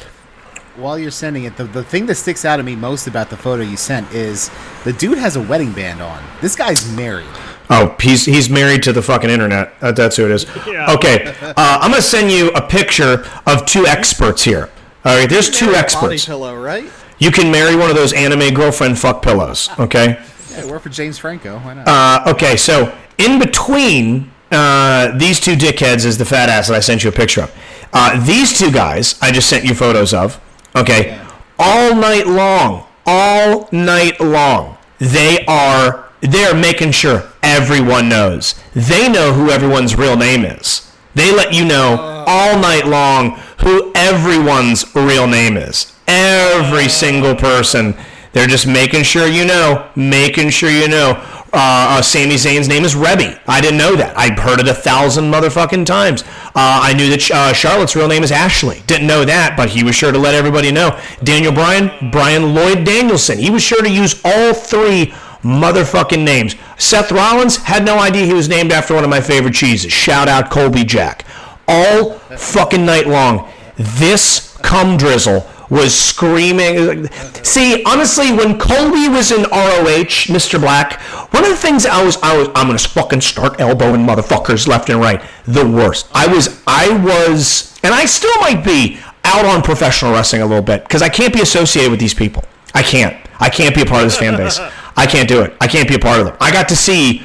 While 0.75 0.97
you're 0.97 1.11
sending 1.11 1.43
it, 1.43 1.55
the, 1.55 1.65
the 1.65 1.83
thing 1.83 2.07
that 2.07 2.15
sticks 2.15 2.45
out 2.45 2.57
to 2.57 2.63
me 2.63 2.75
most 2.75 3.05
about 3.05 3.29
the 3.29 3.37
photo 3.37 3.61
you 3.61 3.77
sent 3.77 4.11
is 4.11 4.49
the 4.83 4.93
dude 4.93 5.19
has 5.19 5.35
a 5.35 5.41
wedding 5.41 5.71
band 5.71 6.01
on. 6.01 6.23
This 6.41 6.55
guy's 6.55 6.91
married. 6.95 7.27
Oh, 7.69 7.95
he's 7.99 8.25
he's 8.25 8.49
married 8.49 8.83
to 8.83 8.93
the 8.93 9.01
fucking 9.01 9.29
internet. 9.29 9.79
That, 9.79 9.95
that's 9.95 10.17
who 10.17 10.25
it 10.25 10.31
is. 10.31 10.45
Okay, 10.93 11.33
uh, 11.41 11.53
I'm 11.81 11.91
gonna 11.91 12.01
send 12.01 12.29
you 12.31 12.49
a 12.51 12.61
picture 12.61 13.25
of 13.47 13.65
two 13.65 13.85
experts 13.87 14.43
here. 14.43 14.69
All 15.05 15.15
right, 15.17 15.29
there's 15.29 15.49
two 15.49 15.67
Body 15.67 15.77
experts. 15.77 16.25
pillow, 16.25 16.59
right? 16.61 16.85
You 17.19 17.31
can 17.31 17.51
marry 17.51 17.75
one 17.75 17.89
of 17.89 17.95
those 17.95 18.11
anime 18.13 18.53
girlfriend 18.53 18.99
fuck 18.99 19.21
pillows. 19.21 19.69
Okay. 19.79 20.21
Yeah, 20.51 20.65
work 20.69 20.83
for 20.83 20.89
James 20.89 21.17
Franco. 21.17 21.57
Why 21.59 21.73
not? 21.73 21.87
Uh, 21.87 22.31
okay, 22.33 22.57
so 22.57 22.93
in 23.17 23.39
between 23.39 24.31
uh, 24.51 25.17
these 25.17 25.39
two 25.39 25.55
dickheads 25.55 26.05
is 26.05 26.17
the 26.17 26.25
fat 26.25 26.47
ass 26.49 26.67
that 26.67 26.75
I 26.75 26.79
sent 26.79 27.03
you 27.03 27.09
a 27.09 27.13
picture 27.13 27.41
of. 27.43 27.55
Uh, 27.91 28.23
these 28.25 28.57
two 28.57 28.71
guys 28.71 29.17
I 29.21 29.31
just 29.31 29.49
sent 29.49 29.65
you 29.65 29.73
photos 29.73 30.13
of. 30.13 30.39
Okay, 30.75 31.19
all 31.57 31.95
night 31.95 32.27
long, 32.27 32.85
all 33.05 33.67
night 33.71 34.19
long, 34.19 34.77
they 34.99 35.43
are 35.47 36.09
they're 36.21 36.55
making 36.55 36.91
sure 36.91 37.23
everyone 37.53 38.09
knows. 38.09 38.55
They 38.73 39.07
know 39.07 39.31
who 39.31 39.51
everyone's 39.51 39.95
real 39.95 40.17
name 40.17 40.43
is. 40.43 40.91
They 41.13 41.31
let 41.31 41.53
you 41.53 41.63
know 41.63 42.25
all 42.25 42.59
night 42.59 42.87
long 42.87 43.37
who 43.59 43.91
everyone's 43.93 44.83
real 44.95 45.27
name 45.27 45.55
is. 45.55 45.93
Every 46.07 46.89
single 46.89 47.35
person. 47.35 47.95
They're 48.31 48.47
just 48.47 48.65
making 48.65 49.03
sure 49.03 49.27
you 49.27 49.45
know, 49.45 49.87
making 49.95 50.49
sure 50.49 50.71
you 50.71 50.87
know. 50.87 51.11
Uh, 51.55 51.99
uh, 51.99 52.01
Sami 52.01 52.33
Zayn's 52.33 52.67
name 52.67 52.83
is 52.83 52.95
Rebby. 52.95 53.37
I 53.45 53.61
didn't 53.61 53.77
know 53.77 53.95
that. 53.95 54.17
I've 54.17 54.39
heard 54.39 54.59
it 54.59 54.67
a 54.67 54.73
thousand 54.73 55.25
motherfucking 55.25 55.85
times. 55.85 56.23
Uh, 56.23 56.81
I 56.81 56.93
knew 56.93 57.11
that 57.11 57.29
uh, 57.29 57.53
Charlotte's 57.53 57.95
real 57.95 58.07
name 58.07 58.23
is 58.23 58.31
Ashley. 58.31 58.81
Didn't 58.87 59.05
know 59.05 59.23
that, 59.23 59.55
but 59.55 59.69
he 59.69 59.83
was 59.83 59.95
sure 59.95 60.11
to 60.11 60.17
let 60.17 60.33
everybody 60.33 60.71
know. 60.71 60.99
Daniel 61.23 61.53
Bryan, 61.53 62.09
Brian 62.09 62.55
Lloyd 62.55 62.83
Danielson. 62.83 63.37
He 63.37 63.51
was 63.51 63.61
sure 63.61 63.83
to 63.83 63.91
use 63.91 64.19
all 64.25 64.55
three 64.55 65.13
motherfucking 65.43 66.23
names. 66.23 66.55
Seth 66.77 67.11
Rollins 67.11 67.57
had 67.57 67.85
no 67.85 67.99
idea 67.99 68.25
he 68.25 68.33
was 68.33 68.49
named 68.49 68.71
after 68.71 68.95
one 68.95 69.03
of 69.03 69.09
my 69.09 69.21
favorite 69.21 69.53
cheeses. 69.53 69.91
Shout 69.91 70.27
out 70.27 70.49
Colby 70.49 70.83
Jack. 70.83 71.25
All 71.67 72.13
fucking 72.13 72.85
night 72.85 73.07
long, 73.07 73.49
this 73.77 74.57
cum 74.61 74.97
drizzle 74.97 75.47
was 75.69 75.93
screaming. 75.93 77.07
See, 77.43 77.83
honestly, 77.83 78.31
when 78.31 78.59
Colby 78.59 79.07
was 79.07 79.31
in 79.31 79.43
ROH, 79.43 80.29
Mr. 80.29 80.59
Black, 80.59 81.01
one 81.33 81.43
of 81.43 81.49
the 81.49 81.55
things 81.55 81.85
I 81.85 82.03
was, 82.03 82.17
I 82.21 82.37
was, 82.37 82.47
I'm 82.49 82.67
gonna 82.67 82.77
fucking 82.77 83.21
start 83.21 83.59
elbowing 83.59 84.01
motherfuckers 84.01 84.67
left 84.67 84.89
and 84.89 84.99
right. 84.99 85.21
The 85.45 85.67
worst. 85.67 86.07
I 86.13 86.27
was, 86.27 86.61
I 86.67 86.89
was, 87.03 87.77
and 87.83 87.93
I 87.93 88.05
still 88.05 88.37
might 88.39 88.63
be 88.63 88.99
out 89.23 89.45
on 89.45 89.61
professional 89.61 90.11
wrestling 90.11 90.41
a 90.41 90.45
little 90.45 90.63
bit 90.63 90.83
because 90.83 91.01
I 91.01 91.09
can't 91.09 91.33
be 91.33 91.41
associated 91.41 91.91
with 91.91 91.99
these 91.99 92.13
people. 92.13 92.43
I 92.75 92.83
can't. 92.83 93.17
I 93.39 93.49
can't 93.49 93.73
be 93.73 93.81
a 93.81 93.85
part 93.85 94.03
of 94.03 94.07
this 94.07 94.17
fan 94.17 94.37
base. 94.37 94.59
I 94.95 95.05
can't 95.07 95.27
do 95.27 95.41
it. 95.41 95.55
I 95.59 95.67
can't 95.67 95.87
be 95.87 95.95
a 95.95 95.99
part 95.99 96.19
of 96.19 96.27
them. 96.27 96.37
I 96.39 96.51
got 96.51 96.69
to 96.69 96.75
see 96.75 97.23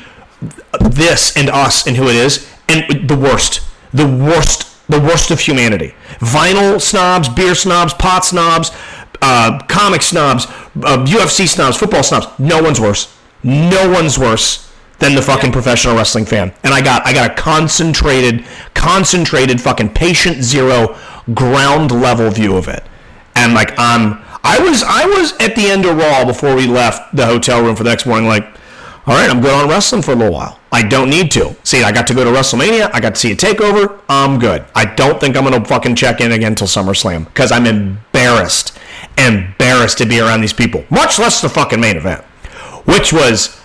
this 0.80 1.36
and 1.36 1.48
us 1.48 1.86
and 1.86 1.96
who 1.96 2.08
it 2.08 2.16
is, 2.16 2.48
and 2.68 3.08
the 3.08 3.16
worst, 3.16 3.62
the 3.92 4.06
worst, 4.06 4.86
the 4.88 5.00
worst 5.00 5.30
of 5.30 5.40
humanity. 5.40 5.94
Vinyl 6.18 6.80
snobs, 6.80 7.28
beer 7.28 7.54
snobs, 7.54 7.94
pot 7.94 8.24
snobs, 8.24 8.70
uh, 9.20 9.58
comic 9.68 10.02
snobs, 10.02 10.46
uh, 10.46 11.04
UFC 11.06 11.48
snobs, 11.48 11.76
football 11.76 12.02
snobs. 12.02 12.26
No 12.38 12.62
one's 12.62 12.80
worse. 12.80 13.14
No 13.42 13.90
one's 13.90 14.18
worse 14.18 14.70
than 14.98 15.14
the 15.14 15.22
fucking 15.22 15.52
professional 15.52 15.96
wrestling 15.96 16.24
fan. 16.24 16.52
And 16.64 16.74
I 16.74 16.80
got 16.82 17.06
I 17.06 17.12
got 17.12 17.30
a 17.30 17.34
concentrated, 17.34 18.44
concentrated 18.74 19.60
fucking 19.60 19.90
patient 19.94 20.42
zero 20.42 20.96
ground 21.34 21.90
level 21.90 22.30
view 22.30 22.56
of 22.56 22.68
it. 22.68 22.84
And 23.34 23.54
like 23.54 23.78
I'm 23.78 24.22
I 24.45 24.59
was 24.61 24.82
I 24.82 25.05
was 25.07 25.32
at 25.41 25.55
the 25.55 25.66
end 25.66 25.84
of 25.84 25.97
Raw 25.97 26.24
before 26.24 26.55
we 26.55 26.66
left 26.66 27.14
the 27.14 27.26
hotel 27.26 27.62
room 27.62 27.76
for 27.76 27.84
the 27.84 27.91
next 27.91 28.07
morning, 28.07 28.28
like, 28.28 28.45
all 29.07 29.14
right, 29.14 29.30
I'm 29.30 29.41
good 29.41 29.53
on 29.53 29.68
wrestling 29.68 30.03
for 30.03 30.12
a 30.12 30.14
little 30.14 30.32
while. 30.32 30.59
I 30.70 30.86
don't 30.86 31.11
need 31.11 31.30
to. 31.32 31.57
See, 31.64 31.82
I 31.82 31.93
got 31.93 32.07
to 32.09 32.14
go 32.14 32.24
to 32.24 32.30
WrestleMania. 32.30 32.91
I 32.93 33.01
got 33.01 33.14
to 33.14 33.20
see 33.20 33.32
a 33.32 33.36
takeover. 33.36 34.01
I'm 34.09 34.39
good. 34.39 34.64
I 34.74 34.84
don't 34.84 35.18
think 35.18 35.36
I'm 35.36 35.45
gonna 35.45 35.64
fucking 35.64 35.97
check 35.97 36.20
in 36.20 36.32
again 36.32 36.53
until 36.53 36.66
SummerSlam 36.66 37.24
because 37.24 37.51
I'm 37.53 37.66
embarrassed, 37.66 38.78
embarrassed 39.16 39.99
to 39.99 40.07
be 40.07 40.20
around 40.20 40.41
these 40.41 40.53
people. 40.53 40.84
Much 40.91 41.18
less 41.18 41.41
the 41.41 41.49
fucking 41.49 41.80
main 41.80 41.97
event, 41.97 42.22
which 42.84 43.12
was 43.12 43.59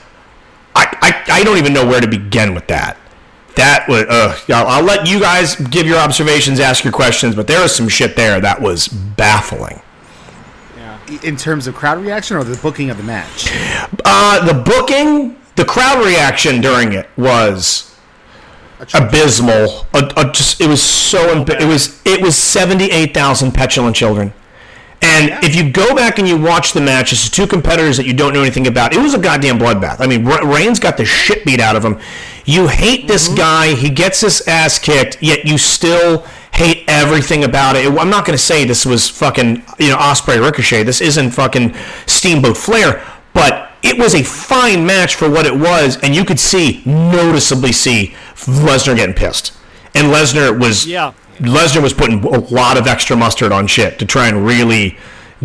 I, 0.75 1.23
I, 1.27 1.39
I 1.39 1.43
don't 1.43 1.57
even 1.57 1.73
know 1.73 1.85
where 1.85 2.01
to 2.01 2.07
begin 2.07 2.53
with 2.53 2.67
that. 2.67 2.97
That 3.55 3.87
was, 3.87 4.03
uh, 4.09 4.37
I'll, 4.49 4.67
I'll 4.67 4.83
let 4.83 5.07
you 5.07 5.19
guys 5.19 5.55
give 5.55 5.85
your 5.85 5.99
observations, 5.99 6.59
ask 6.59 6.83
your 6.83 6.93
questions, 6.93 7.35
but 7.35 7.45
there 7.45 7.61
was 7.61 7.75
some 7.75 7.87
shit 7.87 8.15
there 8.15 8.41
that 8.41 8.61
was 8.61 8.87
baffling. 8.87 9.79
In 11.21 11.35
terms 11.37 11.67
of 11.67 11.75
crowd 11.75 12.01
reaction 12.01 12.37
or 12.37 12.43
the 12.43 12.57
booking 12.57 12.89
of 12.89 12.97
the 12.97 13.03
match? 13.03 13.49
Uh, 14.05 14.45
the 14.45 14.53
booking, 14.53 15.37
the 15.55 15.65
crowd 15.65 16.03
reaction 16.05 16.61
during 16.61 16.93
it 16.93 17.09
was 17.17 17.95
abysmal. 18.93 19.85
Uh, 19.93 20.11
uh, 20.15 20.31
just 20.31 20.59
it 20.59 20.67
was 20.67 20.81
so 20.81 21.35
imp- 21.37 21.49
it 21.49 21.67
was 21.67 22.01
it 22.05 22.21
was 22.21 22.37
seventy 22.37 22.85
eight 22.91 23.13
thousand 23.13 23.51
petulant 23.53 23.95
children. 23.95 24.33
And 25.01 25.43
if 25.43 25.53
you 25.53 25.69
go 25.69 25.93
back 25.93 26.17
and 26.17 26.25
you 26.25 26.37
watch 26.37 26.71
the 26.71 26.79
match, 26.79 27.11
it's 27.11 27.29
two 27.29 27.45
competitors 27.45 27.97
that 27.97 28.05
you 28.05 28.13
don't 28.13 28.33
know 28.33 28.39
anything 28.41 28.67
about. 28.67 28.93
It 28.93 28.99
was 28.99 29.13
a 29.13 29.19
goddamn 29.19 29.59
bloodbath. 29.59 29.99
I 29.99 30.07
mean, 30.07 30.23
Re- 30.23 30.39
Reigns 30.45 30.79
got 30.79 30.95
the 30.95 31.03
shit 31.03 31.43
beat 31.43 31.59
out 31.59 31.75
of 31.75 31.83
him. 31.83 31.99
You 32.45 32.67
hate 32.67 33.05
this 33.05 33.27
guy. 33.27 33.75
He 33.75 33.89
gets 33.89 34.21
his 34.21 34.47
ass 34.47 34.79
kicked, 34.79 35.21
yet 35.21 35.45
you 35.45 35.57
still 35.57 36.25
hate 36.53 36.85
everything 36.87 37.43
about 37.43 37.75
it. 37.75 37.85
I'm 37.87 38.09
not 38.09 38.25
going 38.25 38.37
to 38.37 38.43
say 38.43 38.63
this 38.63 38.85
was 38.85 39.09
fucking, 39.09 39.63
you 39.79 39.89
know, 39.89 39.97
Ospreay 39.97 40.39
Ricochet. 40.39 40.83
This 40.83 41.01
isn't 41.01 41.31
fucking 41.31 41.75
Steamboat 42.05 42.57
Flair, 42.57 43.03
but 43.33 43.71
it 43.81 43.97
was 43.97 44.15
a 44.15 44.23
fine 44.23 44.85
match 44.85 45.15
for 45.15 45.29
what 45.29 45.45
it 45.45 45.55
was, 45.55 45.97
and 46.01 46.15
you 46.15 46.23
could 46.23 46.39
see, 46.39 46.81
noticeably 46.85 47.71
see, 47.71 48.15
Lesnar 48.35 48.95
getting 48.95 49.15
pissed. 49.15 49.51
And 49.95 50.07
Lesnar 50.07 50.57
was 50.59 50.85
Yeah. 50.85 51.13
Lesnar 51.39 51.81
was 51.81 51.93
putting 51.93 52.23
a 52.23 52.39
lot 52.53 52.77
of 52.77 52.87
extra 52.87 53.15
mustard 53.17 53.51
on 53.51 53.65
shit 53.67 53.97
to 53.99 54.05
try 54.05 54.27
and 54.27 54.45
really 54.45 54.97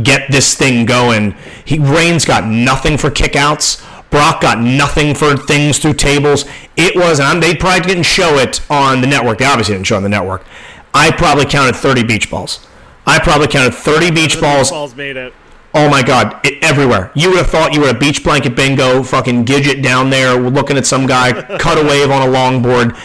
get 0.03 0.31
this 0.31 0.55
thing 0.55 0.85
going. 0.85 1.35
He 1.65 1.79
Reigns 1.79 2.25
got 2.25 2.47
nothing 2.47 2.99
for 2.99 3.11
kickouts. 3.11 3.83
Brock 4.11 4.41
got 4.41 4.61
nothing 4.61 5.15
for 5.15 5.37
things 5.37 5.79
through 5.79 5.95
tables. 5.95 6.45
It 6.77 6.95
was, 6.97 7.21
and 7.21 7.43
they 7.43 7.55
probably 7.55 7.87
didn't 7.89 8.05
show 8.05 8.37
it 8.39 8.61
on 8.71 9.01
the 9.01 9.07
network. 9.07 9.39
They 9.39 9.45
obviously 9.45 9.75
didn't 9.75 9.87
show 9.87 9.97
it 9.97 9.99
on 9.99 10.03
the 10.05 10.09
network. 10.09 10.47
I 10.95 11.11
probably 11.11 11.45
counted 11.47 11.77
30 11.77 12.05
beach 12.05 12.31
balls. 12.31 12.67
I 13.07 13.19
probably 13.19 13.49
counted 13.49 13.75
30 13.75 14.11
beach 14.11 14.41
balls. 14.41 14.71
Balls 14.71 14.95
made 14.95 15.17
it. 15.17 15.33
Oh 15.75 15.89
my 15.89 16.03
god, 16.03 16.45
it, 16.45 16.63
everywhere. 16.63 17.11
You 17.15 17.31
would 17.31 17.39
have 17.39 17.51
thought 17.51 17.75
you 17.75 17.81
were 17.81 17.89
at 17.89 18.01
beach 18.01 18.25
blanket 18.25 18.57
bingo, 18.57 19.03
fucking 19.03 19.45
Gidget 19.45 19.83
down 19.83 20.11
there, 20.11 20.35
looking 20.35 20.77
at 20.77 20.87
some 20.87 21.07
guy 21.07 21.33
cut 21.59 21.79
a 21.79 21.83
wave 21.83 22.11
on 22.11 22.27
a 22.27 22.31
longboard, 22.31 22.99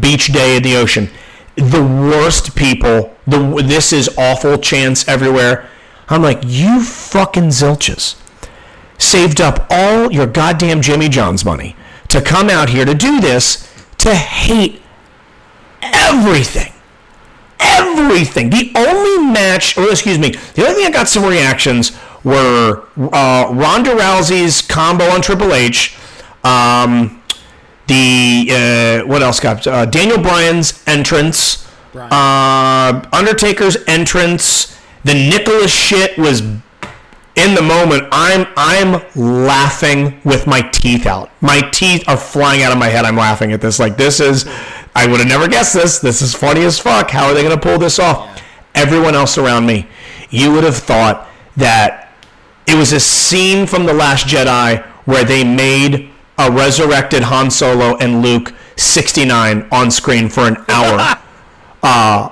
beach 0.00 0.32
day 0.32 0.56
in 0.56 0.62
the 0.62 0.76
ocean. 0.76 1.10
The 1.56 1.82
worst 1.82 2.54
people. 2.54 3.16
The 3.26 3.62
this 3.64 3.92
is 3.92 4.08
awful 4.16 4.58
chance 4.58 5.06
everywhere. 5.08 5.68
I'm 6.08 6.22
like, 6.22 6.40
you 6.44 6.82
fucking 6.82 7.48
zilches 7.48 8.16
saved 8.98 9.40
up 9.40 9.66
all 9.70 10.12
your 10.12 10.26
goddamn 10.26 10.82
Jimmy 10.82 11.08
John's 11.08 11.44
money 11.44 11.76
to 12.08 12.20
come 12.20 12.50
out 12.50 12.70
here 12.70 12.84
to 12.84 12.94
do 12.94 13.20
this 13.20 13.72
to 13.98 14.14
hate 14.14 14.82
everything 15.82 16.72
everything. 17.60 18.50
The 18.50 18.72
only 18.76 19.32
match, 19.32 19.76
or 19.76 19.90
excuse 19.90 20.18
me, 20.18 20.30
the 20.54 20.62
only 20.62 20.74
thing 20.74 20.86
I 20.86 20.90
got 20.90 21.08
some 21.08 21.24
reactions 21.24 21.96
were 22.24 22.84
uh, 22.96 23.50
Ronda 23.52 23.90
Rousey's 23.90 24.62
combo 24.62 25.04
on 25.04 25.22
Triple 25.22 25.54
H, 25.54 25.96
um, 26.44 27.22
the 27.86 28.48
uh, 28.50 29.06
what 29.06 29.22
else 29.22 29.40
got 29.40 29.66
uh, 29.66 29.86
Daniel 29.86 30.18
Bryan's 30.18 30.82
entrance, 30.86 31.66
uh, 31.94 33.08
Undertaker's 33.12 33.76
entrance. 33.86 34.76
The 35.04 35.14
Nicholas 35.14 35.72
shit 35.72 36.18
was 36.18 36.42
in 37.38 37.54
the 37.54 37.62
moment. 37.62 38.08
I'm 38.10 38.46
I'm 38.56 39.02
laughing 39.14 40.20
with 40.24 40.46
my 40.46 40.60
teeth 40.60 41.06
out. 41.06 41.30
My 41.40 41.60
teeth 41.72 42.04
are 42.08 42.16
flying 42.16 42.62
out 42.62 42.72
of 42.72 42.78
my 42.78 42.88
head. 42.88 43.04
I'm 43.04 43.16
laughing 43.16 43.52
at 43.52 43.60
this. 43.60 43.78
Like 43.78 43.96
this 43.96 44.20
is, 44.20 44.46
I 44.94 45.06
would 45.06 45.20
have 45.20 45.28
never 45.28 45.48
guessed 45.48 45.72
this. 45.72 45.98
This 45.98 46.20
is 46.20 46.34
funny 46.34 46.64
as 46.64 46.78
fuck. 46.78 47.10
How 47.10 47.26
are 47.26 47.34
they 47.34 47.42
going 47.42 47.56
to 47.56 47.62
pull 47.62 47.78
this 47.78 47.98
off? 47.98 48.42
Everyone 48.74 49.14
else 49.14 49.38
around 49.38 49.66
me, 49.66 49.86
you 50.30 50.52
would 50.52 50.64
have 50.64 50.76
thought 50.76 51.28
that 51.56 52.12
it 52.66 52.76
was 52.76 52.92
a 52.92 53.00
scene 53.00 53.66
from 53.66 53.86
the 53.86 53.94
Last 53.94 54.26
Jedi 54.26 54.84
where 55.06 55.24
they 55.24 55.42
made 55.42 56.10
a 56.38 56.50
resurrected 56.50 57.22
Han 57.22 57.50
Solo 57.50 57.96
and 57.96 58.22
Luke 58.22 58.52
69 58.76 59.66
on 59.72 59.90
screen 59.90 60.28
for 60.28 60.42
an 60.42 60.56
hour. 60.68 61.18
uh, 61.82 62.28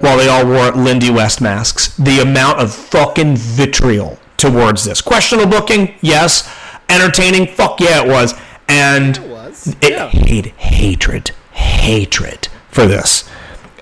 while 0.00 0.16
they 0.16 0.28
all 0.28 0.46
wore 0.46 0.70
Lindy 0.72 1.10
West 1.10 1.40
masks. 1.40 1.96
The 1.96 2.20
amount 2.20 2.60
of 2.60 2.72
fucking 2.72 3.36
vitriol 3.36 4.18
towards 4.38 4.84
this. 4.84 5.02
Questionable 5.02 5.50
booking, 5.50 5.94
yes. 6.00 6.50
Entertaining, 6.88 7.46
fuck 7.46 7.80
yeah, 7.80 8.02
it 8.02 8.08
was. 8.08 8.34
And 8.68 9.18
it 9.18 9.28
was. 9.28 9.74
hate, 10.12 10.46
hatred, 10.46 11.32
hatred 11.52 12.48
for 12.70 12.86
this. 12.86 13.28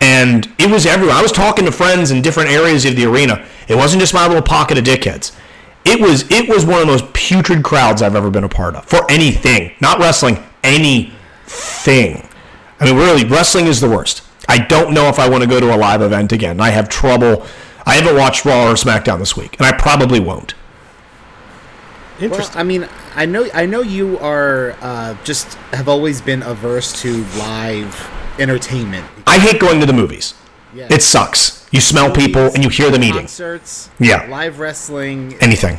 And 0.00 0.52
it 0.58 0.70
was 0.70 0.86
everywhere. 0.86 1.14
I 1.16 1.22
was 1.22 1.32
talking 1.32 1.64
to 1.64 1.72
friends 1.72 2.10
in 2.10 2.22
different 2.22 2.50
areas 2.50 2.84
of 2.84 2.96
the 2.96 3.04
arena. 3.06 3.46
It 3.68 3.76
wasn't 3.76 4.00
just 4.00 4.14
my 4.14 4.26
little 4.26 4.42
pocket 4.42 4.78
of 4.78 4.84
dickheads. 4.84 5.34
It 5.84 6.00
was 6.00 6.28
it 6.30 6.48
was 6.48 6.66
one 6.66 6.80
of 6.80 6.86
the 6.86 6.92
most 6.92 7.12
putrid 7.12 7.62
crowds 7.62 8.02
I've 8.02 8.16
ever 8.16 8.28
been 8.28 8.44
a 8.44 8.48
part 8.48 8.74
of 8.74 8.84
for 8.86 9.08
anything, 9.10 9.72
not 9.80 10.00
wrestling, 10.00 10.42
anything. 10.64 12.28
I 12.80 12.84
mean, 12.84 12.96
really, 12.96 13.24
wrestling 13.24 13.66
is 13.66 13.80
the 13.80 13.88
worst. 13.88 14.22
I 14.48 14.58
don't 14.58 14.92
know 14.92 15.08
if 15.08 15.18
I 15.18 15.28
want 15.28 15.42
to 15.44 15.48
go 15.48 15.60
to 15.60 15.74
a 15.74 15.76
live 15.76 16.02
event 16.02 16.32
again. 16.32 16.60
I 16.60 16.70
have 16.70 16.88
trouble. 16.88 17.46
I 17.86 17.94
haven't 17.94 18.16
watched 18.16 18.44
Raw 18.44 18.68
or 18.70 18.74
SmackDown 18.74 19.18
this 19.18 19.36
week, 19.36 19.56
and 19.58 19.66
I 19.66 19.72
probably 19.72 20.18
won't. 20.20 20.54
Well, 22.20 22.50
I 22.54 22.62
mean, 22.62 22.88
I 23.14 23.26
know, 23.26 23.46
I 23.52 23.66
know 23.66 23.82
you 23.82 24.18
are 24.18 24.74
uh, 24.80 25.16
just 25.22 25.54
have 25.74 25.88
always 25.88 26.20
been 26.20 26.42
averse 26.42 27.00
to 27.02 27.12
live 27.38 28.10
entertainment. 28.38 29.06
I 29.26 29.38
hate 29.38 29.60
going 29.60 29.80
to 29.80 29.86
the 29.86 29.92
movies. 29.92 30.34
Yeah. 30.74 30.88
It 30.90 31.02
sucks. 31.02 31.66
You 31.72 31.80
smell 31.80 32.10
people 32.14 32.46
and 32.54 32.64
you 32.64 32.70
hear 32.70 32.90
them 32.90 33.02
eating. 33.02 33.20
Concerts, 33.20 33.90
Yeah. 33.98 34.26
live 34.28 34.58
wrestling. 34.58 35.34
Anything. 35.40 35.78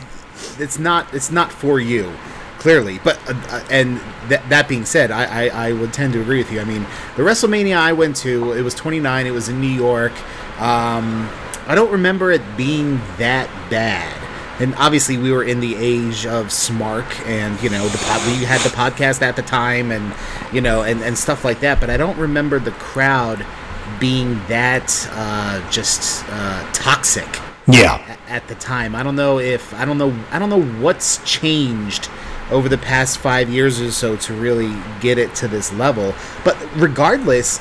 It's 0.60 0.78
not, 0.78 1.12
it's 1.14 1.32
not 1.32 1.52
for 1.52 1.80
you, 1.80 2.14
clearly. 2.60 3.00
But 3.04 3.18
uh, 3.28 3.34
uh, 3.50 3.66
and 3.72 4.00
th- 4.30 4.42
that 4.50 4.68
being 4.70 4.86
said, 4.86 5.10
I, 5.10 5.48
I 5.48 5.68
I 5.70 5.72
would 5.74 5.92
tend 5.92 6.14
to 6.14 6.22
agree 6.22 6.38
with 6.38 6.52
you. 6.52 6.60
I 6.62 6.66
mean, 6.66 6.84
the 7.16 7.24
WrestleMania 7.24 7.78
I 7.78 7.94
went 7.94 8.16
to, 8.18 8.54
it 8.54 8.62
was 8.62 8.76
29. 8.76 9.26
It 9.26 9.32
was 9.32 9.50
in 9.50 9.60
New 9.60 9.68
York. 9.68 10.14
Um, 10.62 11.28
I 11.68 11.76
don't 11.76 11.92
remember 11.92 12.32
it 12.32 12.42
being 12.56 12.98
that 13.18 13.50
bad. 13.70 14.24
And 14.60 14.74
obviously, 14.76 15.18
we 15.20 15.32
were 15.32 15.44
in 15.44 15.60
the 15.60 15.76
age 15.76 16.26
of 16.26 16.48
Smark, 16.48 17.06
and 17.28 17.62
you 17.62 17.70
know, 17.70 17.88
the 17.88 17.98
pod, 18.00 18.26
we 18.26 18.44
had 18.44 18.60
the 18.62 18.70
podcast 18.70 19.22
at 19.22 19.36
the 19.36 19.44
time, 19.44 19.92
and 19.92 20.16
you 20.52 20.62
know, 20.62 20.82
and, 20.82 21.02
and 21.04 21.16
stuff 21.16 21.46
like 21.46 21.60
that. 21.60 21.80
But 21.80 21.92
I 21.92 21.98
don't 21.98 22.18
remember 22.18 22.58
the 22.58 22.72
crowd 22.72 23.46
being 24.00 24.34
that 24.48 25.08
uh, 25.12 25.70
just 25.70 26.26
uh, 26.30 26.68
toxic 26.74 27.28
Yeah. 27.68 28.02
a- 28.28 28.32
at 28.32 28.48
the 28.48 28.56
time. 28.56 28.96
I 28.96 29.04
don't 29.04 29.16
know 29.16 29.38
if 29.40 29.74
I 29.76 29.86
don't 29.86 29.98
know 30.00 30.14
I 30.32 30.40
don't 30.40 30.50
know 30.50 30.64
what's 30.82 31.18
changed 31.24 32.10
over 32.50 32.68
the 32.68 32.78
past 32.80 33.20
five 33.20 33.50
years 33.50 33.80
or 33.80 33.92
so 33.92 34.16
to 34.16 34.34
really 34.34 34.74
get 35.02 35.18
it 35.20 35.36
to 35.36 35.48
this 35.48 35.72
level. 35.74 36.16
But 36.44 36.58
regardless, 36.76 37.60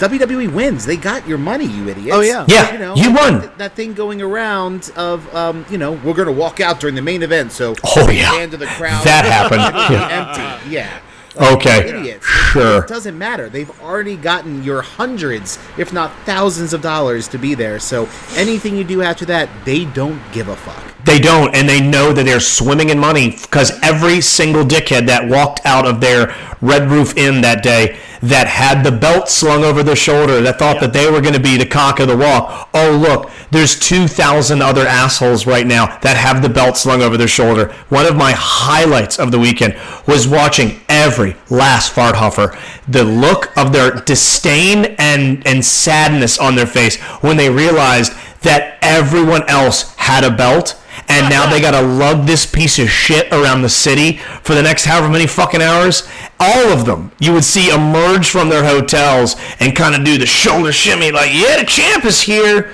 WWE 0.00 0.52
wins. 0.52 0.84
They 0.86 0.96
got 0.96 1.28
your 1.28 1.38
money, 1.38 1.66
you 1.66 1.88
idiots. 1.88 2.10
Oh, 2.16 2.20
yeah. 2.20 2.44
Yeah, 2.48 2.94
you 2.94 3.12
won. 3.12 3.40
That, 3.40 3.58
that 3.58 3.76
thing 3.76 3.92
going 3.94 4.22
around 4.22 4.90
of 4.96 5.32
um, 5.34 5.64
you 5.70 5.78
know, 5.78 5.92
we're 5.92 6.14
gonna 6.14 6.32
walk 6.32 6.60
out 6.60 6.80
during 6.80 6.94
the 6.96 7.02
main 7.02 7.22
event, 7.22 7.52
so 7.52 7.74
Oh, 7.84 8.10
yeah. 8.10 8.32
hand 8.32 8.50
to 8.52 8.56
the 8.56 8.66
crowd. 8.66 9.04
That 9.04 9.24
happened. 9.24 9.60
Yeah. 9.94 10.56
empty. 10.58 10.70
Yeah. 10.70 11.00
Okay. 11.36 11.88
Idiots. 11.88 12.26
Sure. 12.26 12.82
It 12.82 12.88
doesn't 12.88 13.16
matter. 13.16 13.48
They've 13.48 13.70
already 13.82 14.16
gotten 14.16 14.64
your 14.64 14.82
hundreds, 14.82 15.58
if 15.78 15.92
not 15.92 16.12
thousands 16.24 16.72
of 16.72 16.82
dollars 16.82 17.28
to 17.28 17.38
be 17.38 17.54
there. 17.54 17.78
So 17.78 18.08
anything 18.34 18.76
you 18.76 18.82
do 18.84 19.02
after 19.02 19.24
that, 19.26 19.48
they 19.64 19.84
don't 19.84 20.20
give 20.32 20.48
a 20.48 20.56
fuck. 20.56 20.99
They 21.04 21.18
don't, 21.18 21.54
and 21.54 21.68
they 21.68 21.80
know 21.80 22.12
that 22.12 22.24
they're 22.24 22.40
swimming 22.40 22.90
in 22.90 22.98
money 22.98 23.30
because 23.30 23.78
every 23.82 24.20
single 24.20 24.64
dickhead 24.64 25.06
that 25.06 25.28
walked 25.28 25.64
out 25.64 25.86
of 25.86 26.00
their 26.00 26.34
Red 26.60 26.90
Roof 26.90 27.16
Inn 27.16 27.40
that 27.40 27.62
day 27.62 27.98
that 28.22 28.46
had 28.46 28.82
the 28.82 28.92
belt 28.92 29.28
slung 29.28 29.64
over 29.64 29.82
their 29.82 29.96
shoulder 29.96 30.42
that 30.42 30.58
thought 30.58 30.78
that 30.80 30.92
they 30.92 31.10
were 31.10 31.22
going 31.22 31.34
to 31.34 31.40
be 31.40 31.56
the 31.56 31.66
cock 31.66 32.00
of 32.00 32.08
the 32.08 32.16
walk. 32.16 32.68
Oh, 32.74 32.98
look, 33.00 33.30
there's 33.50 33.78
2,000 33.78 34.60
other 34.60 34.86
assholes 34.86 35.46
right 35.46 35.66
now 35.66 35.98
that 36.00 36.18
have 36.18 36.42
the 36.42 36.48
belt 36.48 36.76
slung 36.76 37.00
over 37.00 37.16
their 37.16 37.28
shoulder. 37.28 37.72
One 37.88 38.04
of 38.04 38.16
my 38.16 38.32
highlights 38.36 39.18
of 39.18 39.30
the 39.30 39.38
weekend 39.38 39.74
was 40.06 40.28
watching 40.28 40.80
every 40.88 41.34
last 41.48 41.92
fart 41.92 42.16
huffer. 42.16 42.58
The 42.88 43.04
look 43.04 43.56
of 43.56 43.72
their 43.72 43.92
disdain 44.02 44.96
and, 44.98 45.46
and 45.46 45.64
sadness 45.64 46.38
on 46.38 46.56
their 46.56 46.66
face 46.66 47.00
when 47.22 47.38
they 47.38 47.48
realized 47.48 48.12
that 48.42 48.78
everyone 48.82 49.48
else 49.48 49.94
had 49.96 50.24
a 50.24 50.30
belt 50.30 50.76
and 51.10 51.28
now 51.28 51.50
they 51.50 51.60
gotta 51.60 51.82
lug 51.86 52.26
this 52.26 52.46
piece 52.46 52.78
of 52.78 52.88
shit 52.88 53.30
around 53.32 53.62
the 53.62 53.68
city 53.68 54.18
for 54.42 54.54
the 54.54 54.62
next 54.62 54.84
however 54.84 55.08
many 55.08 55.26
fucking 55.26 55.60
hours. 55.60 56.08
All 56.38 56.68
of 56.72 56.84
them 56.86 57.12
you 57.18 57.32
would 57.32 57.44
see 57.44 57.68
emerge 57.70 58.30
from 58.30 58.48
their 58.48 58.64
hotels 58.64 59.36
and 59.58 59.74
kind 59.76 59.94
of 59.94 60.04
do 60.04 60.16
the 60.18 60.26
shoulder 60.26 60.72
shimmy, 60.72 61.10
like, 61.12 61.30
yeah, 61.32 61.58
the 61.58 61.66
champ 61.66 62.04
is 62.04 62.20
here, 62.22 62.72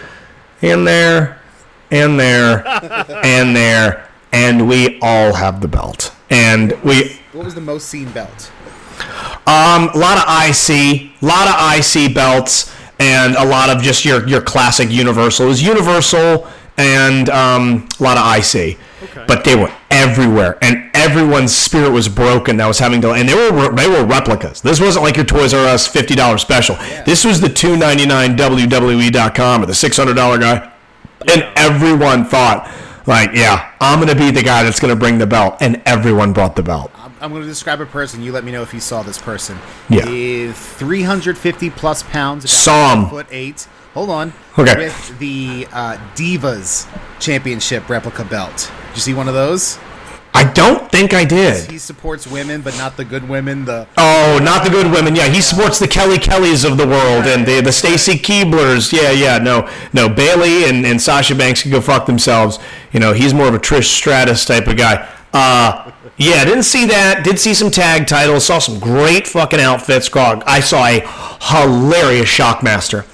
in 0.63 0.85
there, 0.85 1.41
in 1.91 2.17
there, 2.17 2.67
and 3.25 3.57
there, 3.57 4.09
and 4.33 4.69
we 4.69 4.99
all 5.01 5.33
have 5.35 5.61
the 5.61 5.69
belt, 5.69 6.15
and 6.31 6.73
we 6.83 7.19
What 7.33 7.45
was 7.47 7.55
the 7.55 7.61
most 7.61 7.89
seen 7.89 8.11
belt? 8.11 8.53
um, 9.47 9.89
a 9.95 9.99
lot 9.99 10.19
of 10.19 10.49
IC, 10.49 10.71
a 11.23 11.27
lot 11.27 11.47
of 11.49 11.79
IC 11.79 12.15
belts, 12.15 12.73
and 12.99 13.35
a 13.37 13.45
lot 13.45 13.69
of 13.71 13.83
just 13.83 14.05
your 14.05 14.27
your 14.29 14.41
classic 14.41 14.91
Universal. 14.91 15.49
Is 15.51 15.63
Universal 15.63 16.47
and 16.77 17.29
um, 17.31 17.89
a 17.99 18.03
lot 18.03 18.19
of 18.19 18.55
IC, 18.55 18.79
but 19.27 19.45
they 19.45 19.57
were 19.57 19.73
everywhere, 19.91 20.59
and 20.63 20.91
everyone's 20.95 21.55
spirit 21.55 21.91
was 21.91 22.09
broken. 22.09 22.57
That 22.57 22.67
was 22.67 22.79
having 22.79 23.01
to, 23.03 23.13
and 23.13 23.29
they 23.29 23.35
were 23.35 23.75
they 23.75 23.89
were 23.89 24.05
replicas. 24.05 24.61
This 24.61 24.81
wasn't 24.81 25.05
like 25.05 25.17
your 25.17 25.25
Toys 25.25 25.55
R 25.55 25.67
Us 25.67 25.87
fifty 25.87 26.15
dollars 26.15 26.43
special. 26.43 26.77
This 27.05 27.25
was 27.25 27.41
the 27.41 27.49
two 27.49 27.77
ninety 27.77 28.07
nine 28.07 28.37
WWE.com 28.37 29.63
or 29.63 29.67
the 29.67 29.75
six 29.75 29.97
hundred 29.97 30.15
dollar 30.15 30.39
guy, 30.39 30.73
and 31.29 31.43
everyone 31.57 32.25
thought. 32.25 32.73
Like, 33.09 33.31
yeah, 33.35 33.73
I'm 33.81 34.01
gonna 34.01 34.17
be 34.17 34.33
the 34.33 34.43
guy 34.43 34.65
that's 34.65 34.81
gonna 34.81 34.97
bring 34.97 35.19
the 35.19 35.29
belt, 35.29 35.59
and 35.61 35.81
everyone 35.87 36.33
brought 36.33 36.57
the 36.57 36.63
belt. 36.65 36.91
I'm, 37.21 37.31
going 37.31 37.43
to 37.43 37.49
describe 37.49 37.81
a 37.81 37.87
person. 37.87 38.23
You 38.23 38.33
let 38.33 38.45
me 38.45 38.53
know 38.53 38.63
if 38.63 38.75
you 38.75 38.81
saw 38.81 39.03
this 39.03 39.19
person. 39.19 39.59
Yeah. 39.89 40.07
Is 40.07 40.59
350 40.59 41.71
plus 41.71 42.03
pounds. 42.03 42.45
About 42.45 42.53
Saw 42.53 42.95
him. 42.95 43.09
Foot 43.09 43.27
eight. 43.31 43.67
Hold 43.97 44.11
on. 44.11 44.35
Okay. 44.59 44.77
With 44.77 45.19
the 45.19 45.67
uh, 45.73 45.97
Divas 46.15 46.87
Championship 47.19 47.89
replica 47.89 48.27
belt. 48.27 48.71
Did 48.89 48.97
you 48.97 49.01
see 49.01 49.15
one 49.15 49.27
of 49.27 49.33
those? 49.33 49.79
I 50.35 50.45
don't 50.53 50.93
think 50.93 51.15
I 51.15 51.25
did. 51.25 51.71
He 51.71 51.79
supports 51.79 52.27
women, 52.27 52.61
but 52.61 52.77
not 52.77 52.99
the 52.99 53.07
good 53.07 53.27
women. 53.27 53.65
The 53.65 53.89
Oh, 53.97 54.39
not 54.43 54.65
the 54.65 54.71
good 54.71 54.93
women. 54.93 55.17
Yeah, 55.17 55.29
he 55.29 55.41
supports 55.41 55.79
the 55.79 55.89
Kelly 55.89 56.19
Kellys 56.19 56.63
of 56.63 56.77
the 56.77 56.87
world 56.87 57.25
and 57.25 57.47
the 57.47 57.63
the 57.63 57.73
Stacy 57.73 58.19
Keiblers. 58.19 58.93
Yeah, 58.93 59.13
yeah. 59.13 59.39
No, 59.39 59.67
no. 59.95 60.11
Bayley 60.11 60.69
and, 60.69 60.85
and 60.85 61.01
Sasha 61.01 61.35
Banks 61.35 61.63
can 61.63 61.71
go 61.71 61.81
fuck 61.81 62.05
themselves. 62.05 62.59
You 62.93 63.01
know, 63.01 63.15
he's 63.15 63.33
more 63.33 63.49
of 63.49 63.55
a 63.55 63.59
Trish 63.59 63.85
Stratus 63.85 64.45
type 64.45 64.67
of 64.67 64.77
guy. 64.77 65.11
Uh, 65.33 65.93
yeah, 66.17 66.45
didn't 66.45 66.63
see 66.63 66.87
that. 66.87 67.25
Did 67.25 67.39
see 67.39 67.53
some 67.53 67.71
tag 67.71 68.07
titles. 68.07 68.47
Saw 68.47 68.59
some 68.59 68.79
great 68.79 69.27
fucking 69.27 69.61
outfits. 69.61 70.09
I 70.15 70.61
saw 70.61 70.87
a 70.87 71.01
hilarious 71.41 72.29
Shockmaster. 72.29 73.05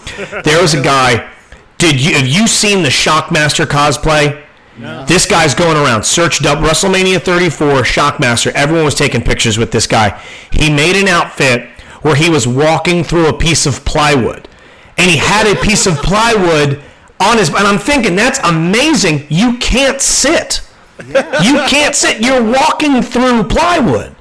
There 0.44 0.62
was 0.62 0.74
a 0.74 0.82
guy. 0.82 1.30
Did 1.78 2.00
you 2.00 2.14
have 2.14 2.28
you 2.28 2.46
seen 2.46 2.82
the 2.82 2.90
Shockmaster 2.90 3.66
cosplay? 3.66 4.44
No. 4.78 5.04
This 5.04 5.26
guy's 5.26 5.54
going 5.54 5.76
around. 5.76 6.04
Searched 6.04 6.46
up 6.46 6.58
WrestleMania 6.58 7.20
34 7.20 7.82
Shockmaster. 7.82 8.52
Everyone 8.52 8.84
was 8.84 8.94
taking 8.94 9.22
pictures 9.22 9.58
with 9.58 9.72
this 9.72 9.86
guy. 9.86 10.18
He 10.50 10.70
made 10.70 10.96
an 10.96 11.08
outfit 11.08 11.68
where 12.02 12.14
he 12.14 12.30
was 12.30 12.46
walking 12.46 13.04
through 13.04 13.26
a 13.26 13.32
piece 13.32 13.66
of 13.66 13.84
plywood, 13.84 14.48
and 14.96 15.10
he 15.10 15.16
had 15.16 15.46
a 15.46 15.60
piece 15.60 15.86
of 15.86 15.96
plywood 15.96 16.80
on 17.20 17.38
his. 17.38 17.48
And 17.48 17.58
I'm 17.58 17.78
thinking 17.78 18.16
that's 18.16 18.38
amazing. 18.40 19.26
You 19.28 19.58
can't 19.58 20.00
sit. 20.00 20.62
You 20.98 21.58
can't 21.68 21.94
sit. 21.94 22.20
You're 22.20 22.42
walking 22.42 23.02
through 23.02 23.44
plywood. 23.44 24.14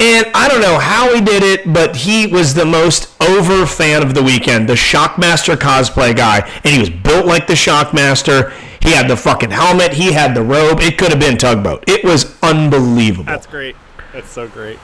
And 0.00 0.26
I 0.32 0.48
don't 0.48 0.60
know 0.60 0.78
how 0.78 1.12
he 1.12 1.20
did 1.20 1.42
it, 1.42 1.72
but 1.72 1.96
he 1.96 2.28
was 2.28 2.54
the 2.54 2.64
most 2.64 3.20
over 3.20 3.66
fan 3.66 4.02
of 4.02 4.14
the 4.14 4.22
weekend, 4.22 4.68
the 4.68 4.74
Shockmaster 4.74 5.56
cosplay 5.56 6.16
guy. 6.16 6.48
And 6.64 6.72
he 6.72 6.78
was 6.78 6.90
built 6.90 7.26
like 7.26 7.48
the 7.48 7.54
Shockmaster. 7.54 8.52
He 8.80 8.92
had 8.92 9.08
the 9.08 9.16
fucking 9.16 9.50
helmet. 9.50 9.92
He 9.92 10.12
had 10.12 10.36
the 10.36 10.42
robe. 10.42 10.78
It 10.80 10.98
could 10.98 11.10
have 11.10 11.18
been 11.18 11.36
tugboat. 11.36 11.82
It 11.88 12.04
was 12.04 12.36
unbelievable. 12.42 13.24
That's 13.24 13.46
great. 13.46 13.74
That's 14.12 14.30
so 14.30 14.46
great. 14.46 14.78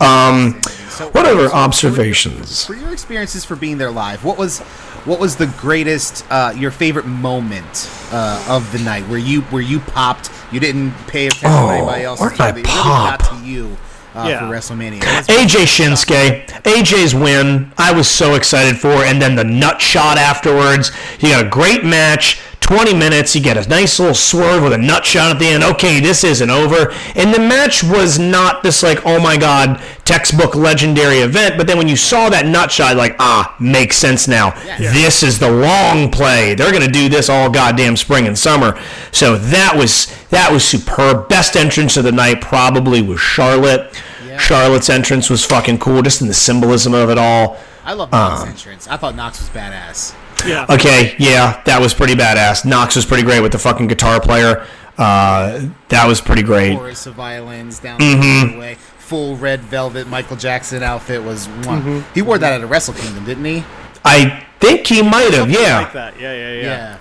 Um, 0.00 0.60
So- 0.90 1.08
what 1.10 1.26
other 1.26 1.52
observations? 1.52 2.64
for 2.66 2.74
your 2.74 2.92
experiences 2.92 3.44
for 3.44 3.56
being 3.56 3.78
there 3.78 3.90
live, 3.90 4.24
what 4.24 4.36
was 4.38 4.60
what 5.04 5.20
was 5.20 5.36
the 5.36 5.46
greatest, 5.46 6.24
uh, 6.28 6.52
your 6.56 6.70
favorite 6.70 7.06
moment 7.06 7.88
uh, 8.12 8.42
of 8.48 8.70
the 8.72 8.78
night 8.80 9.08
where 9.08 9.18
you 9.18 9.42
where 9.42 9.62
you 9.62 9.78
popped? 9.80 10.28
You 10.52 10.60
didn't 10.60 10.92
pay 11.06 11.26
attention 11.28 11.50
Oh, 11.50 11.68
to 11.68 11.72
anybody 11.74 12.04
else. 12.04 12.20
where 12.20 12.30
did 12.30 12.40
I 12.40 12.48
It 12.48 12.50
really 12.50 12.62
got 12.64 13.20
pop? 13.20 13.30
to 13.40 13.46
you 13.46 13.76
uh, 14.14 14.26
Yeah. 14.28 14.40
for 14.40 14.46
WrestleMania. 14.46 15.00
AJ 15.28 15.64
Shinsuke, 15.66 16.46
AJ's 16.64 17.14
win, 17.14 17.72
I 17.78 17.92
was 17.92 18.08
so 18.08 18.34
excited 18.34 18.78
for, 18.78 19.04
and 19.04 19.22
then 19.22 19.36
the 19.36 19.44
nut 19.44 19.80
shot 19.80 20.18
afterwards. 20.18 20.90
You 21.20 21.30
got 21.30 21.44
a 21.46 21.48
great 21.48 21.84
match, 21.84 22.40
20 22.68 22.92
minutes. 22.92 23.34
You 23.34 23.40
get 23.40 23.56
a 23.56 23.66
nice 23.66 23.98
little 23.98 24.14
swerve 24.14 24.62
with 24.62 24.74
a 24.74 24.78
nut 24.78 25.06
shot 25.06 25.30
at 25.30 25.38
the 25.38 25.46
end. 25.46 25.64
Okay, 25.64 26.00
this 26.00 26.22
isn't 26.22 26.50
over. 26.50 26.92
And 27.14 27.32
the 27.32 27.38
match 27.38 27.82
was 27.82 28.18
not 28.18 28.62
this 28.62 28.82
like, 28.82 29.00
oh 29.06 29.18
my 29.18 29.38
god, 29.38 29.80
textbook 30.04 30.54
legendary 30.54 31.20
event. 31.20 31.56
But 31.56 31.66
then 31.66 31.78
when 31.78 31.88
you 31.88 31.96
saw 31.96 32.28
that 32.28 32.44
nut 32.44 32.70
shot, 32.70 32.98
like, 32.98 33.16
ah, 33.18 33.56
makes 33.58 33.96
sense 33.96 34.28
now. 34.28 34.50
This 34.76 35.22
is 35.22 35.38
the 35.38 35.50
long 35.50 36.10
play. 36.10 36.54
They're 36.54 36.70
gonna 36.70 36.92
do 36.92 37.08
this 37.08 37.30
all 37.30 37.48
goddamn 37.48 37.96
spring 37.96 38.26
and 38.26 38.38
summer. 38.38 38.78
So 39.12 39.38
that 39.38 39.74
was 39.74 40.14
that 40.28 40.52
was 40.52 40.62
superb. 40.62 41.26
Best 41.30 41.56
entrance 41.56 41.96
of 41.96 42.04
the 42.04 42.12
night 42.12 42.42
probably 42.42 43.00
was 43.00 43.18
Charlotte. 43.18 43.98
Charlotte's 44.38 44.90
entrance 44.90 45.30
was 45.30 45.42
fucking 45.42 45.78
cool, 45.78 46.02
just 46.02 46.20
in 46.20 46.28
the 46.28 46.34
symbolism 46.34 46.92
of 46.92 47.08
it 47.08 47.16
all. 47.16 47.56
I 47.82 47.94
love 47.94 48.12
Knox's 48.12 48.46
entrance. 48.46 48.88
I 48.88 48.98
thought 48.98 49.16
Knox 49.16 49.40
was 49.40 49.48
badass. 49.48 50.14
Yeah. 50.46 50.66
Okay, 50.68 51.14
yeah, 51.18 51.60
that 51.64 51.80
was 51.80 51.92
pretty 51.94 52.14
badass. 52.14 52.64
Knox 52.64 52.94
was 52.96 53.04
pretty 53.04 53.22
great 53.24 53.40
with 53.40 53.52
the 53.52 53.58
fucking 53.58 53.88
guitar 53.88 54.20
player. 54.20 54.66
Uh, 54.96 55.68
that 55.88 56.06
was 56.06 56.20
pretty 56.20 56.42
great. 56.42 56.76
Chorus 56.76 57.06
of 57.06 57.14
violins 57.14 57.78
down 57.78 57.98
Mm-hmm. 58.00 58.52
the 58.54 58.58
way. 58.58 58.74
Full 58.98 59.36
red 59.36 59.60
velvet 59.60 60.06
Michael 60.06 60.36
Jackson 60.36 60.82
outfit 60.82 61.22
was 61.22 61.46
one. 61.66 62.04
He 62.14 62.22
wore 62.22 62.36
that 62.38 62.52
at 62.52 62.60
a 62.62 62.66
Wrestle 62.66 62.94
Kingdom, 62.94 63.24
didn't 63.24 63.44
he? 63.44 63.64
I 64.04 64.44
think 64.60 64.86
he 64.86 65.02
might 65.02 65.32
have, 65.34 65.48
Like 65.48 65.58
yeah. 65.58 65.90
that. 65.92 66.20
Yeah, 66.20 66.32
yeah, 66.34 66.52
yeah. 66.52 66.98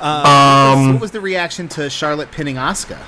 Yeah. 0.00 0.74
Um, 0.76 0.92
what 0.92 1.00
was 1.00 1.10
the 1.10 1.20
reaction 1.20 1.68
to 1.70 1.90
Charlotte 1.90 2.30
pinning 2.30 2.56
Asuka? 2.56 2.98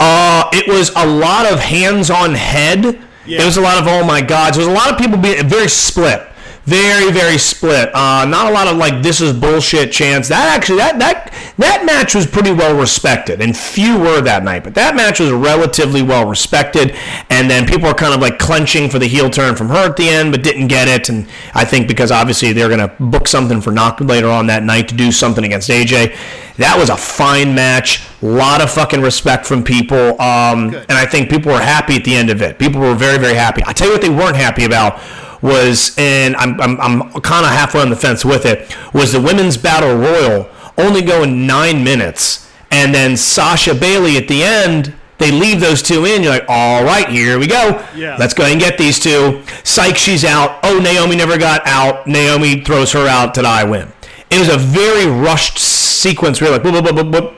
Uh, 0.00 0.48
it 0.52 0.66
was 0.68 0.90
a 0.96 1.06
lot 1.06 1.50
of 1.50 1.60
hands 1.60 2.10
on 2.10 2.34
head. 2.34 2.84
Yeah. 3.26 3.42
It 3.42 3.44
was 3.44 3.56
a 3.56 3.60
lot 3.60 3.80
of 3.80 3.86
oh 3.86 4.04
my 4.04 4.20
god. 4.20 4.54
So 4.54 4.60
there 4.60 4.68
was 4.70 4.76
a 4.76 4.80
lot 4.84 4.92
of 4.92 4.98
people 4.98 5.18
being 5.18 5.48
very 5.48 5.68
split. 5.68 6.26
Very, 6.66 7.12
very 7.12 7.36
split. 7.36 7.94
Uh, 7.94 8.24
not 8.24 8.50
a 8.50 8.54
lot 8.54 8.68
of 8.68 8.78
like 8.78 9.02
this 9.02 9.20
is 9.20 9.34
bullshit 9.34 9.92
chance. 9.92 10.28
That 10.28 10.56
actually 10.56 10.78
that 10.78 10.98
that 10.98 11.34
that 11.58 11.84
match 11.84 12.14
was 12.14 12.26
pretty 12.26 12.52
well 12.52 12.74
respected, 12.74 13.42
and 13.42 13.54
few 13.54 13.98
were 13.98 14.22
that 14.22 14.44
night. 14.44 14.64
But 14.64 14.74
that 14.76 14.96
match 14.96 15.20
was 15.20 15.30
relatively 15.30 16.00
well 16.00 16.26
respected. 16.26 16.96
And 17.28 17.50
then 17.50 17.66
people 17.66 17.88
were 17.88 17.94
kind 17.94 18.14
of 18.14 18.20
like 18.20 18.38
clenching 18.38 18.88
for 18.88 18.98
the 18.98 19.06
heel 19.06 19.28
turn 19.28 19.56
from 19.56 19.68
her 19.68 19.90
at 19.90 19.96
the 19.96 20.08
end, 20.08 20.32
but 20.32 20.42
didn't 20.42 20.68
get 20.68 20.88
it. 20.88 21.10
And 21.10 21.28
I 21.54 21.66
think 21.66 21.86
because 21.86 22.10
obviously 22.10 22.54
they're 22.54 22.70
gonna 22.70 22.94
book 22.98 23.28
something 23.28 23.60
for 23.60 23.70
Nak 23.70 24.00
later 24.00 24.28
on 24.28 24.46
that 24.46 24.62
night 24.62 24.88
to 24.88 24.94
do 24.94 25.12
something 25.12 25.44
against 25.44 25.68
AJ. 25.68 26.16
That 26.56 26.78
was 26.78 26.88
a 26.88 26.96
fine 26.96 27.54
match. 27.54 28.06
A 28.22 28.26
lot 28.26 28.62
of 28.62 28.70
fucking 28.70 29.02
respect 29.02 29.44
from 29.44 29.64
people. 29.64 30.18
Um, 30.20 30.74
and 30.74 30.92
I 30.92 31.04
think 31.04 31.28
people 31.28 31.52
were 31.52 31.60
happy 31.60 31.96
at 31.96 32.04
the 32.04 32.14
end 32.14 32.30
of 32.30 32.40
it. 32.40 32.58
People 32.58 32.80
were 32.80 32.94
very, 32.94 33.18
very 33.18 33.34
happy. 33.34 33.62
I 33.66 33.74
tell 33.74 33.88
you 33.88 33.92
what 33.92 34.02
they 34.02 34.08
weren't 34.08 34.36
happy 34.36 34.64
about 34.64 34.98
was, 35.44 35.94
and 35.98 36.34
I'm, 36.36 36.58
I'm, 36.58 36.80
I'm 36.80 37.20
kind 37.20 37.44
of 37.44 37.52
halfway 37.52 37.82
on 37.82 37.90
the 37.90 37.96
fence 37.96 38.24
with 38.24 38.46
it, 38.46 38.74
was 38.94 39.12
the 39.12 39.20
women's 39.20 39.58
battle 39.58 39.94
royal 39.94 40.48
only 40.78 41.02
going 41.02 41.46
nine 41.46 41.84
minutes. 41.84 42.50
And 42.70 42.94
then 42.94 43.14
Sasha 43.16 43.74
Bailey 43.74 44.16
at 44.16 44.26
the 44.26 44.42
end, 44.42 44.94
they 45.18 45.30
leave 45.30 45.60
those 45.60 45.82
two 45.82 46.06
in. 46.06 46.22
You're 46.22 46.32
like, 46.32 46.46
all 46.48 46.82
right, 46.82 47.08
here 47.10 47.38
we 47.38 47.46
go. 47.46 47.86
Yeah. 47.94 48.16
Let's 48.18 48.32
go 48.32 48.42
ahead 48.42 48.54
and 48.54 48.60
get 48.60 48.78
these 48.78 48.98
two. 48.98 49.42
Psych, 49.64 49.96
she's 49.96 50.24
out. 50.24 50.58
Oh, 50.62 50.80
Naomi 50.80 51.14
never 51.14 51.36
got 51.36 51.60
out. 51.66 52.06
Naomi 52.06 52.62
throws 52.62 52.92
her 52.92 53.06
out. 53.06 53.34
Did 53.34 53.44
I 53.44 53.64
win? 53.64 53.92
It 54.30 54.38
was 54.38 54.48
a 54.48 54.56
very 54.56 55.06
rushed 55.06 55.58
sequence. 55.58 56.40
We 56.40 56.48
were 56.48 56.54
like, 56.54 56.64
what, 56.64 56.82
what, 56.82 56.94
what, 56.94 57.06
what, 57.06 57.34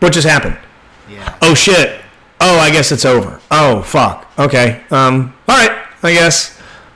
what 0.00 0.12
just 0.12 0.26
happened? 0.26 0.58
Yeah. 1.08 1.38
Oh 1.40 1.54
shit. 1.54 2.00
Oh, 2.40 2.58
I 2.58 2.70
guess 2.70 2.90
it's 2.90 3.04
over. 3.04 3.40
Oh 3.50 3.80
fuck. 3.82 4.28
Okay. 4.38 4.82
Um. 4.90 5.34
All 5.48 5.56
right. 5.56 5.86
I 6.02 6.12
guess. 6.12 6.53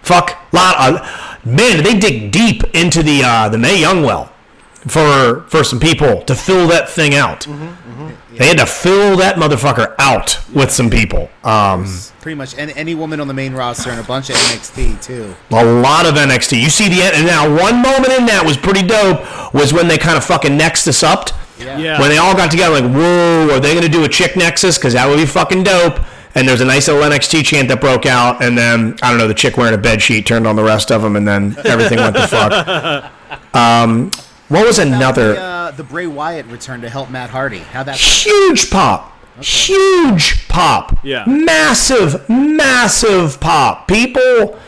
Fuck. 0.09 0.39
Lot. 0.53 0.75
of 0.95 1.45
man, 1.45 1.83
they 1.85 1.99
dig 1.99 2.33
deep 2.33 2.63
into 2.75 3.03
the 3.03 3.23
uh, 3.23 3.49
the 3.51 3.59
Mae 3.59 3.79
Young 3.79 4.03
well 4.03 4.33
for 4.87 5.43
for 5.49 5.63
some 5.63 5.79
people 5.79 6.23
to 6.23 6.35
fill 6.35 6.67
that 6.69 6.89
thing 6.89 7.15
out. 7.15 7.47
They 8.39 8.47
had 8.47 8.59
to 8.59 8.67
fill 8.67 9.17
that 9.17 9.37
motherfucker 9.37 9.95
out 9.99 10.39
with 10.55 10.71
some 10.71 10.89
people. 10.89 11.29
Um, 11.43 11.87
Pretty 12.21 12.37
much 12.37 12.57
any, 12.57 12.73
any 12.75 12.95
woman 12.95 13.21
on 13.21 13.27
the 13.27 13.35
main 13.35 13.53
roster 13.53 13.91
and 13.91 14.01
a 14.01 14.05
bunch 14.05 14.31
of 14.31 14.37
NXT 14.37 15.03
too. 15.03 15.35
a 15.51 15.65
lot 15.65 16.07
of 16.07 16.15
NXT. 16.15 16.63
You 16.63 16.71
see 16.71 16.89
the 16.89 17.03
and 17.03 17.27
now 17.27 17.45
one 17.49 17.83
moment 17.83 18.13
in 18.19 18.27
that 18.27 18.43
was 18.47 18.57
pretty 18.57 18.87
dope 18.87 19.21
was 19.53 19.73
when 19.73 19.89
they 19.89 19.99
kind 19.99 20.17
of 20.17 20.25
fucking 20.25 20.57
nexus 20.57 21.03
upped. 21.03 21.35
Yeah. 21.59 22.01
When 22.01 22.09
they 22.09 22.19
all 22.19 22.35
got 22.37 22.53
together, 22.53 22.81
like, 22.81 22.91
whoa, 22.95 23.49
are 23.57 23.61
they 23.61 23.73
going 23.75 23.85
to 23.85 23.91
do 23.91 24.05
a 24.05 24.09
chick 24.09 24.37
nexus? 24.37 24.79
Because 24.79 24.93
that 24.93 25.09
would 25.09 25.17
be 25.17 25.27
fucking 25.27 25.65
dope. 25.65 25.99
And 26.35 26.47
there's 26.47 26.61
a 26.61 26.65
nice 26.65 26.89
little 26.89 27.03
NXT 27.03 27.45
chant 27.45 27.69
that 27.69 27.81
broke 27.81 28.07
out, 28.07 28.43
and 28.43 28.57
then 28.57 28.97
I 29.03 29.11
don't 29.11 29.19
know, 29.19 29.29
the 29.29 29.35
chick 29.35 29.57
wearing 29.57 29.75
a 29.75 29.79
bed 29.79 30.03
sheet 30.03 30.27
turned 30.27 30.47
on 30.47 30.57
the 30.57 30.63
rest 30.63 30.93
of 30.93 31.03
them, 31.03 31.17
and 31.17 31.27
then 31.27 31.57
everything 31.65 31.99
went 31.99 32.17
to 32.17 32.27
fuck. 32.29 33.13
Um, 33.55 34.11
what 34.49 34.67
was 34.67 34.79
another? 34.79 35.35
The, 35.35 35.41
uh, 35.41 35.71
the 35.73 35.85
Bray 35.85 36.07
Wyatt 36.07 36.47
return 36.47 36.81
to 36.81 36.89
help 36.89 37.11
Matt 37.11 37.31
Hardy. 37.31 37.59
How 37.59 37.83
that? 37.83 37.97
huge 37.97 38.71
pop. 38.71 39.13
Huge 39.41 40.49
pop. 40.49 40.99
Yeah. 41.05 41.25
Massive, 41.27 42.29
massive 42.29 43.41
pop. 43.41 43.87
People, 43.87 44.59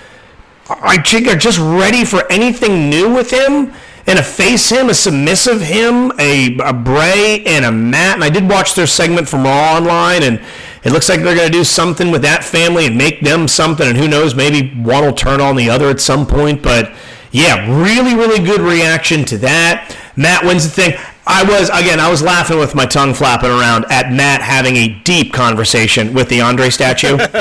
I 0.68 0.98
think, 1.02 1.26
are 1.28 1.36
just 1.36 1.58
ready 1.58 2.04
for 2.04 2.30
anything 2.30 2.90
new 2.90 3.12
with 3.12 3.30
him. 3.30 3.72
And 4.06 4.18
a 4.18 4.22
face 4.22 4.70
him, 4.70 4.88
a 4.88 4.94
submissive 4.94 5.60
him, 5.60 6.12
a, 6.18 6.56
a 6.58 6.72
Bray, 6.72 7.44
and 7.46 7.64
a 7.64 7.70
Matt. 7.70 8.16
And 8.16 8.24
I 8.24 8.30
did 8.30 8.48
watch 8.48 8.74
their 8.74 8.86
segment 8.86 9.28
from 9.28 9.44
Raw 9.44 9.76
online, 9.76 10.22
and 10.22 10.42
it 10.82 10.92
looks 10.92 11.08
like 11.08 11.20
they're 11.20 11.36
going 11.36 11.50
to 11.50 11.58
do 11.58 11.64
something 11.64 12.10
with 12.10 12.22
that 12.22 12.42
family 12.42 12.86
and 12.86 12.96
make 12.96 13.20
them 13.20 13.48
something. 13.48 13.86
And 13.86 13.96
who 13.96 14.08
knows, 14.08 14.34
maybe 14.34 14.70
one 14.82 15.04
will 15.04 15.12
turn 15.12 15.40
on 15.40 15.56
the 15.56 15.68
other 15.68 15.88
at 15.90 16.00
some 16.00 16.26
point. 16.26 16.62
But 16.62 16.92
yeah, 17.32 17.82
really, 17.82 18.14
really 18.14 18.44
good 18.44 18.60
reaction 18.60 19.24
to 19.26 19.38
that. 19.38 19.96
Matt 20.16 20.44
wins 20.44 20.64
the 20.64 20.70
thing. 20.70 21.00
I 21.26 21.44
was 21.44 21.68
again. 21.68 22.00
I 22.00 22.10
was 22.10 22.22
laughing 22.22 22.58
with 22.58 22.74
my 22.74 22.86
tongue 22.86 23.14
flapping 23.14 23.50
around 23.50 23.84
at 23.88 24.10
Matt 24.10 24.40
having 24.40 24.76
a 24.76 25.00
deep 25.04 25.32
conversation 25.32 26.12
with 26.12 26.28
the 26.28 26.40
Andre 26.40 26.70
statue. 26.70 27.16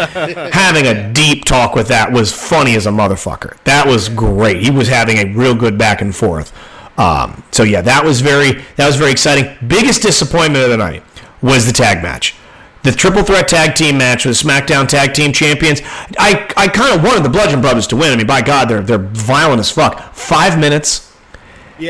having 0.52 0.86
a 0.86 1.12
deep 1.12 1.46
talk 1.46 1.74
with 1.74 1.88
that 1.88 2.12
was 2.12 2.32
funny 2.32 2.76
as 2.76 2.86
a 2.86 2.92
motherfucker. 2.92 3.58
That 3.64 3.88
was 3.88 4.08
great. 4.08 4.62
He 4.62 4.70
was 4.70 4.88
having 4.88 5.18
a 5.18 5.34
real 5.34 5.56
good 5.56 5.78
back 5.78 6.02
and 6.02 6.16
forth. 6.16 6.54
Um, 7.00 7.44
so 7.52 7.64
yeah, 7.64 7.82
that 7.82 8.04
was 8.04 8.22
very 8.22 8.64
that 8.76 8.86
was 8.86 8.98
very 8.98 9.12
exciting. 9.12 9.56
Biggest 9.68 10.04
disappointment 10.04 10.64
of 10.66 10.70
the 10.70 10.78
night 10.78 11.02
was 11.42 11.66
the 11.66 11.74
tag 11.74 12.04
match. 12.04 12.36
The 12.82 12.92
triple 12.92 13.24
threat 13.24 13.48
tag 13.50 13.76
team 13.76 13.98
match 13.98 14.26
with 14.26 14.38
SmackDown 14.38 14.88
Tag 14.88 15.14
Team 15.14 15.34
Champions. 15.34 15.82
I, 16.18 16.50
I 16.56 16.68
kind 16.70 16.96
of 16.98 17.04
wanted 17.04 17.24
the 17.24 17.30
Bludgeon 17.30 17.60
Brothers 17.60 17.88
to 17.88 17.98
win. 17.98 18.14
I 18.14 18.16
mean, 18.16 18.26
by 18.28 18.42
God, 18.42 18.70
they're 18.70 18.82
they're 18.82 18.98
violent 18.98 19.60
as 19.60 19.70
fuck. 19.70 20.14
Five 20.14 20.58
minutes, 20.58 21.14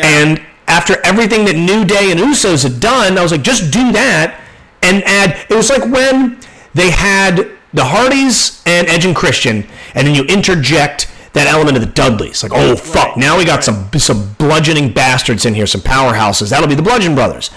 and 0.04 0.42
after 0.68 0.98
everything 1.04 1.46
that 1.46 1.56
New 1.56 1.86
Day 1.86 2.12
and 2.12 2.20
Usos 2.20 2.64
had 2.64 2.80
done, 2.80 3.18
I 3.18 3.22
was 3.22 3.32
like, 3.32 3.44
just 3.44 3.72
do 3.72 3.92
that 3.92 4.42
and 4.82 5.04
add. 5.04 5.38
It 5.50 5.56
was 5.56 5.70
like 5.70 5.84
when 5.92 6.40
they 6.74 6.90
had 6.90 7.52
the 7.74 7.86
Hardys 7.86 8.64
and 8.66 8.88
Edge 8.88 9.06
and 9.06 9.16
Christian, 9.16 9.68
and 9.94 10.08
then 10.08 10.16
you 10.16 10.24
interject 10.24 11.12
that 11.34 11.46
element 11.48 11.78
of 11.78 11.84
the 11.84 11.92
Dudleys. 11.92 12.42
Like, 12.42 12.52
oh 12.56 12.76
fuck, 12.76 13.16
now 13.16 13.38
we 13.38 13.46
got 13.46 13.64
some 13.64 13.92
some 13.98 14.34
bludgeoning 14.40 14.92
bastards 14.94 15.46
in 15.46 15.54
here, 15.54 15.68
some 15.68 15.82
powerhouses. 15.82 16.50
That'll 16.50 16.68
be 16.68 16.76
the 16.76 16.82
Bludgeon 16.82 17.14
Brothers. 17.14 17.52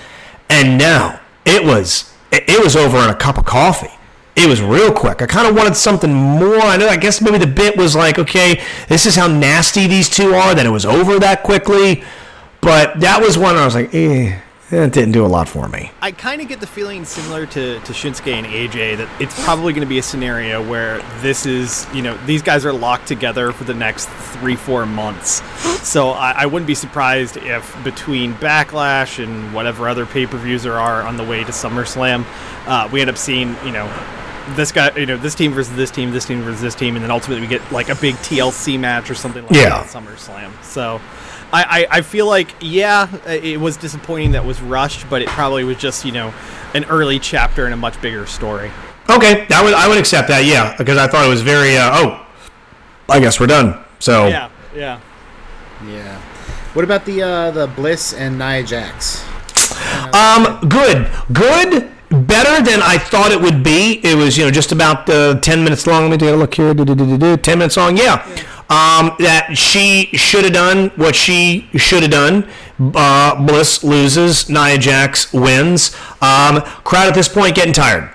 And 0.50 0.76
now 0.76 1.20
it 1.46 1.64
was 1.64 2.11
it, 2.32 2.62
was 2.62 2.76
over 2.76 2.98
in 2.98 3.10
a 3.10 3.14
cup 3.14 3.38
of 3.38 3.44
coffee. 3.44 3.90
It 4.34 4.48
was 4.48 4.62
real 4.62 4.92
quick. 4.92 5.20
I 5.20 5.26
kind 5.26 5.46
of 5.46 5.54
wanted 5.54 5.76
something 5.76 6.12
more. 6.12 6.60
I 6.60 6.76
know. 6.78 6.88
I 6.88 6.96
guess 6.96 7.20
maybe 7.20 7.38
the 7.38 7.46
bit 7.46 7.76
was 7.76 7.94
like, 7.94 8.18
okay, 8.18 8.62
this 8.88 9.04
is 9.04 9.14
how 9.14 9.26
nasty 9.26 9.86
these 9.86 10.08
two 10.08 10.34
are. 10.34 10.54
That 10.54 10.64
it 10.64 10.70
was 10.70 10.86
over 10.86 11.18
that 11.18 11.42
quickly. 11.42 12.02
But 12.62 13.00
that 13.00 13.20
was 13.20 13.36
one 13.36 13.56
I 13.56 13.64
was 13.64 13.74
like, 13.74 13.94
eh, 13.94 14.38
that 14.80 14.92
didn't 14.92 15.12
do 15.12 15.24
a 15.24 15.28
lot 15.28 15.48
for 15.48 15.68
me. 15.68 15.90
I 16.00 16.12
kind 16.12 16.40
of 16.40 16.48
get 16.48 16.60
the 16.60 16.66
feeling 16.66 17.04
similar 17.04 17.46
to, 17.46 17.78
to 17.80 17.92
Shinsuke 17.92 18.32
and 18.32 18.46
AJ 18.46 18.96
that 18.98 19.08
it's 19.20 19.42
probably 19.44 19.72
going 19.72 19.86
to 19.86 19.88
be 19.88 19.98
a 19.98 20.02
scenario 20.02 20.66
where 20.66 20.98
this 21.20 21.46
is, 21.46 21.86
you 21.94 22.02
know, 22.02 22.16
these 22.26 22.42
guys 22.42 22.64
are 22.64 22.72
locked 22.72 23.06
together 23.06 23.52
for 23.52 23.64
the 23.64 23.74
next 23.74 24.08
three, 24.08 24.56
four 24.56 24.86
months. 24.86 25.42
So 25.82 26.10
I, 26.10 26.30
I 26.42 26.46
wouldn't 26.46 26.68
be 26.68 26.76
surprised 26.76 27.36
if 27.38 27.76
between 27.82 28.34
Backlash 28.34 29.20
and 29.20 29.52
whatever 29.52 29.88
other 29.88 30.06
pay 30.06 30.26
per 30.28 30.38
views 30.38 30.62
there 30.62 30.78
are 30.78 31.02
on 31.02 31.16
the 31.16 31.24
way 31.24 31.42
to 31.42 31.50
SummerSlam, 31.50 32.24
uh, 32.68 32.88
we 32.92 33.00
end 33.00 33.10
up 33.10 33.18
seeing, 33.18 33.56
you 33.64 33.72
know, 33.72 33.92
this 34.50 34.70
guy, 34.70 34.96
you 34.96 35.06
know, 35.06 35.16
this 35.16 35.34
team 35.34 35.50
versus 35.52 35.74
this 35.74 35.90
team, 35.90 36.12
this 36.12 36.24
team 36.24 36.40
versus 36.42 36.60
this 36.60 36.76
team, 36.76 36.94
and 36.94 37.02
then 37.02 37.10
ultimately 37.10 37.40
we 37.40 37.48
get 37.48 37.72
like 37.72 37.88
a 37.88 37.96
big 37.96 38.14
TLC 38.16 38.78
match 38.78 39.10
or 39.10 39.16
something 39.16 39.42
like 39.42 39.56
Yeah. 39.56 39.70
that 39.70 39.86
at 39.86 40.02
SummerSlam. 40.02 40.52
So. 40.62 41.00
I, 41.52 41.62
I, 41.62 41.98
I 41.98 42.00
feel 42.02 42.26
like 42.26 42.54
yeah 42.60 43.14
it 43.26 43.60
was 43.60 43.76
disappointing 43.76 44.32
that 44.32 44.44
was 44.44 44.60
rushed 44.60 45.08
but 45.10 45.22
it 45.22 45.28
probably 45.28 45.64
was 45.64 45.76
just 45.76 46.04
you 46.04 46.12
know 46.12 46.32
an 46.74 46.84
early 46.84 47.18
chapter 47.18 47.66
in 47.66 47.72
a 47.72 47.76
much 47.76 48.00
bigger 48.00 48.26
story 48.26 48.70
Okay, 49.10 49.46
that 49.46 49.62
would 49.64 49.74
I 49.74 49.88
would 49.88 49.98
accept 49.98 50.28
that. 50.28 50.44
Yeah, 50.44 50.76
because 50.76 50.96
I 50.96 51.06
thought 51.06 51.26
it 51.26 51.28
was 51.28 51.42
very. 51.42 51.76
Uh, 51.76 51.90
oh, 51.92 52.26
I 53.08 53.20
guess 53.20 53.40
we're 53.40 53.46
done. 53.46 53.82
So 53.98 54.28
yeah 54.28 54.48
yeah 54.74 55.00
Yeah. 55.84 56.20
What 56.72 56.84
about 56.84 57.04
the 57.04 57.22
uh, 57.22 57.50
the 57.50 57.66
Bliss 57.66 58.14
and 58.14 58.38
Nia 58.38 58.62
Jax? 58.62 59.24
Um, 60.14 60.68
good, 60.68 61.10
good, 61.32 61.90
better 62.10 62.62
than 62.62 62.80
I 62.82 62.96
thought 62.98 63.32
it 63.32 63.40
would 63.40 63.62
be. 63.62 64.00
It 64.02 64.16
was, 64.16 64.38
you 64.38 64.44
know, 64.44 64.50
just 64.50 64.72
about 64.72 65.08
uh, 65.10 65.38
ten 65.40 65.64
minutes 65.64 65.86
long. 65.86 66.02
Let 66.04 66.10
me 66.12 66.16
take 66.16 66.34
a 66.34 66.36
look 66.36 66.54
here. 66.54 66.72
Do-do-do-do-do. 66.72 67.36
Ten 67.38 67.58
minutes 67.58 67.76
long. 67.76 67.96
Yeah. 67.96 68.24
Um, 68.72 69.16
that 69.18 69.50
she 69.54 70.06
should 70.16 70.44
have 70.44 70.54
done 70.54 70.88
what 70.96 71.14
she 71.14 71.68
should 71.76 72.02
have 72.04 72.10
done. 72.10 72.48
Uh, 72.80 73.44
Bliss 73.44 73.84
loses. 73.84 74.48
Nia 74.48 74.78
Jax 74.78 75.30
wins. 75.30 75.94
Um, 76.22 76.62
crowd 76.82 77.08
at 77.08 77.14
this 77.14 77.28
point 77.28 77.54
getting 77.54 77.74
tired. 77.74 78.10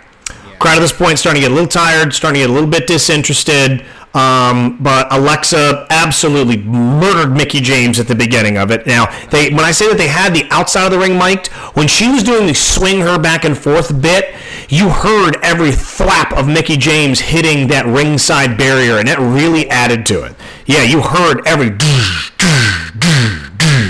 Crowd 0.58 0.78
at 0.78 0.80
this 0.80 0.92
point 0.92 1.20
starting 1.20 1.44
to 1.44 1.48
get 1.48 1.52
a 1.52 1.54
little 1.54 1.70
tired, 1.70 2.12
starting 2.12 2.42
to 2.42 2.48
get 2.48 2.50
a 2.50 2.54
little 2.54 2.70
bit 2.70 2.88
disinterested. 2.88 3.86
Um, 4.18 4.80
but 4.82 5.14
Alexa 5.14 5.86
absolutely 5.92 6.58
murdered 6.58 7.34
Mickie 7.34 7.62
James 7.62 8.00
at 8.00 8.08
the 8.08 8.16
beginning 8.16 8.58
of 8.58 8.72
it. 8.72 8.88
Now, 8.88 9.06
they 9.30 9.52
when 9.52 9.60
I 9.64 9.70
say 9.70 9.88
that 9.90 10.00
they 10.00 10.08
had 10.08 10.34
the 10.34 10.48
outside 10.50 10.86
of 10.86 10.92
the 10.92 10.98
ring 10.98 11.20
mic'd, 11.20 11.50
when 11.76 11.88
she 11.88 12.10
was 12.10 12.24
doing 12.24 12.48
the 12.48 12.56
swing 12.56 13.02
her 13.02 13.20
back 13.20 13.46
and 13.46 13.56
forth 13.56 14.02
bit, 14.02 14.34
you 14.70 14.90
heard 14.90 15.38
every 15.44 15.72
flap 15.72 16.34
of 16.34 16.48
Mickie 16.48 16.78
James 16.78 17.20
hitting 17.20 17.68
that 17.68 17.86
ringside 17.86 18.58
barrier, 18.58 18.98
and 18.98 19.08
that 19.08 19.20
really 19.20 19.70
added 19.70 20.04
to 20.08 20.24
it. 20.24 20.36
Yeah, 20.66 20.82
you 20.82 21.04
heard 21.04 21.46
every 21.46 21.70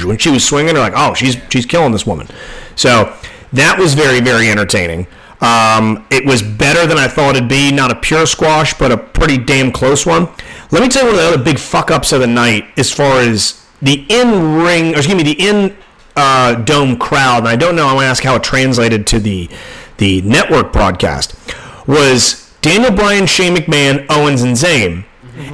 when 0.05 0.17
she 0.17 0.29
was 0.29 0.45
swinging. 0.45 0.73
They're 0.73 0.83
like, 0.83 0.93
oh, 0.93 1.13
she's 1.13 1.37
she's 1.49 1.65
killing 1.65 1.93
this 1.93 2.05
woman. 2.05 2.27
So 2.75 3.15
that 3.53 3.79
was 3.79 3.93
very 3.93 4.19
very 4.19 4.49
entertaining. 4.49 5.07
Um, 5.39 6.05
it 6.09 6.25
was 6.25 6.41
better 6.41 6.87
than 6.87 6.97
I 6.97 7.07
thought 7.07 7.35
it'd 7.35 7.49
be. 7.49 7.71
Not 7.71 7.91
a 7.91 7.95
pure 7.95 8.25
squash, 8.25 8.73
but 8.73 8.91
a 8.91 8.97
pretty 8.97 9.37
damn 9.37 9.71
close 9.71 10.05
one. 10.05 10.29
Let 10.71 10.81
me 10.81 10.89
tell 10.89 11.03
you 11.03 11.09
one 11.09 11.15
of 11.15 11.21
the 11.21 11.33
other 11.33 11.43
big 11.43 11.59
fuck 11.59 11.91
ups 11.91 12.11
of 12.11 12.21
the 12.21 12.27
night, 12.27 12.65
as 12.77 12.91
far 12.91 13.19
as 13.19 13.65
the 13.81 14.05
in 14.09 14.55
ring, 14.55 14.93
or 14.93 14.97
excuse 14.97 15.15
me, 15.15 15.23
the 15.23 15.47
in 15.47 15.77
uh, 16.15 16.55
dome 16.55 16.97
crowd. 16.97 17.39
And 17.39 17.47
I 17.47 17.55
don't 17.55 17.75
know. 17.75 17.87
I 17.87 17.93
want 17.93 18.05
to 18.05 18.09
ask 18.09 18.23
how 18.23 18.35
it 18.35 18.43
translated 18.43 19.05
to 19.07 19.19
the 19.19 19.49
the 19.97 20.21
network 20.21 20.73
broadcast. 20.73 21.35
Was 21.87 22.53
Daniel 22.61 22.91
Bryan, 22.91 23.27
Shane 23.27 23.55
McMahon, 23.55 24.05
Owens, 24.09 24.41
and 24.41 24.55
Zayn. 24.55 25.05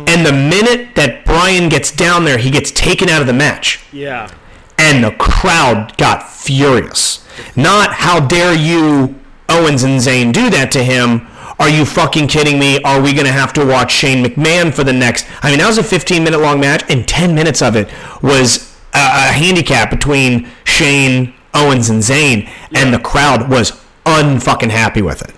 And 0.07 0.25
the 0.25 0.31
minute 0.31 0.95
that 0.95 1.25
Bryan 1.25 1.67
gets 1.67 1.91
down 1.91 2.23
there, 2.23 2.37
he 2.37 2.49
gets 2.49 2.71
taken 2.71 3.09
out 3.09 3.19
of 3.19 3.27
the 3.27 3.33
match 3.33 3.83
yeah 3.91 4.29
and 4.77 5.03
the 5.03 5.11
crowd 5.11 5.95
got 5.97 6.29
furious. 6.29 7.25
Not 7.55 7.93
how 7.93 8.19
dare 8.19 8.53
you, 8.53 9.15
Owens 9.49 9.83
and 9.83 9.99
Zayn, 9.99 10.31
do 10.33 10.49
that 10.49 10.71
to 10.73 10.83
him. 10.83 11.27
Are 11.59 11.69
you 11.69 11.85
fucking 11.85 12.27
kidding 12.27 12.57
me? 12.59 12.81
Are 12.83 12.99
we 13.01 13.13
going 13.13 13.25
to 13.25 13.31
have 13.31 13.53
to 13.53 13.65
watch 13.65 13.91
Shane 13.91 14.25
McMahon 14.25 14.73
for 14.73 14.83
the 14.83 14.93
next? 14.93 15.25
I 15.43 15.49
mean, 15.49 15.59
that 15.59 15.67
was 15.67 15.77
a 15.77 15.83
15 15.83 16.23
minute 16.23 16.39
long 16.39 16.59
match, 16.59 16.83
and 16.89 17.07
10 17.07 17.35
minutes 17.35 17.61
of 17.61 17.75
it 17.75 17.89
was 18.21 18.75
a, 18.93 18.97
a 18.97 19.31
handicap 19.31 19.89
between 19.91 20.49
Shane, 20.65 21.33
Owens, 21.53 21.89
and 21.89 22.01
Zayn, 22.01 22.49
and 22.73 22.93
the 22.93 22.99
crowd 22.99 23.49
was 23.49 23.71
unfucking 24.05 24.71
happy 24.71 25.01
with 25.01 25.21
it. 25.21 25.35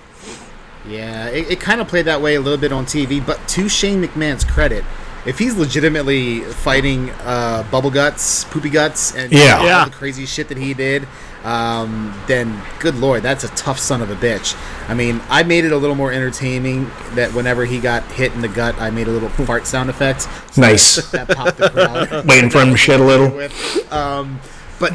Yeah, 0.87 1.27
it, 1.27 1.51
it 1.51 1.59
kind 1.59 1.81
of 1.81 1.87
played 1.87 2.05
that 2.05 2.21
way 2.21 2.35
a 2.35 2.39
little 2.41 2.59
bit 2.59 2.71
on 2.71 2.85
TV, 2.85 3.23
but 3.25 3.45
to 3.49 3.67
Shane 3.67 4.01
McMahon's 4.03 4.43
credit, 4.43 4.83
if 5.25 5.39
he's 5.39 5.55
legitimately 5.57 6.41
fighting 6.41 7.09
uh, 7.23 7.65
bubble 7.71 7.89
guts, 7.89 8.43
poopy 8.45 8.69
guts, 8.69 9.15
and 9.15 9.33
Yeah. 9.33 9.57
all 9.57 9.65
Yeah. 9.65 9.85
the 9.85 9.91
crazy 9.91 10.25
shit 10.27 10.47
that 10.49 10.57
he 10.57 10.73
did, 10.75 11.07
um, 11.45 12.19
then 12.25 12.59
good 12.79 12.95
lord, 12.95 13.21
that's 13.21 13.43
a 13.43 13.49
tough 13.49 13.77
son 13.77 14.01
of 14.01 14.09
a 14.09 14.15
bitch. 14.15 14.57
I 14.89 14.95
mean, 14.95 15.21
I 15.29 15.43
made 15.43 15.63
it 15.63 15.71
a 15.71 15.77
little 15.77 15.95
more 15.95 16.11
entertaining 16.11 16.89
that 17.13 17.33
whenever 17.33 17.65
he 17.65 17.79
got 17.79 18.03
hit 18.13 18.33
in 18.33 18.41
the 18.41 18.47
gut, 18.47 18.81
I 18.81 18.89
made 18.89 19.07
a 19.07 19.11
little 19.11 19.29
fart 19.29 19.67
sound 19.67 19.91
effect. 19.91 20.23
So 20.51 20.61
Nice. 20.61 21.11
That 21.11 21.29
popped 21.29 21.57
the 21.57 21.69
crowd. 21.69 22.25
Waiting 22.27 22.49
for 22.49 22.61
him 22.61 22.71
to 22.71 22.77
shit 22.77 22.99
a 22.99 23.03
little. 23.03 23.47
Um, 23.95 24.39
but 24.79 24.93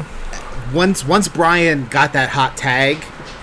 once 0.73 1.07
once 1.07 1.29
Brian 1.29 1.87
got 1.87 2.11
that 2.13 2.29
hot 2.29 2.57
tag, 2.57 2.97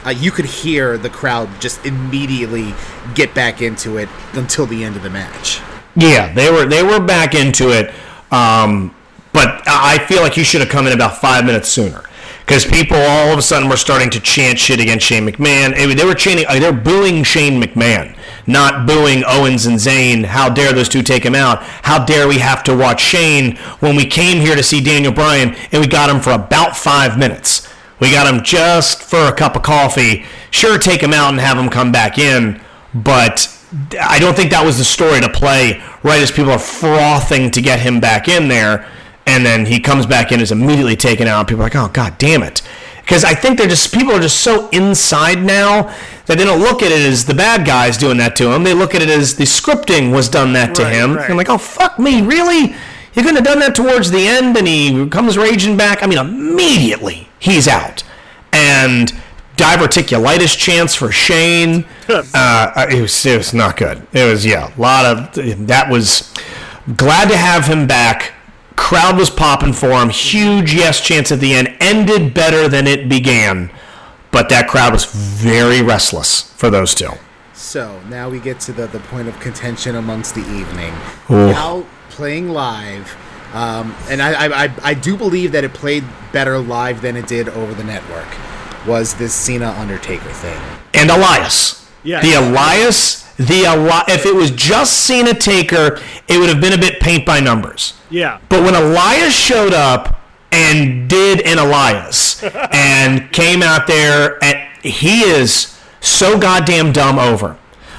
uh, 0.04 0.10
you 0.10 0.30
could 0.30 0.44
hear 0.44 0.98
the 0.98 1.10
crowd 1.10 1.48
just 1.60 1.84
immediately 1.86 2.74
get 3.14 3.34
back 3.34 3.62
into 3.62 3.96
it 3.96 4.10
until 4.34 4.66
the 4.66 4.84
end 4.84 4.96
of 4.96 5.02
the 5.02 5.10
match. 5.10 5.60
Yeah, 5.96 6.30
they 6.34 6.50
were 6.50 6.66
they 6.66 6.82
were 6.82 7.00
back 7.00 7.34
into 7.34 7.70
it, 7.70 7.88
um, 8.30 8.94
but 9.32 9.66
I 9.66 9.94
I 9.94 9.98
feel 10.06 10.20
like 10.20 10.34
he 10.34 10.44
should 10.44 10.60
have 10.60 10.70
come 10.70 10.86
in 10.86 10.92
about 10.92 11.18
five 11.18 11.46
minutes 11.46 11.70
sooner. 11.70 12.04
Because 12.48 12.64
people 12.64 12.96
all 12.96 13.30
of 13.30 13.38
a 13.38 13.42
sudden 13.42 13.68
were 13.68 13.76
starting 13.76 14.08
to 14.08 14.18
chant 14.18 14.58
shit 14.58 14.80
against 14.80 15.04
Shane 15.04 15.28
McMahon. 15.28 15.74
I 15.78 15.84
mean, 15.84 15.98
they 15.98 16.06
were 16.06 16.14
chanting, 16.14 16.46
uh, 16.46 16.54
they 16.54 16.70
were 16.70 16.74
booing 16.74 17.22
Shane 17.22 17.60
McMahon, 17.60 18.16
not 18.46 18.86
booing 18.86 19.22
Owens 19.26 19.66
and 19.66 19.76
Zayn. 19.76 20.24
How 20.24 20.48
dare 20.48 20.72
those 20.72 20.88
two 20.88 21.02
take 21.02 21.26
him 21.26 21.34
out? 21.34 21.62
How 21.62 22.02
dare 22.02 22.26
we 22.26 22.38
have 22.38 22.64
to 22.64 22.74
watch 22.74 23.02
Shane 23.02 23.56
when 23.80 23.96
we 23.96 24.06
came 24.06 24.40
here 24.40 24.56
to 24.56 24.62
see 24.62 24.80
Daniel 24.80 25.12
Bryan 25.12 25.54
and 25.72 25.82
we 25.82 25.86
got 25.86 26.08
him 26.08 26.22
for 26.22 26.30
about 26.30 26.74
five 26.74 27.18
minutes? 27.18 27.68
We 28.00 28.12
got 28.12 28.32
him 28.32 28.42
just 28.42 29.02
for 29.02 29.26
a 29.26 29.32
cup 29.34 29.54
of 29.54 29.62
coffee. 29.62 30.24
Sure, 30.50 30.78
take 30.78 31.02
him 31.02 31.12
out 31.12 31.28
and 31.28 31.40
have 31.40 31.58
him 31.58 31.68
come 31.68 31.92
back 31.92 32.16
in, 32.16 32.62
but 32.94 33.54
I 34.00 34.18
don't 34.18 34.34
think 34.34 34.52
that 34.52 34.64
was 34.64 34.78
the 34.78 34.84
story 34.84 35.20
to 35.20 35.28
play 35.28 35.82
right 36.02 36.22
as 36.22 36.30
people 36.30 36.52
are 36.52 36.58
frothing 36.58 37.50
to 37.50 37.60
get 37.60 37.80
him 37.80 38.00
back 38.00 38.26
in 38.26 38.48
there. 38.48 38.88
And 39.28 39.44
then 39.44 39.66
he 39.66 39.78
comes 39.78 40.06
back 40.06 40.32
in, 40.32 40.40
is 40.40 40.50
immediately 40.52 40.96
taken 40.96 41.28
out. 41.28 41.46
People 41.48 41.60
are 41.62 41.66
like, 41.66 41.76
oh, 41.76 41.88
God 41.92 42.16
damn 42.18 42.42
it. 42.42 42.62
Because 43.02 43.24
I 43.24 43.34
think 43.34 43.58
they're 43.58 43.68
just, 43.68 43.92
people 43.92 44.12
are 44.12 44.20
just 44.20 44.40
so 44.40 44.68
inside 44.70 45.42
now 45.42 45.94
that 46.26 46.36
they 46.38 46.44
don't 46.44 46.60
look 46.60 46.82
at 46.82 46.90
it 46.92 47.00
as 47.06 47.24
the 47.24 47.34
bad 47.34 47.66
guys 47.66 47.96
doing 47.96 48.18
that 48.18 48.36
to 48.36 48.50
him. 48.52 48.64
They 48.64 48.74
look 48.74 48.94
at 48.94 49.02
it 49.02 49.08
as 49.08 49.36
the 49.36 49.44
scripting 49.44 50.12
was 50.12 50.28
done 50.28 50.52
that 50.54 50.74
to 50.76 50.82
Right, 50.82 50.92
him. 50.94 51.14
right. 51.16 51.28
And 51.28 51.36
like, 51.38 51.48
oh, 51.48 51.58
fuck 51.58 51.98
me, 51.98 52.20
really? 52.22 52.74
You 53.14 53.22
couldn't 53.22 53.36
have 53.36 53.44
done 53.44 53.58
that 53.60 53.74
towards 53.74 54.10
the 54.10 54.26
end 54.26 54.56
and 54.56 54.66
he 54.68 55.08
comes 55.08 55.36
raging 55.38 55.76
back. 55.76 56.02
I 56.02 56.06
mean, 56.06 56.18
immediately 56.18 57.28
he's 57.38 57.66
out. 57.68 58.02
And 58.52 59.12
diverticulitis 59.56 60.56
chance 60.56 60.94
for 60.94 61.10
Shane. 61.12 61.84
Uh, 62.08 62.86
it 62.90 63.02
was 63.02 63.26
it 63.26 63.36
was 63.36 63.52
not 63.52 63.76
good. 63.76 64.06
It 64.14 64.24
was 64.30 64.46
yeah, 64.46 64.74
a 64.74 64.80
lot 64.80 65.04
of 65.04 65.66
that 65.66 65.90
was 65.90 66.32
glad 66.96 67.28
to 67.28 67.36
have 67.36 67.66
him 67.66 67.86
back. 67.86 68.32
Crowd 68.78 69.18
was 69.18 69.28
popping 69.28 69.72
for 69.74 69.90
him. 69.90 70.08
Huge 70.08 70.72
yes 70.72 71.00
chance 71.00 71.30
at 71.30 71.40
the 71.40 71.52
end. 71.52 71.76
Ended 71.80 72.32
better 72.32 72.68
than 72.68 72.86
it 72.86 73.08
began, 73.08 73.70
but 74.30 74.48
that 74.48 74.68
crowd 74.68 74.92
was 74.92 75.04
very 75.04 75.82
restless 75.82 76.42
for 76.54 76.70
those 76.70 76.94
two. 76.94 77.10
So 77.52 78.00
now 78.08 78.30
we 78.30 78.38
get 78.38 78.60
to 78.60 78.72
the, 78.72 78.86
the 78.86 79.00
point 79.00 79.28
of 79.28 79.38
contention 79.40 79.96
amongst 79.96 80.34
the 80.34 80.40
evening. 80.40 80.94
Ooh. 81.28 81.48
Now 81.48 81.84
playing 82.08 82.48
live, 82.50 83.14
um, 83.52 83.94
and 84.08 84.22
I, 84.22 84.46
I, 84.46 84.64
I, 84.64 84.74
I 84.82 84.94
do 84.94 85.16
believe 85.18 85.52
that 85.52 85.64
it 85.64 85.74
played 85.74 86.04
better 86.32 86.58
live 86.58 87.02
than 87.02 87.16
it 87.16 87.26
did 87.26 87.48
over 87.50 87.74
the 87.74 87.84
network. 87.84 88.28
Was 88.86 89.14
this 89.16 89.34
Cena 89.34 89.70
Undertaker 89.72 90.30
thing? 90.30 90.60
and 90.94 91.10
Elias. 91.10 91.87
Yes. 92.08 92.24
The 92.24 92.32
Elias, 92.40 93.22
the 93.36 93.64
Eli- 93.70 94.04
if 94.08 94.24
it 94.24 94.34
was 94.34 94.50
just 94.50 95.00
Cena 95.00 95.34
Taker, 95.34 96.00
it 96.26 96.38
would 96.38 96.48
have 96.48 96.60
been 96.60 96.72
a 96.72 96.78
bit 96.78 97.00
paint 97.00 97.26
by 97.26 97.38
numbers. 97.40 97.92
Yeah. 98.08 98.38
But 98.48 98.62
when 98.62 98.74
Elias 98.74 99.34
showed 99.34 99.74
up 99.74 100.18
and 100.50 101.08
did 101.08 101.42
an 101.42 101.58
Elias 101.58 102.42
and 102.72 103.30
came 103.32 103.62
out 103.62 103.86
there, 103.86 104.42
and 104.42 104.58
he 104.82 105.20
is 105.20 105.78
so 106.00 106.38
goddamn 106.38 106.92
dumb 106.92 107.18
over. 107.18 107.58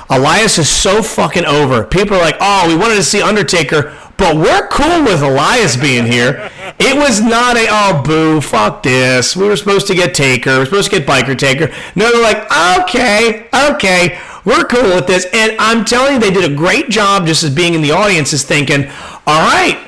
Elias 0.09 0.57
is 0.57 0.67
so 0.67 1.03
fucking 1.03 1.45
over. 1.45 1.83
People 1.83 2.17
are 2.17 2.21
like, 2.21 2.37
oh, 2.39 2.67
we 2.67 2.75
wanted 2.75 2.95
to 2.95 3.03
see 3.03 3.21
Undertaker, 3.21 3.95
but 4.17 4.35
we're 4.35 4.67
cool 4.67 5.03
with 5.03 5.21
Elias 5.21 5.77
being 5.77 6.05
here. 6.05 6.49
It 6.79 6.95
was 6.95 7.21
not 7.21 7.57
a, 7.57 7.67
oh, 7.69 8.01
boo, 8.03 8.41
fuck 8.41 8.81
this. 8.83 9.35
We 9.35 9.47
were 9.47 9.55
supposed 9.55 9.87
to 9.87 9.95
get 9.95 10.15
Taker. 10.15 10.53
We 10.53 10.59
were 10.59 10.65
supposed 10.65 10.91
to 10.91 10.99
get 10.99 11.07
Biker 11.07 11.37
Taker. 11.37 11.73
No, 11.95 12.11
they're 12.11 12.21
like, 12.21 12.51
okay, 12.81 13.47
okay, 13.69 14.19
we're 14.45 14.63
cool 14.63 14.95
with 14.95 15.05
this. 15.05 15.27
And 15.31 15.55
I'm 15.59 15.85
telling 15.85 16.13
you, 16.13 16.19
they 16.19 16.31
did 16.31 16.51
a 16.51 16.55
great 16.55 16.89
job 16.89 17.27
just 17.27 17.43
as 17.43 17.53
being 17.53 17.75
in 17.75 17.81
the 17.81 17.91
audience, 17.91 18.33
is 18.33 18.43
thinking, 18.43 18.87
all 19.27 19.47
right, 19.47 19.79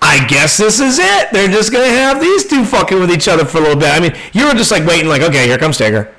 I 0.00 0.26
guess 0.26 0.56
this 0.56 0.80
is 0.80 0.98
it. 0.98 1.28
They're 1.32 1.48
just 1.48 1.70
gonna 1.70 1.86
have 1.86 2.20
these 2.20 2.46
two 2.46 2.64
fucking 2.64 2.98
with 2.98 3.10
each 3.10 3.28
other 3.28 3.44
for 3.44 3.58
a 3.58 3.60
little 3.60 3.76
bit. 3.76 3.90
I 3.90 4.00
mean, 4.00 4.14
you 4.32 4.46
were 4.46 4.54
just 4.54 4.70
like 4.70 4.86
waiting, 4.86 5.08
like, 5.08 5.22
okay, 5.22 5.46
here 5.46 5.58
comes 5.58 5.76
Taker. 5.76 6.14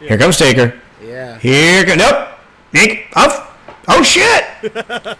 Here 0.00 0.18
comes 0.18 0.38
Taker. 0.38 0.80
Yeah. 1.02 1.38
Here 1.38 1.84
go. 1.84 1.94
Nope. 1.94 2.35
Nick. 2.76 3.06
Oh, 3.16 3.56
oh 3.88 4.02
shit. 4.02 4.44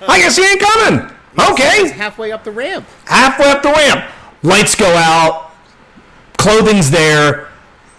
I 0.09 0.19
guess 0.19 0.37
he 0.37 0.45
ain't 0.45 0.61
coming. 0.61 1.11
Okay. 1.53 1.89
halfway 1.91 2.33
up 2.33 2.45
the 2.45 2.51
ramp. 2.51 2.87
Halfway 3.07 3.47
up 3.47 3.63
the 3.63 3.73
ramp. 3.73 4.11
Lights 4.43 4.75
go 4.75 4.87
out. 4.87 5.53
Clothing's 6.37 6.91
there. 6.91 7.49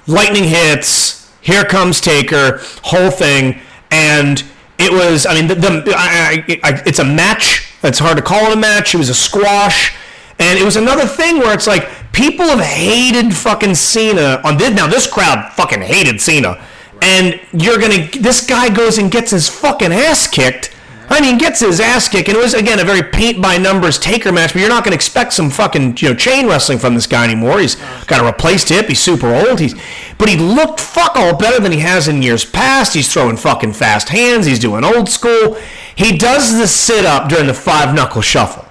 Lightning 0.05 0.43
hits. 0.43 1.31
Here 1.41 1.65
comes 1.65 1.99
Taker. 2.01 2.59
Whole 2.83 3.11
thing. 3.11 3.59
And 3.91 4.43
it 4.77 4.91
was, 4.91 5.25
I 5.25 5.33
mean, 5.33 5.47
the, 5.47 5.55
the 5.55 5.93
I, 5.95 6.45
I, 6.47 6.59
I, 6.63 6.83
it's 6.85 6.99
a 6.99 7.05
match. 7.05 7.73
It's 7.83 7.99
hard 7.99 8.17
to 8.17 8.23
call 8.23 8.51
it 8.51 8.53
a 8.53 8.59
match. 8.59 8.93
It 8.93 8.97
was 8.97 9.09
a 9.09 9.15
squash. 9.15 9.95
And 10.39 10.59
it 10.59 10.63
was 10.63 10.75
another 10.75 11.05
thing 11.05 11.39
where 11.39 11.53
it's 11.53 11.67
like 11.67 11.89
people 12.11 12.45
have 12.45 12.59
hated 12.59 13.35
fucking 13.35 13.75
Cena 13.75 14.39
on 14.43 14.57
this. 14.57 14.71
Now 14.71 14.87
this 14.87 15.11
crowd 15.11 15.51
fucking 15.53 15.81
hated 15.81 16.21
Cena, 16.21 16.63
and 17.01 17.39
you're 17.53 17.79
gonna. 17.79 18.09
This 18.19 18.45
guy 18.45 18.69
goes 18.69 18.97
and 18.97 19.11
gets 19.11 19.31
his 19.31 19.49
fucking 19.49 19.91
ass 19.91 20.27
kicked. 20.27 20.73
I 21.09 21.21
mean, 21.21 21.37
gets 21.37 21.61
his 21.61 21.79
ass 21.79 22.09
kicked, 22.09 22.27
and 22.27 22.37
it 22.37 22.41
was 22.41 22.53
again 22.53 22.79
a 22.79 22.83
very 22.83 23.01
paint 23.01 23.41
by 23.41 23.57
numbers 23.57 23.97
taker 23.97 24.31
match. 24.31 24.53
But 24.53 24.59
you're 24.59 24.69
not 24.69 24.83
gonna 24.83 24.95
expect 24.95 25.33
some 25.33 25.49
fucking 25.49 25.97
you 25.97 26.09
know 26.09 26.15
chain 26.15 26.47
wrestling 26.47 26.79
from 26.79 26.95
this 26.95 27.07
guy 27.07 27.23
anymore. 27.23 27.59
He's 27.59 27.75
got 28.05 28.21
a 28.21 28.25
replaced 28.25 28.69
hip. 28.69 28.87
He's 28.87 28.99
super 28.99 29.33
old. 29.33 29.59
He's 29.59 29.73
but 30.17 30.27
he 30.27 30.37
looked 30.37 30.79
fuck 30.79 31.15
all 31.15 31.37
better 31.37 31.61
than 31.61 31.71
he 31.71 31.79
has 31.79 32.07
in 32.07 32.21
years 32.21 32.43
past. 32.43 32.93
He's 32.93 33.11
throwing 33.11 33.37
fucking 33.37 33.73
fast 33.73 34.09
hands. 34.09 34.45
He's 34.45 34.59
doing 34.59 34.83
old 34.83 35.09
school. 35.09 35.57
He 35.95 36.17
does 36.17 36.57
the 36.57 36.67
sit 36.67 37.05
up 37.05 37.29
during 37.29 37.47
the 37.47 37.53
five 37.53 37.95
knuckle 37.95 38.21
shuffle. 38.21 38.66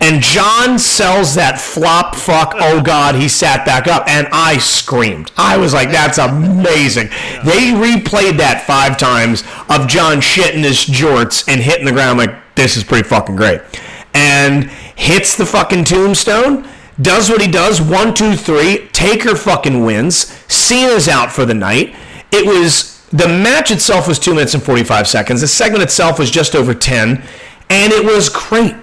And 0.00 0.22
John 0.22 0.78
sells 0.78 1.34
that 1.34 1.58
flop 1.58 2.14
fuck. 2.14 2.54
Oh 2.56 2.82
God, 2.82 3.14
he 3.14 3.28
sat 3.28 3.64
back 3.64 3.86
up, 3.86 4.08
and 4.08 4.28
I 4.30 4.58
screamed. 4.58 5.32
I 5.36 5.56
was 5.56 5.72
like, 5.72 5.90
"That's 5.90 6.18
amazing!" 6.18 7.08
They 7.44 7.72
replayed 7.72 8.36
that 8.38 8.64
five 8.66 8.98
times 8.98 9.42
of 9.68 9.88
John 9.88 10.20
shitting 10.20 10.64
his 10.64 10.84
jorts 10.84 11.48
and 11.48 11.60
hitting 11.60 11.86
the 11.86 11.92
ground. 11.92 12.18
Like, 12.18 12.34
this 12.54 12.76
is 12.76 12.84
pretty 12.84 13.08
fucking 13.08 13.36
great. 13.36 13.60
And 14.14 14.70
hits 14.96 15.36
the 15.36 15.46
fucking 15.46 15.84
tombstone. 15.84 16.68
Does 17.00 17.28
what 17.28 17.42
he 17.42 17.48
does. 17.48 17.80
One, 17.80 18.14
two, 18.14 18.36
three. 18.36 18.88
Taker 18.92 19.36
fucking 19.36 19.84
wins. 19.84 20.32
Cena's 20.48 21.08
out 21.08 21.30
for 21.30 21.44
the 21.44 21.54
night. 21.54 21.94
It 22.32 22.46
was 22.46 22.96
the 23.12 23.28
match 23.28 23.70
itself 23.70 24.08
was 24.08 24.18
two 24.18 24.34
minutes 24.34 24.54
and 24.54 24.62
45 24.62 25.06
seconds. 25.06 25.40
The 25.40 25.48
segment 25.48 25.82
itself 25.82 26.18
was 26.18 26.30
just 26.30 26.54
over 26.54 26.74
10, 26.74 27.22
and 27.70 27.92
it 27.92 28.04
was 28.04 28.28
great. 28.28 28.74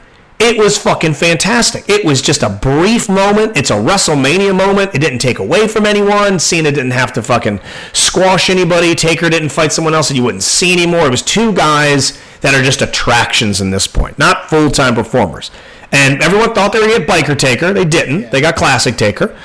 It 0.46 0.58
was 0.58 0.78
fucking 0.78 1.14
fantastic. 1.14 1.88
It 1.88 2.04
was 2.04 2.22
just 2.22 2.44
a 2.44 2.50
brief 2.50 3.08
moment. 3.08 3.56
It's 3.56 3.70
a 3.70 3.76
WrestleMania 3.76 4.54
moment. 4.54 4.94
It 4.94 5.00
didn't 5.00 5.20
take 5.20 5.40
away 5.40 5.70
from 5.70 5.86
anyone. 5.86 6.38
Cena 6.38 6.70
didn't 6.70 6.92
have 6.92 7.14
to 7.14 7.24
fucking 7.24 7.62
squash 7.94 8.50
anybody. 8.50 8.94
Taker 8.94 9.30
didn't 9.30 9.54
fight 9.54 9.72
someone 9.72 9.94
else 9.94 10.10
that 10.10 10.16
you 10.16 10.24
wouldn't 10.24 10.44
see 10.44 10.74
anymore. 10.74 11.08
It 11.08 11.12
was 11.12 11.22
two 11.22 11.54
guys 11.54 12.22
that 12.42 12.54
are 12.54 12.62
just 12.62 12.82
attractions 12.82 13.62
in 13.62 13.70
this 13.70 13.88
point, 13.88 14.20
not 14.20 14.50
full 14.50 14.70
time 14.70 14.96
performers. 14.96 15.50
And 15.94 16.22
everyone 16.22 16.54
thought 16.54 16.74
they 16.74 16.80
were 16.80 16.88
going 16.88 17.00
to 17.00 17.08
get 17.08 17.26
Biker 17.26 17.40
Taker. 17.40 17.72
They 17.72 17.86
didn't. 17.86 18.30
They 18.30 18.42
got 18.42 18.58
Classic 18.58 18.98
Taker. 18.98 19.40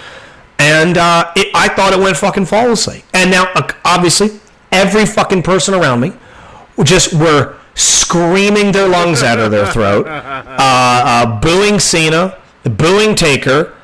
And 0.58 0.98
uh, 0.98 1.30
it, 1.36 1.46
I 1.54 1.68
thought 1.68 1.92
it 1.92 2.00
went 2.00 2.16
fucking 2.16 2.46
flawlessly. 2.46 3.04
And 3.14 3.30
now, 3.30 3.52
uh, 3.54 3.70
obviously, 3.84 4.40
every 4.72 5.06
fucking 5.06 5.44
person 5.44 5.74
around 5.74 6.00
me 6.00 6.14
just 6.82 7.12
were 7.12 7.57
screaming 7.78 8.72
their 8.72 8.88
lungs 8.88 9.22
out 9.22 9.38
of 9.38 9.50
their 9.50 9.66
throat, 9.66 10.06
uh, 10.08 10.42
uh, 10.58 11.40
booing 11.40 11.78
Cena, 11.78 12.36
booing 12.64 13.14
Taker, 13.14 13.74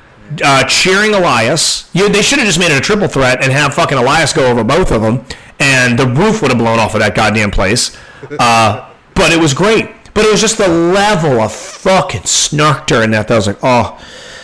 uh, 0.44 0.64
cheering 0.64 1.14
Elias. 1.14 1.88
You, 1.94 2.08
they 2.08 2.22
should 2.22 2.38
have 2.38 2.46
just 2.46 2.58
made 2.58 2.72
it 2.72 2.78
a 2.78 2.80
triple 2.80 3.08
threat 3.08 3.42
and 3.42 3.52
have 3.52 3.74
fucking 3.74 3.96
Elias 3.98 4.32
go 4.32 4.46
over 4.50 4.64
both 4.64 4.90
of 4.90 5.02
them, 5.02 5.24
and 5.60 5.98
the 5.98 6.06
roof 6.06 6.42
would 6.42 6.50
have 6.50 6.58
blown 6.58 6.78
off 6.78 6.94
of 6.94 7.00
that 7.00 7.14
goddamn 7.14 7.50
place. 7.50 7.96
Uh, 8.38 8.90
but 9.14 9.32
it 9.32 9.38
was 9.40 9.54
great. 9.54 9.90
But 10.12 10.24
it 10.24 10.30
was 10.32 10.40
just 10.40 10.58
the 10.58 10.68
level 10.68 11.40
of 11.40 11.52
fucking 11.52 12.22
snark 12.24 12.86
during 12.86 13.10
that. 13.12 13.28
That 13.28 13.34
I 13.34 13.36
was 13.36 13.46
like, 13.48 13.58
oh, 13.62 14.00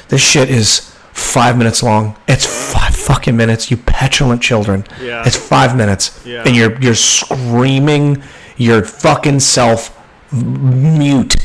this 0.09 0.21
shit 0.21 0.51
is 0.51 0.81
five 1.13 1.57
minutes 1.57 1.83
long. 1.83 2.17
It's 2.27 2.45
five 2.73 2.95
fucking 2.95 3.37
minutes. 3.37 3.71
You 3.71 3.77
petulant 3.77 4.43
children. 4.43 4.85
Yeah. 5.01 5.23
It's 5.25 5.37
five 5.37 5.77
minutes, 5.77 6.21
Yeah. 6.27 6.43
and 6.45 6.57
you're 6.57 6.77
you're 6.81 6.95
screaming 6.97 8.23
your 8.61 8.85
fucking 8.85 9.41
self 9.41 9.97
mute 10.33 11.37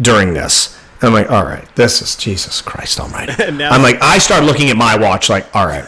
during 0.00 0.34
this. 0.34 0.78
And 1.00 1.08
I'm 1.08 1.12
like, 1.14 1.30
all 1.30 1.44
right, 1.44 1.64
this 1.76 2.02
is 2.02 2.16
Jesus 2.16 2.60
Christ 2.60 2.98
Almighty. 2.98 3.32
Now- 3.52 3.70
I'm 3.70 3.82
like, 3.82 4.02
I 4.02 4.18
start 4.18 4.44
looking 4.44 4.70
at 4.70 4.76
my 4.76 4.96
watch, 4.96 5.28
like, 5.28 5.54
all 5.54 5.66
right, 5.66 5.84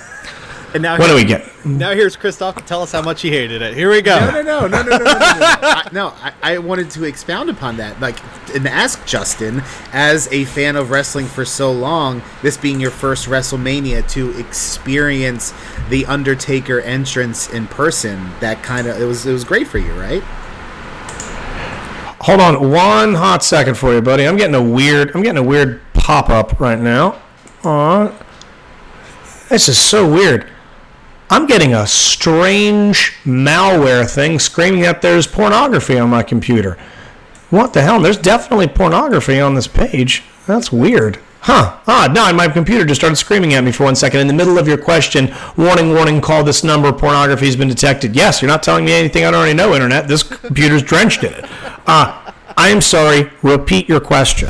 And 0.74 0.82
now 0.82 0.97
what 0.99 1.09
do 1.09 1.14
we 1.14 1.24
get? 1.24 1.45
Now 1.64 1.93
here's 1.93 2.14
Christoph 2.14 2.55
to 2.57 2.62
tell 2.62 2.82
us 2.82 2.93
how 2.93 3.03
much 3.03 3.22
he 3.22 3.30
hated 3.30 3.61
it. 3.62 3.74
Here 3.74 3.91
we 3.91 4.01
go. 4.01 4.16
No, 4.20 4.43
no, 4.43 4.66
no, 4.68 4.82
no, 4.82 4.82
no, 4.82 4.99
no, 4.99 4.99
no, 4.99 5.05
no. 5.05 5.05
no. 5.05 5.59
I, 5.62 5.89
no, 5.91 6.09
I, 6.22 6.32
I 6.43 6.59
wanted 6.59 6.91
to 6.91 7.03
expound 7.05 7.51
upon 7.51 7.78
that, 7.78 7.99
like, 8.01 8.18
and 8.55 8.68
ask 8.68 9.05
Justin, 9.05 9.64
as 9.93 10.28
a 10.32 10.45
fan 10.45 10.76
of 10.76 10.91
wrestling 10.91 11.26
for 11.26 11.45
so 11.45 11.72
long, 11.72 12.22
this 12.43 12.57
being 12.57 12.78
your 12.78 12.93
first 12.93 13.26
WrestleMania, 13.26 14.09
to 14.12 14.39
experience 14.39 15.53
the 15.89 16.07
Undertaker 16.07 16.80
entrance 16.80 17.49
in 17.53 17.66
person. 17.66 18.30
That 18.39 18.62
kind 18.62 18.87
of 18.87 19.01
it 19.01 19.05
was 19.05 19.26
it 19.26 19.32
was 19.32 19.43
great 19.43 19.66
for 19.66 19.78
you, 19.78 19.93
right? 19.95 20.22
Hold 22.27 22.41
on 22.41 22.72
one 22.72 23.14
hot 23.14 23.45
second 23.45 23.77
for 23.77 23.95
you, 23.95 24.03
buddy. 24.03 24.27
I'm 24.27 24.37
getting 24.37 24.57
a 24.57 24.62
weird, 24.62 25.14
I'm 25.14 25.22
getting 25.22 25.39
a 25.39 25.47
weird 25.47 25.81
pop 25.93 26.29
up 26.29 26.59
right 26.59 26.77
now. 26.77 27.22
Aw. 27.62 28.12
This 29.49 29.68
is 29.68 29.79
so 29.79 30.12
weird. 30.12 30.51
I'm 31.31 31.47
getting 31.47 31.72
a 31.72 31.87
strange 31.87 33.12
malware 33.24 34.12
thing 34.12 34.41
screaming 34.41 34.81
that 34.81 35.03
there's 35.03 35.29
pornography 35.29 36.01
on 36.01 36.11
my 36.11 36.24
computer. 36.24 36.77
What 37.51 37.72
the 37.74 37.83
hell? 37.83 38.01
There's 38.01 38.18
definitely 38.18 38.66
pornography 38.66 39.39
on 39.39 39.55
this 39.55 39.68
page. 39.68 40.24
That's 40.49 40.72
weird. 40.72 41.20
Huh. 41.47 41.78
Ah, 41.86 42.12
no, 42.12 42.32
my 42.32 42.49
computer 42.49 42.84
just 42.84 43.01
started 43.01 43.14
screaming 43.14 43.55
at 43.55 43.62
me 43.62 43.70
for 43.70 43.84
one 43.84 43.94
second. 43.94 44.18
In 44.18 44.26
the 44.26 44.32
middle 44.32 44.59
of 44.59 44.66
your 44.66 44.76
question, 44.78 45.32
warning, 45.57 45.90
warning, 45.90 46.20
call 46.20 46.42
this 46.42 46.64
number, 46.64 46.92
pornography 46.92 47.47
has 47.47 47.55
been 47.55 47.68
detected. 47.68 48.16
Yes, 48.16 48.42
you're 48.42 48.49
not 48.49 48.64
telling 48.64 48.84
me 48.84 48.90
anything 48.92 49.24
I 49.24 49.30
don't 49.30 49.38
already 49.38 49.55
know, 49.55 49.72
Internet. 49.72 50.09
This 50.09 50.24
computer's 50.24 50.82
drenched 50.82 51.22
in 51.22 51.32
it. 51.32 51.44
Uh, 51.86 52.32
I 52.57 52.70
am 52.70 52.80
sorry. 52.80 53.30
Repeat 53.42 53.88
your 53.88 54.01
question. 54.01 54.49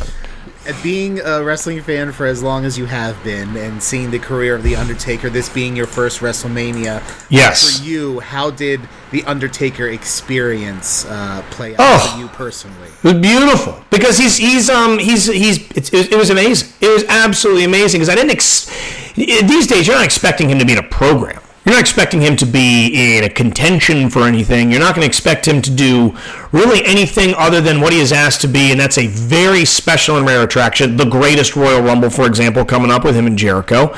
Being 0.83 1.21
a 1.21 1.43
wrestling 1.43 1.81
fan 1.83 2.13
for 2.13 2.27
as 2.27 2.43
long 2.43 2.65
as 2.65 2.77
you 2.79 2.87
have 2.87 3.23
been, 3.25 3.57
and 3.57 3.83
seeing 3.83 4.11
the 4.11 4.19
career 4.19 4.55
of 4.55 4.63
the 4.63 4.77
Undertaker, 4.77 5.29
this 5.31 5.49
being 5.49 5.77
your 5.77 5.87
first 5.87 6.21
WrestleMania, 6.21 7.03
Yes. 7.31 7.79
for 7.79 7.85
you, 7.85 8.21
how 8.21 8.51
did 8.51 8.81
the 9.11 9.23
Undertaker 9.25 9.87
experience 9.89 11.05
uh, 11.07 11.43
play 11.51 11.73
out 11.75 11.81
Oh. 11.81 12.13
for 12.15 12.19
you 12.21 12.29
personally? 12.29 12.89
It 13.03 13.05
was 13.05 13.15
beautiful 13.15 13.83
because 13.91 14.19
he's 14.19 14.37
he's 14.37 14.69
um 14.71 14.99
he's 14.99 15.27
he's 15.27 15.69
it's, 15.73 15.93
it, 15.93 16.13
it 16.13 16.17
was 16.17 16.31
amazing. 16.31 16.69
It 16.81 16.89
was 16.89 17.05
absolutely 17.09 17.65
amazing 17.65 18.01
because 18.01 18.09
I 18.09 18.15
didn't 18.15 18.31
ex- 18.33 18.67
these 19.15 19.67
days 19.67 19.87
you're 19.87 19.97
not 19.97 20.05
expecting 20.05 20.49
him 20.49 20.59
to 20.59 20.65
be 20.65 20.73
in 20.73 20.79
a 20.79 20.83
program. 20.83 21.41
You're 21.67 21.75
not 21.75 21.81
expecting 21.81 22.21
him 22.21 22.37
to 22.37 22.47
be 22.47 23.17
in 23.19 23.25
a 23.25 23.29
contention 23.29 24.09
for 24.09 24.23
anything. 24.23 24.71
You're 24.71 24.79
not 24.79 24.95
going 24.95 25.03
to 25.03 25.09
expect 25.09 25.49
him 25.49 25.61
to 25.63 25.71
do 25.71 26.17
really 26.53 26.85
anything 26.85 27.35
other 27.35 27.61
than 27.61 27.81
what 27.81 27.93
he 27.93 27.99
is 27.99 28.13
asked 28.13 28.41
to 28.43 28.47
be, 28.47 28.71
and 28.71 28.79
that's 28.79 28.99
a 28.99 29.09
very 29.09 29.65
special 29.65 30.17
and 30.17 30.25
rare 30.25 30.45
attraction. 30.45 30.97
The 30.97 31.07
greatest 31.07 31.57
Royal 31.57 31.83
Rumble, 31.83 32.09
for 32.09 32.25
example, 32.25 32.65
coming 32.65 32.93
up 32.93 33.03
with 33.03 33.17
him 33.17 33.27
and 33.27 33.37
Jericho. 33.37 33.93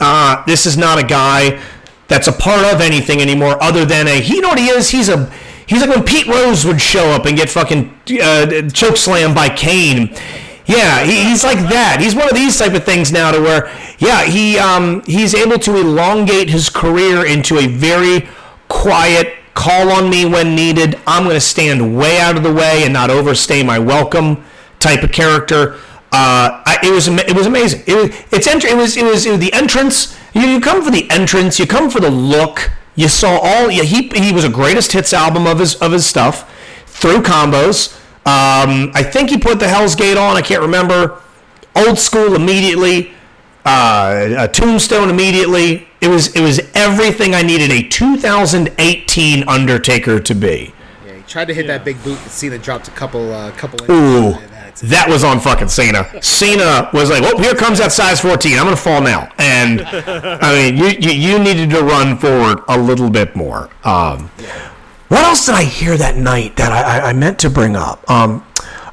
Uh, 0.00 0.44
this 0.46 0.66
is 0.66 0.76
not 0.76 0.98
a 0.98 1.06
guy 1.06 1.62
that's 2.08 2.26
a 2.26 2.32
part 2.32 2.64
of 2.74 2.80
anything 2.80 3.20
anymore 3.20 3.56
other 3.62 3.84
than 3.84 4.08
a 4.08 4.20
he 4.20 4.34
you 4.34 4.40
know 4.42 4.48
what 4.48 4.58
he 4.58 4.68
is 4.68 4.90
he's 4.90 5.08
a 5.08 5.32
he's 5.66 5.80
like 5.80 5.88
when 5.88 6.04
pete 6.04 6.26
rose 6.26 6.66
would 6.66 6.80
show 6.80 7.10
up 7.10 7.24
and 7.24 7.38
get 7.38 7.48
fucking 7.48 7.88
uh, 8.20 8.68
choke 8.68 8.98
slammed 8.98 9.34
by 9.34 9.48
kane 9.48 10.14
yeah 10.66 11.04
he, 11.04 11.24
he's 11.24 11.42
like 11.44 11.58
that 11.58 11.98
he's 12.00 12.14
one 12.14 12.28
of 12.28 12.34
these 12.34 12.56
type 12.58 12.74
of 12.74 12.84
things 12.84 13.10
now 13.10 13.30
to 13.30 13.40
where 13.40 13.66
yeah 13.98 14.24
he 14.24 14.58
um 14.58 15.02
he's 15.04 15.34
able 15.34 15.58
to 15.58 15.76
elongate 15.76 16.48
his 16.48 16.68
career 16.68 17.24
into 17.26 17.58
a 17.58 17.66
very 17.66 18.28
quiet 18.68 19.34
call 19.54 19.90
on 19.90 20.08
me 20.08 20.24
when 20.24 20.54
needed 20.54 20.98
i'm 21.06 21.24
going 21.24 21.34
to 21.34 21.40
stand 21.40 21.96
way 21.96 22.20
out 22.20 22.36
of 22.36 22.42
the 22.42 22.52
way 22.52 22.84
and 22.84 22.92
not 22.92 23.10
overstay 23.10 23.62
my 23.62 23.78
welcome 23.78 24.42
type 24.78 25.02
of 25.02 25.12
character 25.12 25.78
uh, 26.14 26.62
I, 26.66 26.78
it 26.82 26.90
was 26.90 27.08
it 27.08 27.34
was 27.34 27.46
amazing. 27.46 27.84
It 27.86 27.94
was 27.94 28.24
it's 28.30 28.46
enter, 28.46 28.68
it 28.68 28.76
was 28.76 28.98
it 28.98 29.04
was 29.04 29.24
it 29.24 29.30
was 29.30 29.40
the 29.40 29.52
entrance. 29.54 30.14
You, 30.34 30.42
you 30.42 30.60
come 30.60 30.84
for 30.84 30.90
the 30.90 31.10
entrance. 31.10 31.58
You 31.58 31.66
come 31.66 31.88
for 31.88 32.00
the 32.00 32.10
look. 32.10 32.70
You 32.94 33.08
saw 33.08 33.38
all. 33.42 33.70
Yeah, 33.70 33.84
he 33.84 34.08
he 34.08 34.30
was 34.30 34.44
a 34.44 34.50
greatest 34.50 34.92
hits 34.92 35.14
album 35.14 35.46
of 35.46 35.58
his 35.58 35.74
of 35.76 35.92
his 35.92 36.04
stuff 36.04 36.52
through 36.84 37.22
combos. 37.22 37.98
Um, 38.24 38.92
I 38.94 39.02
think 39.02 39.30
he 39.30 39.38
put 39.38 39.58
the 39.58 39.68
Hell's 39.68 39.94
Gate 39.96 40.16
on. 40.16 40.36
I 40.36 40.42
can't 40.42 40.60
remember. 40.62 41.20
Old 41.74 41.98
school 41.98 42.34
immediately. 42.36 43.12
Uh, 43.64 44.34
a 44.38 44.48
Tombstone 44.48 45.08
immediately. 45.10 45.88
It 46.00 46.08
was 46.08 46.34
it 46.34 46.40
was 46.40 46.60
everything 46.74 47.34
I 47.34 47.42
needed 47.42 47.70
a 47.70 47.82
2018 47.88 49.48
Undertaker 49.48 50.20
to 50.20 50.34
be. 50.34 50.74
Yeah, 51.06 51.14
he 51.14 51.22
tried 51.22 51.46
to 51.46 51.54
hit 51.54 51.66
that 51.68 51.84
big 51.84 52.02
boot, 52.02 52.18
but 52.22 52.32
Cena 52.32 52.58
dropped 52.58 52.88
a 52.88 52.90
couple, 52.92 53.32
uh, 53.32 53.50
couple. 53.52 53.80
Ooh, 53.90 54.26
inches, 54.26 54.42
and 54.42 54.52
that's- 54.52 54.80
that 54.80 55.08
was 55.08 55.22
on 55.22 55.38
fucking 55.38 55.68
Cena. 55.68 56.08
Cena 56.22 56.90
was 56.92 57.10
like, 57.10 57.22
"Oh, 57.24 57.38
here 57.38 57.54
comes 57.54 57.78
that 57.78 57.92
size 57.92 58.20
14. 58.20 58.58
I'm 58.58 58.64
gonna 58.64 58.76
fall 58.76 59.00
now." 59.00 59.28
And 59.38 59.82
I 59.86 60.52
mean, 60.54 60.76
you 60.76 60.86
you, 60.98 61.10
you 61.10 61.38
needed 61.38 61.70
to 61.70 61.82
run 61.82 62.18
forward 62.18 62.60
a 62.68 62.76
little 62.78 63.10
bit 63.10 63.36
more. 63.36 63.68
Um, 63.84 64.30
what 65.12 65.24
else 65.24 65.44
did 65.44 65.54
I 65.54 65.64
hear 65.64 65.98
that 65.98 66.16
night 66.16 66.56
that 66.56 66.72
I, 66.72 67.00
I, 67.00 67.10
I 67.10 67.12
meant 67.12 67.38
to 67.40 67.50
bring 67.50 67.76
up? 67.76 68.08
Um, 68.10 68.46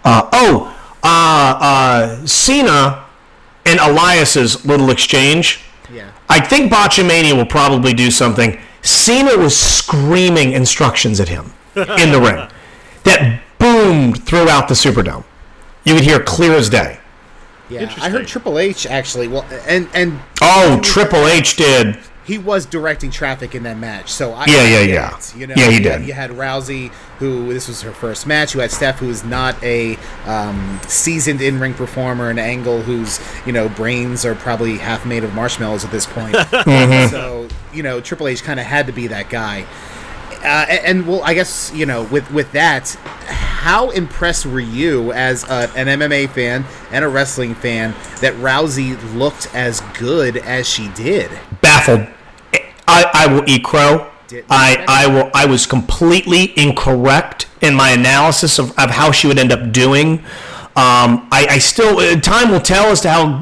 uh, 0.04 0.30
oh, 0.34 0.78
uh, 1.02 1.58
uh, 1.62 2.26
Cena 2.26 3.06
and 3.66 3.80
Elias's 3.80 4.66
little 4.66 4.90
exchange. 4.90 5.62
Yeah. 5.90 6.12
I 6.28 6.42
think 6.42 6.72
Botchamania 6.74 7.38
will 7.38 7.46
probably 7.46 7.94
do 7.94 8.12
something. 8.12 8.60
Cena 8.82 9.38
was 9.38 9.56
screaming 9.56 10.52
instructions 10.52 11.22
at 11.22 11.30
him 11.30 11.54
in 11.76 12.12
the 12.12 12.20
ring 12.22 12.50
that 13.04 13.42
boomed 13.58 14.26
throughout 14.26 14.68
the 14.68 14.74
Superdome. 14.74 15.24
You 15.86 15.96
could 15.96 16.04
hear 16.04 16.20
clear 16.20 16.52
as 16.52 16.70
day. 16.70 17.00
Yeah, 17.70 17.94
I 18.02 18.10
heard 18.10 18.28
Triple 18.28 18.60
H 18.60 18.86
actually. 18.88 19.30
Well, 19.30 19.46
and 19.68 19.88
and 19.94 20.20
Oh, 20.42 20.82
Triple 20.84 21.28
H 21.28 21.56
did. 21.56 21.98
He 22.30 22.38
was 22.38 22.68
directing 22.68 23.10
traffic 23.10 23.56
in 23.56 23.64
that 23.64 23.80
match. 23.80 24.12
So 24.12 24.34
I 24.34 24.46
Yeah, 24.46 24.58
I 24.58 24.68
yeah, 24.68 24.80
yeah. 24.82 25.18
it, 25.18 25.36
You 25.36 25.48
know, 25.48 25.56
Yeah, 25.58 25.70
he 25.70 25.78
you 25.78 25.82
did. 25.82 26.06
You 26.06 26.14
had 26.14 26.30
Rousey, 26.30 26.90
who 27.18 27.52
this 27.52 27.68
was 27.68 27.82
her 27.82 27.92
first 27.92 28.28
match. 28.28 28.54
You 28.54 28.60
had 28.60 28.70
Steph, 28.70 29.00
who 29.00 29.10
is 29.10 29.24
not 29.24 29.62
a 29.64 29.98
um, 30.28 30.80
seasoned 30.88 31.42
in-ring 31.42 31.74
performer, 31.74 32.30
and 32.30 32.40
Angle, 32.40 32.84
whose 32.84 33.20
you 33.48 33.52
know 33.52 33.68
brains 33.68 34.26
are 34.26 34.36
probably 34.36 34.78
half 34.78 35.08
made 35.08 35.24
of 35.24 35.34
marshmallows 35.34 35.84
at 35.84 35.92
this 35.92 36.06
point. 36.06 36.36
Mm-hmm. 36.70 37.10
So 37.10 37.48
you 37.74 37.82
know, 37.82 38.00
Triple 38.00 38.28
H 38.28 38.44
kind 38.44 38.60
of 38.60 38.66
had 38.66 38.86
to 38.88 38.92
be 38.92 39.08
that 39.08 39.30
guy. 39.30 39.66
Uh, 40.44 40.66
and, 40.70 40.86
and 40.86 41.08
well, 41.08 41.22
I 41.24 41.34
guess 41.34 41.72
you 41.74 41.86
know, 41.86 42.04
with 42.04 42.30
with 42.32 42.52
that, 42.52 42.90
how 43.26 43.90
impressed 43.90 44.46
were 44.46 44.60
you 44.60 45.12
as 45.14 45.44
a, 45.46 45.72
an 45.76 45.88
MMA 45.88 46.30
fan 46.30 46.66
and 46.92 47.04
a 47.04 47.08
wrestling 47.08 47.56
fan 47.56 47.94
that 48.22 48.34
Rousey 48.36 48.98
looked 49.16 49.54
as 49.56 49.82
good 49.98 50.38
as 50.38 50.70
she 50.70 50.90
did? 50.90 51.32
Baffled. 51.62 52.08
I, 53.00 53.26
I 53.26 53.34
will 53.34 53.44
eat 53.48 53.64
crow. 53.64 54.10
I, 54.50 54.86
I 54.88 55.08
will 55.08 55.32
I 55.34 55.46
was 55.46 55.66
completely 55.66 56.54
incorrect 56.58 57.48
in 57.62 57.74
my 57.74 57.90
analysis 57.92 58.60
of, 58.60 58.78
of 58.78 58.92
how 58.92 59.12
she 59.12 59.28
would 59.28 59.40
end 59.40 59.52
up 59.52 59.72
doing. 59.72 60.20
Um, 60.76 61.28
I, 61.32 61.48
I 61.50 61.58
still 61.60 62.00
time 62.22 62.52
will 62.52 62.62
tell 62.62 62.88
as 62.92 63.02
to 63.02 63.10
how 63.10 63.42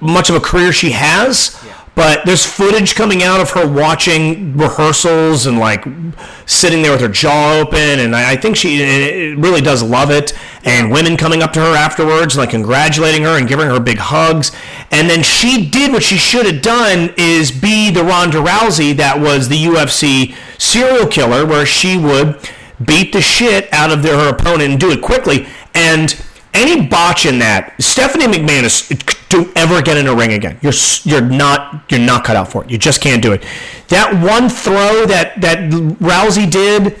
much 0.00 0.28
of 0.28 0.36
a 0.36 0.40
career 0.40 0.72
she 0.72 0.90
has. 0.90 1.56
But 1.98 2.24
there's 2.24 2.46
footage 2.46 2.94
coming 2.94 3.24
out 3.24 3.40
of 3.40 3.50
her 3.50 3.66
watching 3.66 4.56
rehearsals 4.56 5.46
and 5.46 5.58
like 5.58 5.84
sitting 6.46 6.82
there 6.82 6.92
with 6.92 7.00
her 7.00 7.08
jaw 7.08 7.58
open, 7.58 7.98
and 7.98 8.14
I, 8.14 8.34
I 8.34 8.36
think 8.36 8.54
she 8.54 9.34
really 9.34 9.60
does 9.60 9.82
love 9.82 10.12
it. 10.12 10.32
And 10.62 10.92
women 10.92 11.16
coming 11.16 11.42
up 11.42 11.52
to 11.54 11.60
her 11.60 11.74
afterwards, 11.74 12.36
like 12.36 12.50
congratulating 12.50 13.24
her 13.24 13.36
and 13.36 13.48
giving 13.48 13.66
her 13.66 13.80
big 13.80 13.98
hugs. 13.98 14.52
And 14.92 15.10
then 15.10 15.24
she 15.24 15.68
did 15.68 15.90
what 15.90 16.04
she 16.04 16.18
should 16.18 16.46
have 16.46 16.62
done: 16.62 17.12
is 17.16 17.50
be 17.50 17.90
the 17.90 18.04
Ronda 18.04 18.38
Rousey 18.38 18.96
that 18.96 19.18
was 19.18 19.48
the 19.48 19.60
UFC 19.60 20.36
serial 20.56 21.08
killer, 21.08 21.44
where 21.44 21.66
she 21.66 21.98
would 21.98 22.38
beat 22.84 23.12
the 23.12 23.20
shit 23.20 23.68
out 23.72 23.90
of 23.90 24.04
their, 24.04 24.16
her 24.16 24.28
opponent 24.28 24.70
and 24.70 24.78
do 24.78 24.92
it 24.92 25.02
quickly. 25.02 25.48
And 25.74 26.14
any 26.54 26.86
botch 26.86 27.26
in 27.26 27.40
that, 27.40 27.74
Stephanie 27.82 28.26
McManus, 28.26 29.17
don't 29.28 29.54
ever 29.56 29.82
get 29.82 29.96
in 29.96 30.06
a 30.06 30.14
ring 30.14 30.32
again. 30.32 30.58
You're 30.62 30.72
you're 31.04 31.20
not 31.20 31.84
you're 31.90 32.00
not 32.00 32.24
cut 32.24 32.36
out 32.36 32.50
for 32.50 32.64
it. 32.64 32.70
You 32.70 32.78
just 32.78 33.00
can't 33.00 33.22
do 33.22 33.32
it. 33.32 33.44
That 33.88 34.12
one 34.22 34.48
throw 34.48 35.06
that 35.06 35.40
that 35.40 35.70
Rousey 36.00 36.50
did, 36.50 36.98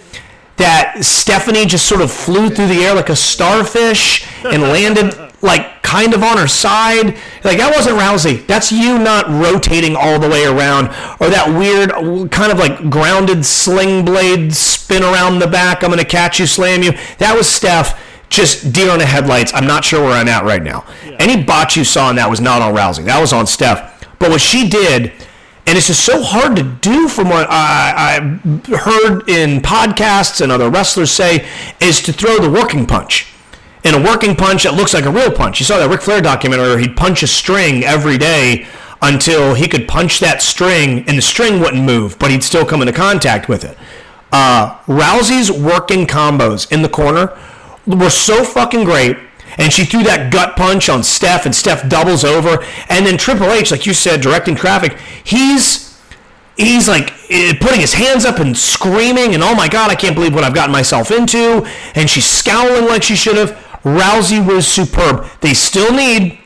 that 0.56 1.04
Stephanie 1.04 1.66
just 1.66 1.86
sort 1.86 2.00
of 2.00 2.10
flew 2.10 2.50
through 2.50 2.68
the 2.68 2.84
air 2.84 2.94
like 2.94 3.08
a 3.08 3.16
starfish 3.16 4.26
and 4.44 4.62
landed 4.62 5.14
like 5.40 5.82
kind 5.82 6.12
of 6.14 6.22
on 6.22 6.36
her 6.36 6.48
side. 6.48 7.16
Like 7.44 7.58
that 7.58 7.72
wasn't 7.74 7.96
Rousey. 7.98 8.46
That's 8.46 8.70
you 8.70 8.98
not 8.98 9.26
rotating 9.28 9.96
all 9.96 10.18
the 10.18 10.28
way 10.28 10.44
around, 10.44 10.88
or 11.20 11.30
that 11.30 11.48
weird 11.48 11.90
kind 12.30 12.52
of 12.52 12.58
like 12.58 12.90
grounded 12.90 13.46
sling 13.46 14.04
blade 14.04 14.54
spin 14.54 15.02
around 15.02 15.38
the 15.38 15.46
back. 15.46 15.82
I'm 15.82 15.90
gonna 15.90 16.04
catch 16.04 16.40
you, 16.40 16.46
slam 16.46 16.82
you. 16.82 16.92
That 17.18 17.34
was 17.36 17.48
Steph 17.48 18.04
just 18.28 18.72
deer 18.72 18.90
on 18.90 18.98
the 18.98 19.06
headlights. 19.06 19.52
I'm 19.54 19.66
not 19.66 19.84
sure 19.84 20.02
where 20.02 20.12
I'm 20.12 20.28
at 20.28 20.44
right 20.44 20.62
now. 20.62 20.84
Any 21.18 21.42
botch 21.42 21.76
you 21.76 21.84
saw 21.84 22.10
in 22.10 22.16
that 22.16 22.28
was 22.28 22.40
not 22.40 22.62
on 22.62 22.74
Rousey. 22.74 23.04
That 23.04 23.20
was 23.20 23.32
on 23.32 23.46
Steph. 23.46 24.06
But 24.18 24.30
what 24.30 24.40
she 24.40 24.68
did, 24.68 25.12
and 25.66 25.76
it's 25.78 25.86
just 25.86 26.04
so 26.04 26.22
hard 26.22 26.56
to 26.56 26.62
do 26.62 27.08
from 27.08 27.28
what 27.28 27.46
I, 27.50 28.16
I 28.16 28.76
heard 28.76 29.28
in 29.28 29.60
podcasts 29.60 30.40
and 30.40 30.50
other 30.52 30.70
wrestlers 30.70 31.10
say, 31.10 31.46
is 31.80 32.02
to 32.02 32.12
throw 32.12 32.38
the 32.38 32.50
working 32.50 32.86
punch. 32.86 33.32
And 33.84 33.94
a 33.96 34.02
working 34.02 34.34
punch 34.34 34.64
that 34.64 34.74
looks 34.74 34.92
like 34.92 35.04
a 35.04 35.10
real 35.10 35.30
punch. 35.30 35.60
You 35.60 35.66
saw 35.66 35.78
that 35.78 35.88
Ric 35.88 36.02
Flair 36.02 36.20
documentary 36.20 36.68
where 36.68 36.78
he'd 36.78 36.96
punch 36.96 37.22
a 37.22 37.26
string 37.26 37.84
every 37.84 38.18
day 38.18 38.66
until 39.00 39.54
he 39.54 39.68
could 39.68 39.86
punch 39.86 40.18
that 40.18 40.42
string 40.42 41.04
and 41.06 41.16
the 41.16 41.22
string 41.22 41.60
wouldn't 41.60 41.84
move, 41.84 42.18
but 42.18 42.30
he'd 42.30 42.42
still 42.42 42.66
come 42.66 42.82
into 42.82 42.92
contact 42.92 43.48
with 43.48 43.64
it. 43.64 43.78
Uh, 44.32 44.78
Rousey's 44.86 45.50
working 45.50 46.06
combos 46.06 46.70
in 46.70 46.82
the 46.82 46.88
corner 46.88 47.38
were 47.96 48.10
so 48.10 48.44
fucking 48.44 48.84
great. 48.84 49.16
And 49.56 49.72
she 49.72 49.84
threw 49.84 50.02
that 50.04 50.30
gut 50.32 50.56
punch 50.56 50.88
on 50.88 51.02
Steph, 51.02 51.46
and 51.46 51.54
Steph 51.54 51.88
doubles 51.88 52.22
over. 52.22 52.62
And 52.88 53.06
then 53.06 53.16
Triple 53.16 53.50
H, 53.50 53.70
like 53.70 53.86
you 53.86 53.94
said, 53.94 54.20
directing 54.20 54.54
traffic, 54.54 54.96
he's 55.24 55.98
he's 56.56 56.88
like 56.88 57.12
eh, 57.30 57.54
putting 57.60 57.80
his 57.80 57.94
hands 57.94 58.24
up 58.24 58.38
and 58.38 58.56
screaming, 58.56 59.34
and 59.34 59.42
oh 59.42 59.54
my 59.54 59.68
god, 59.68 59.90
I 59.90 59.94
can't 59.94 60.14
believe 60.14 60.34
what 60.34 60.44
I've 60.44 60.54
gotten 60.54 60.72
myself 60.72 61.10
into. 61.10 61.66
And 61.94 62.08
she's 62.08 62.26
scowling 62.26 62.86
like 62.86 63.02
she 63.02 63.16
should 63.16 63.36
have. 63.36 63.52
Rousey 63.84 64.44
was 64.44 64.66
superb. 64.66 65.26
They 65.40 65.54
still 65.54 65.92
need 65.92 66.38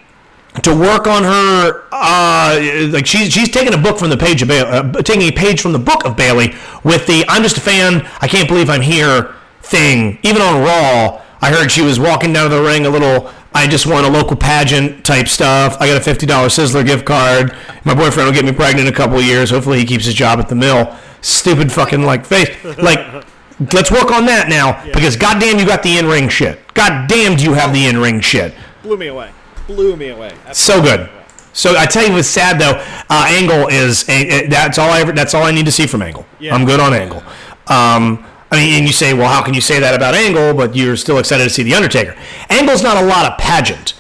to 0.63 0.75
work 0.75 1.07
on 1.07 1.25
her. 1.25 1.85
Uh, 1.91 2.89
like 2.93 3.07
she's 3.07 3.33
she's 3.33 3.51
taking 3.51 3.75
a 3.75 3.79
book 3.79 3.99
from 3.99 4.11
the 4.11 4.17
page 4.17 4.43
of 4.43 4.49
Bayley, 4.49 4.71
uh, 4.71 5.03
taking 5.03 5.23
a 5.23 5.33
page 5.33 5.61
from 5.61 5.73
the 5.73 5.79
book 5.79 6.05
of 6.05 6.17
Bayley 6.17 6.55
with 6.85 7.07
the 7.07 7.25
"I'm 7.29 7.43
just 7.43 7.57
a 7.57 7.61
fan. 7.61 8.09
I 8.21 8.29
can't 8.29 8.49
believe 8.49 8.71
I'm 8.71 8.83
here" 8.83 9.35
thing. 9.63 10.19
Even 10.23 10.43
on 10.43 10.63
Raw, 10.63 11.23
I 11.43 11.51
heard 11.51 11.71
she 11.71 11.83
was 11.83 11.99
walking 11.99 12.33
down 12.33 12.49
to 12.51 12.57
the 12.57 12.63
ring 12.63 12.87
a 12.87 12.91
little. 12.91 13.31
I 13.55 13.67
just 13.67 13.85
won 13.87 14.05
a 14.05 14.09
local 14.09 14.37
pageant 14.37 15.05
type 15.05 15.29
stuff. 15.29 15.77
I 15.81 15.87
got 15.89 15.97
a 15.97 16.01
fifty 16.01 16.25
dollars 16.25 16.55
Sizzler 16.55 16.87
gift 16.87 17.05
card. 17.05 17.55
My 17.85 17.95
boyfriend 17.95 18.29
will 18.29 18.35
get 18.35 18.45
me 18.45 18.53
pregnant 18.53 18.87
in 18.89 18.95
a 18.95 18.97
couple 18.97 19.19
of 19.19 19.25
years. 19.25 19.51
Hopefully, 19.51 19.79
he 19.79 19.85
keeps 19.85 20.05
his 20.05 20.15
job 20.15 20.39
at 20.39 20.49
the 20.49 20.55
mill. 20.55 20.97
Stupid 21.21 21.71
fucking 21.73 22.03
like 22.03 22.25
face. 22.25 22.49
Like, 22.79 23.25
let's 23.73 23.91
work 23.91 24.11
on 24.11 24.25
that 24.27 24.47
now 24.49 24.83
because 24.93 25.17
goddamn, 25.17 25.59
you 25.59 25.67
got 25.67 25.83
the 25.83 25.99
in 25.99 26.07
ring 26.07 26.29
shit. 26.29 26.61
Goddamn, 26.75 27.37
do 27.37 27.45
you 27.45 27.55
have 27.55 27.73
the 27.73 27.87
in 27.87 27.99
ring 27.99 28.21
shit? 28.21 28.55
Blew 28.83 28.97
me 28.97 29.09
away. 29.09 29.31
Blew 29.67 29.97
me 29.97 30.09
away. 30.09 30.33
So 30.53 30.81
good. 30.81 31.11
So 31.53 31.77
I 31.77 31.85
tell 31.87 32.07
you 32.07 32.13
what's 32.15 32.29
sad 32.29 32.59
though. 32.61 32.83
Uh, 33.11 33.27
Angle 33.29 33.69
is 33.69 34.09
a, 34.09 34.45
a- 34.45 34.49
that's 34.49 34.79
all 34.79 34.91
I 34.91 35.01
ever. 35.01 35.13
That's 35.13 35.35
all 35.35 35.43
I 35.43 35.51
need 35.51 35.67
to 35.67 35.73
see 35.73 35.87
from 35.87 36.01
Angle. 36.03 36.25
Yeah. 36.41 36.55
I'm 36.55 36.65
good 36.65 36.81
on 36.81 36.95
Angle. 36.95 37.23
Um, 37.67 38.25
I 38.53 38.57
mean, 38.57 38.75
and 38.75 38.87
you 38.87 38.93
say, 38.93 39.15
well, 39.15 39.29
how 39.29 39.43
can 39.43 39.55
you 39.55 39.61
say 39.63 39.81
that 39.81 39.95
about 39.95 40.15
Angle, 40.15 40.55
but 40.55 40.77
you're 40.77 40.97
still 40.97 41.19
excited 41.19 41.45
to 41.45 41.51
see 41.51 41.63
the 41.63 41.75
Undertaker? 41.75 42.15
Angle's 42.51 42.83
not 42.83 43.03
a 43.03 43.05
lot 43.07 43.25
of 43.33 43.39
pageant. 43.39 43.95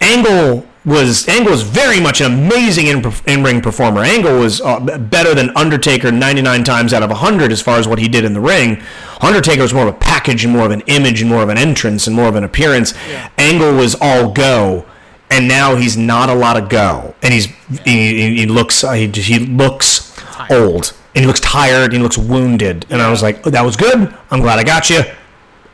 Angle 0.00 0.66
was 0.84 1.28
Angle 1.28 1.52
was 1.52 1.62
very 1.62 2.00
much 2.00 2.20
an 2.20 2.32
amazing 2.32 2.88
in, 2.88 3.04
in 3.28 3.44
ring 3.44 3.60
performer. 3.60 4.00
Angle 4.02 4.40
was 4.40 4.60
uh, 4.60 4.80
better 4.80 5.32
than 5.32 5.56
Undertaker 5.56 6.10
99 6.10 6.64
times 6.64 6.92
out 6.92 7.04
of 7.04 7.10
100 7.10 7.52
as 7.52 7.62
far 7.62 7.78
as 7.78 7.86
what 7.86 8.00
he 8.00 8.08
did 8.08 8.24
in 8.24 8.32
the 8.32 8.40
ring. 8.40 8.82
Undertaker 9.20 9.62
was 9.62 9.72
more 9.72 9.86
of 9.86 9.94
a 9.94 9.98
package 9.98 10.44
and 10.44 10.52
more 10.52 10.66
of 10.66 10.72
an 10.72 10.80
image 10.88 11.20
and 11.20 11.30
more 11.30 11.42
of 11.44 11.48
an 11.48 11.56
entrance 11.56 12.08
and 12.08 12.16
more 12.16 12.26
of 12.26 12.34
an 12.34 12.42
appearance. 12.42 12.94
Angle 13.38 13.74
was 13.76 13.94
all 14.00 14.32
go, 14.32 14.84
and 15.30 15.46
now 15.46 15.76
he's 15.76 15.96
not 15.96 16.28
a 16.28 16.34
lot 16.34 16.60
of 16.60 16.68
go, 16.68 17.14
and 17.22 17.32
he's 17.32 17.46
he, 17.84 18.16
he- 18.20 18.36
he 18.38 18.46
looks 18.46 18.82
uh, 18.82 18.92
he, 18.94 19.06
he 19.06 19.38
looks 19.38 20.12
old 20.50 20.92
and 21.14 21.22
he 21.22 21.26
looks 21.26 21.40
tired 21.40 21.84
and 21.84 21.94
he 21.94 21.98
looks 22.00 22.18
wounded. 22.18 22.86
And 22.90 23.02
I 23.02 23.10
was 23.10 23.22
like, 23.22 23.46
oh, 23.46 23.50
that 23.50 23.64
was 23.64 23.76
good. 23.76 24.14
I'm 24.30 24.40
glad 24.40 24.58
I 24.58 24.64
got 24.64 24.90
you 24.90 25.02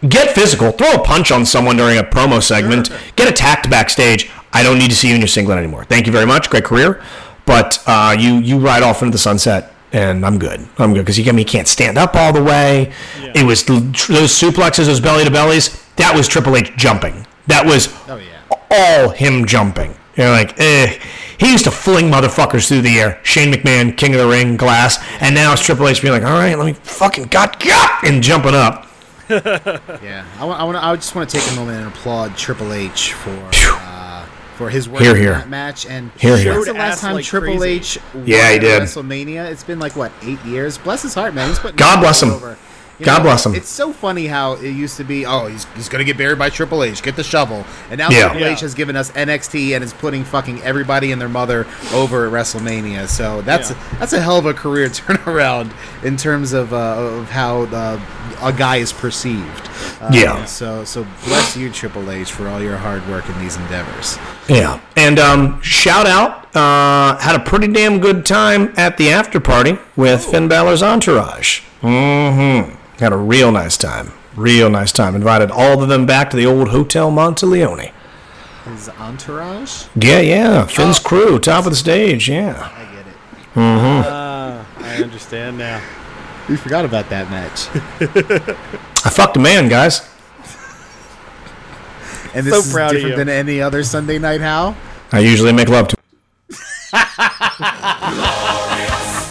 get 0.07 0.35
physical. 0.35 0.71
Throw 0.73 0.93
a 0.93 1.05
punch 1.05 1.31
on 1.31 1.45
someone 1.45 1.77
during 1.77 1.99
a 1.99 2.03
promo 2.03 2.43
segment. 2.43 2.91
Get 3.17 3.29
attacked 3.29 3.69
backstage. 3.71 4.31
I 4.53 4.63
don't 4.63 4.79
need 4.79 4.91
to 4.91 4.97
see 4.97 5.09
you 5.09 5.15
in 5.15 5.21
your 5.21 5.29
singlet 5.29 5.59
anymore. 5.59 5.85
Thank 5.85 6.07
you 6.07 6.13
very 6.13 6.27
much. 6.27 6.51
Great 6.51 6.65
career, 6.65 7.03
but 7.47 7.83
uh, 7.87 8.17
you 8.19 8.37
you 8.37 8.59
ride 8.59 8.83
off 8.83 9.03
into 9.03 9.13
the 9.13 9.19
sunset, 9.19 9.75
and 9.93 10.25
I'm 10.25 10.39
good. 10.39 10.67
I'm 10.79 10.95
good 10.95 11.01
because 11.01 11.19
you, 11.19 11.25
I 11.25 11.33
mean, 11.33 11.41
you 11.41 11.45
can't 11.45 11.69
stand 11.69 11.99
up 11.99 12.15
all 12.15 12.33
the 12.33 12.43
way. 12.43 12.93
It 13.35 13.45
was 13.45 13.65
those 13.65 13.83
suplexes, 13.83 14.87
those 14.87 15.01
belly 15.01 15.25
to 15.25 15.31
bellies. 15.31 15.85
That 15.97 16.15
was 16.17 16.29
Triple 16.29 16.57
H 16.57 16.73
jumping. 16.77 17.27
That 17.47 17.67
was 17.67 17.89
oh, 18.09 18.17
yeah. 18.17 18.57
all 18.71 19.11
him 19.11 19.45
jumping. 19.45 19.95
You're 20.19 20.31
like, 20.31 20.59
eh. 20.61 20.99
He 21.39 21.53
used 21.53 21.65
to 21.65 21.71
fling 21.71 22.11
motherfuckers 22.11 22.67
through 22.69 22.83
the 22.83 22.99
air. 22.99 23.21
Shane 23.23 23.53
McMahon, 23.53 23.97
King 23.97 24.15
of 24.15 24.21
the 24.21 24.27
Ring, 24.27 24.57
Glass, 24.57 24.99
and 25.21 25.35
now 25.35 25.53
it's 25.53 25.65
Triple 25.65 25.87
H 25.89 26.03
being 26.03 26.13
like, 26.13 26.25
all 26.25 26.33
right, 26.39 26.57
let 26.59 26.67
me 26.67 26.73
fucking 26.73 27.27
got 27.27 27.61
got 27.65 28.05
and 28.05 28.23
jumping 28.23 28.55
up. 28.55 28.87
Yeah, 29.31 30.25
I 30.39 30.45
want, 30.45 30.61
I 30.61 30.65
want, 30.65 30.77
I 30.79 30.95
just 30.97 31.15
want 31.15 31.29
to 31.31 31.39
take 31.39 31.51
a 31.53 31.55
moment 31.55 31.79
and 31.79 31.87
applaud 31.89 32.37
Triple 32.37 32.73
H 32.73 33.13
for 33.13 33.31
uh, 33.53 34.25
for 34.57 34.71
his 34.71 34.89
work 34.89 35.03
Here, 35.03 35.15
in 35.15 35.23
that 35.25 35.49
match. 35.51 35.85
And 35.87 36.11
Here, 36.19 36.37
here. 36.39 36.55
when's 36.55 36.65
the 36.67 36.73
last 36.73 37.01
time 37.03 37.15
like 37.15 37.25
Triple 37.27 37.59
crazy. 37.59 37.99
H? 37.99 37.99
won 38.15 38.27
Yeah, 38.27 38.49
he 38.51 38.57
at 38.57 38.61
did. 38.61 38.83
WrestleMania. 38.83 39.51
It's 39.51 39.63
been 39.63 39.79
like 39.79 39.95
what 39.97 40.13
eight 40.23 40.43
years. 40.45 40.79
Bless 40.79 41.03
his 41.03 41.13
heart, 41.15 41.35
man. 41.35 41.49
He's 41.49 41.59
putting 41.59 41.77
God 41.77 42.01
bless 42.01 42.23
him. 42.23 42.31
over. 42.31 42.57
You 42.99 43.07
God 43.07 43.23
bless 43.23 43.47
him. 43.47 43.55
It's 43.55 43.69
so 43.69 43.93
funny 43.93 44.27
how 44.27 44.55
it 44.55 44.71
used 44.73 44.97
to 44.97 45.05
be. 45.05 45.25
Oh, 45.25 45.47
he's, 45.47 45.67
he's 45.77 45.89
gonna 45.89 46.03
get 46.05 46.17
buried 46.19 46.39
by 46.39 46.51
Triple 46.51 46.83
H. 46.83 47.01
Get 47.03 47.15
the 47.15 47.23
shovel. 47.23 47.65
And 47.91 47.99
now 47.99 48.09
Yeah. 48.11 48.23
Triple 48.31 48.41
Yeah. 48.41 48.53
H 48.55 48.61
has 48.61 48.75
given 48.75 48.97
us 48.97 49.13
NXT 49.13 49.75
and 49.77 49.85
is 49.85 49.93
putting 49.93 50.25
fucking 50.25 50.63
everybody 50.63 51.13
and 51.13 51.21
their 51.21 51.29
mother 51.29 51.65
over 51.93 52.27
at 52.27 52.33
WrestleMania. 52.33 53.09
So 53.09 53.41
that's 53.43 53.71
Yeah. 53.71 53.77
that's 54.01 54.13
a 54.15 54.21
hell 54.21 54.39
of 54.39 54.47
a 54.47 54.55
career 54.55 54.89
turnaround 54.89 55.71
in 56.03 56.17
terms 56.17 56.53
of 56.53 56.73
uh, 56.73 56.77
of 56.77 57.31
how 57.31 57.63
uh, 57.63 58.01
a 58.43 58.53
guy 58.53 58.77
is 58.79 58.93
perceived. 58.93 59.69
Uh, 60.01 60.11
Yeah. 60.13 60.45
So 60.47 60.83
so 60.85 61.07
bless 61.25 61.57
you, 61.57 61.71
Triple 61.71 62.11
H, 62.11 62.33
for 62.33 62.49
all 62.49 62.61
your 62.61 62.79
hard 62.79 63.07
work 63.09 63.29
in 63.29 63.39
these 63.39 63.57
endeavors. 63.57 64.19
Yeah. 64.49 64.81
And 64.97 65.21
um, 65.21 65.61
shout 65.63 66.07
out, 66.07 66.55
uh, 66.57 67.17
had 67.19 67.37
a 67.37 67.45
pretty 67.45 67.69
damn 67.69 68.01
good 68.01 68.27
time 68.27 68.75
at 68.77 68.97
the 68.97 69.11
after 69.11 69.39
party 69.39 69.79
with 69.95 70.25
Finn 70.25 70.49
Balor's 70.49 70.83
entourage. 70.83 71.61
Mm-hmm. 71.83 72.75
Had 72.99 73.13
a 73.13 73.17
real 73.17 73.53
nice 73.53 73.77
time. 73.77 74.13
Real 74.35 74.69
nice 74.71 74.93
time. 74.93 75.15
Invited 75.15 75.51
all 75.51 75.83
of 75.83 75.89
them 75.89 76.05
back 76.07 76.31
to 76.31 76.37
the 76.37 76.47
old 76.47 76.69
Hotel 76.69 77.11
Monteleone. 77.11 77.93
His 78.65 78.89
entourage. 78.91 79.87
Yeah, 79.95 80.21
yeah. 80.21 80.67
Finn's 80.67 80.99
crew, 80.99 81.39
top 81.39 81.65
of 81.65 81.71
the 81.71 81.77
stage. 81.77 82.29
Yeah. 82.29 82.71
I 82.75 82.95
get 82.95 83.07
it. 83.07 83.15
Ah, 83.57 84.67
I 84.79 85.03
understand 85.03 85.59
now. 85.59 85.81
We 86.49 86.57
forgot 86.57 86.85
about 86.85 87.09
that 87.11 87.31
match. 87.31 87.69
I 89.05 89.11
fucked 89.11 89.37
a 89.37 89.41
man, 89.41 89.69
guys. 89.69 90.01
And 92.35 92.47
this 92.47 92.53
So 92.53 92.61
is 92.61 92.73
proud 92.73 92.93
different 92.93 93.17
than 93.17 93.29
any 93.29 93.61
other 93.61 93.83
Sunday 93.85 94.19
night. 94.19 94.41
How? 94.41 94.77
I 95.13 95.21
usually 95.21 95.53
make 95.53 95.69
love 95.69 95.89
to. 95.89 95.97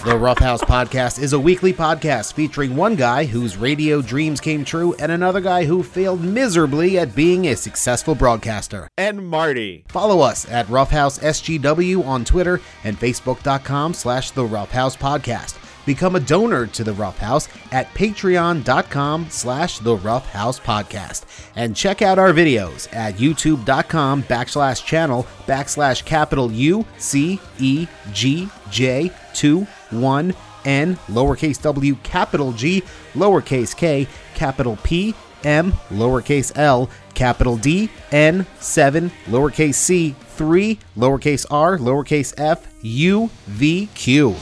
The 0.08 0.18
Roughhouse 0.18 0.62
Podcast 0.62 1.22
is 1.22 1.34
a 1.34 1.40
weekly 1.40 1.74
podcast 1.74 2.32
featuring 2.32 2.78
one 2.78 2.96
guy 2.96 3.26
whose 3.26 3.58
radio 3.58 4.02
dreams 4.02 4.40
came 4.40 4.64
true 4.64 4.94
and 5.00 5.12
another 5.12 5.42
guy 5.42 5.66
who 5.66 5.84
failed 5.84 6.22
miserably 6.22 6.98
at 6.98 7.14
being 7.14 7.48
a 7.48 7.58
successful 7.58 8.16
broadcaster. 8.16 8.88
And 8.98 9.28
Marty. 9.28 9.84
Follow 9.90 10.22
us 10.22 10.50
at 10.50 10.70
Roughhouse 10.70 11.20
SGW 11.20 12.06
on 12.06 12.24
Twitter 12.24 12.62
and 12.86 12.98
Facebook.com 12.98 13.94
slash 13.94 14.32
The 14.32 14.46
Roughhouse 14.46 14.96
Podcast. 14.96 15.58
Become 15.86 16.16
a 16.16 16.22
donor 16.22 16.68
to 16.68 16.86
The 16.86 16.94
Roughhouse 16.94 17.50
at 17.74 17.94
Patreon.com 17.94 19.28
slash 19.30 19.80
The 19.80 19.98
Roughhouse 19.98 20.62
Podcast. 20.62 21.26
And 21.58 21.76
check 21.76 22.02
out 22.02 22.18
our 22.18 22.32
videos 22.32 22.88
at 22.96 23.16
YouTube.com 23.16 24.24
backslash 24.24 24.86
channel 24.86 25.28
backslash 25.48 26.06
capital 26.06 26.50
U 26.54 26.86
C 26.98 27.42
E 27.60 27.88
G 28.14 28.48
J 28.70 29.12
2 29.34 29.68
1 29.92 30.34
N 30.66 30.96
lowercase 31.08 31.62
w 31.62 31.96
capital 32.04 32.52
G 32.52 32.84
lowercase 33.14 33.76
k 33.76 34.08
capital 34.36 34.78
P 34.84 35.14
M 35.44 35.72
lowercase 35.90 36.52
l 36.56 36.90
capital 37.14 37.58
D 37.58 37.90
N 38.12 38.46
7 38.60 39.12
lowercase 39.28 39.76
c 39.76 40.16
3 40.36 40.80
lowercase 40.98 41.46
r 41.50 41.78
lowercase 41.78 42.34
f 42.38 42.68
U 42.82 43.30
V 43.48 43.88
Q. 43.96 44.36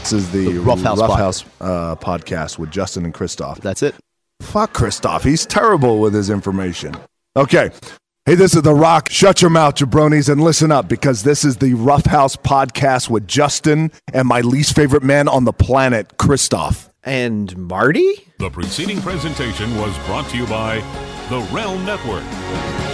This 0.00 0.12
is 0.12 0.30
the, 0.32 0.52
The 0.52 0.58
Rough 0.58 0.80
House 0.80 0.98
Rough 0.98 1.18
House, 1.18 1.44
uh, 1.60 1.94
podcast 1.96 2.58
with 2.58 2.70
Justin 2.70 3.04
and 3.04 3.14
Christoph. 3.14 3.60
That's 3.60 3.82
it. 3.82 3.94
Fuck 4.40 4.72
Christoph. 4.72 5.22
He's 5.22 5.46
terrible 5.46 6.00
with 6.00 6.14
his 6.14 6.30
information. 6.30 6.96
Okay. 7.36 7.70
Hey, 8.26 8.34
this 8.34 8.54
is 8.54 8.60
The 8.60 8.74
Rock. 8.74 9.08
Shut 9.08 9.40
your 9.40 9.50
mouth, 9.50 9.76
jabronis, 9.76 10.28
and 10.28 10.42
listen 10.42 10.70
up 10.70 10.88
because 10.88 11.22
this 11.22 11.42
is 11.42 11.56
the 11.56 11.72
Rough 11.72 12.04
House 12.04 12.36
podcast 12.36 13.08
with 13.08 13.26
Justin 13.26 13.90
and 14.12 14.28
my 14.28 14.42
least 14.42 14.76
favorite 14.76 15.02
man 15.02 15.26
on 15.26 15.44
the 15.44 15.54
planet, 15.54 16.18
Christoph. 16.18 16.90
And 17.02 17.56
Marty? 17.56 18.12
The 18.38 18.50
preceding 18.50 19.00
presentation 19.00 19.74
was 19.78 19.96
brought 20.04 20.28
to 20.28 20.36
you 20.36 20.46
by 20.46 20.80
the 21.30 21.40
Realm 21.50 21.82
Network. 21.86 22.89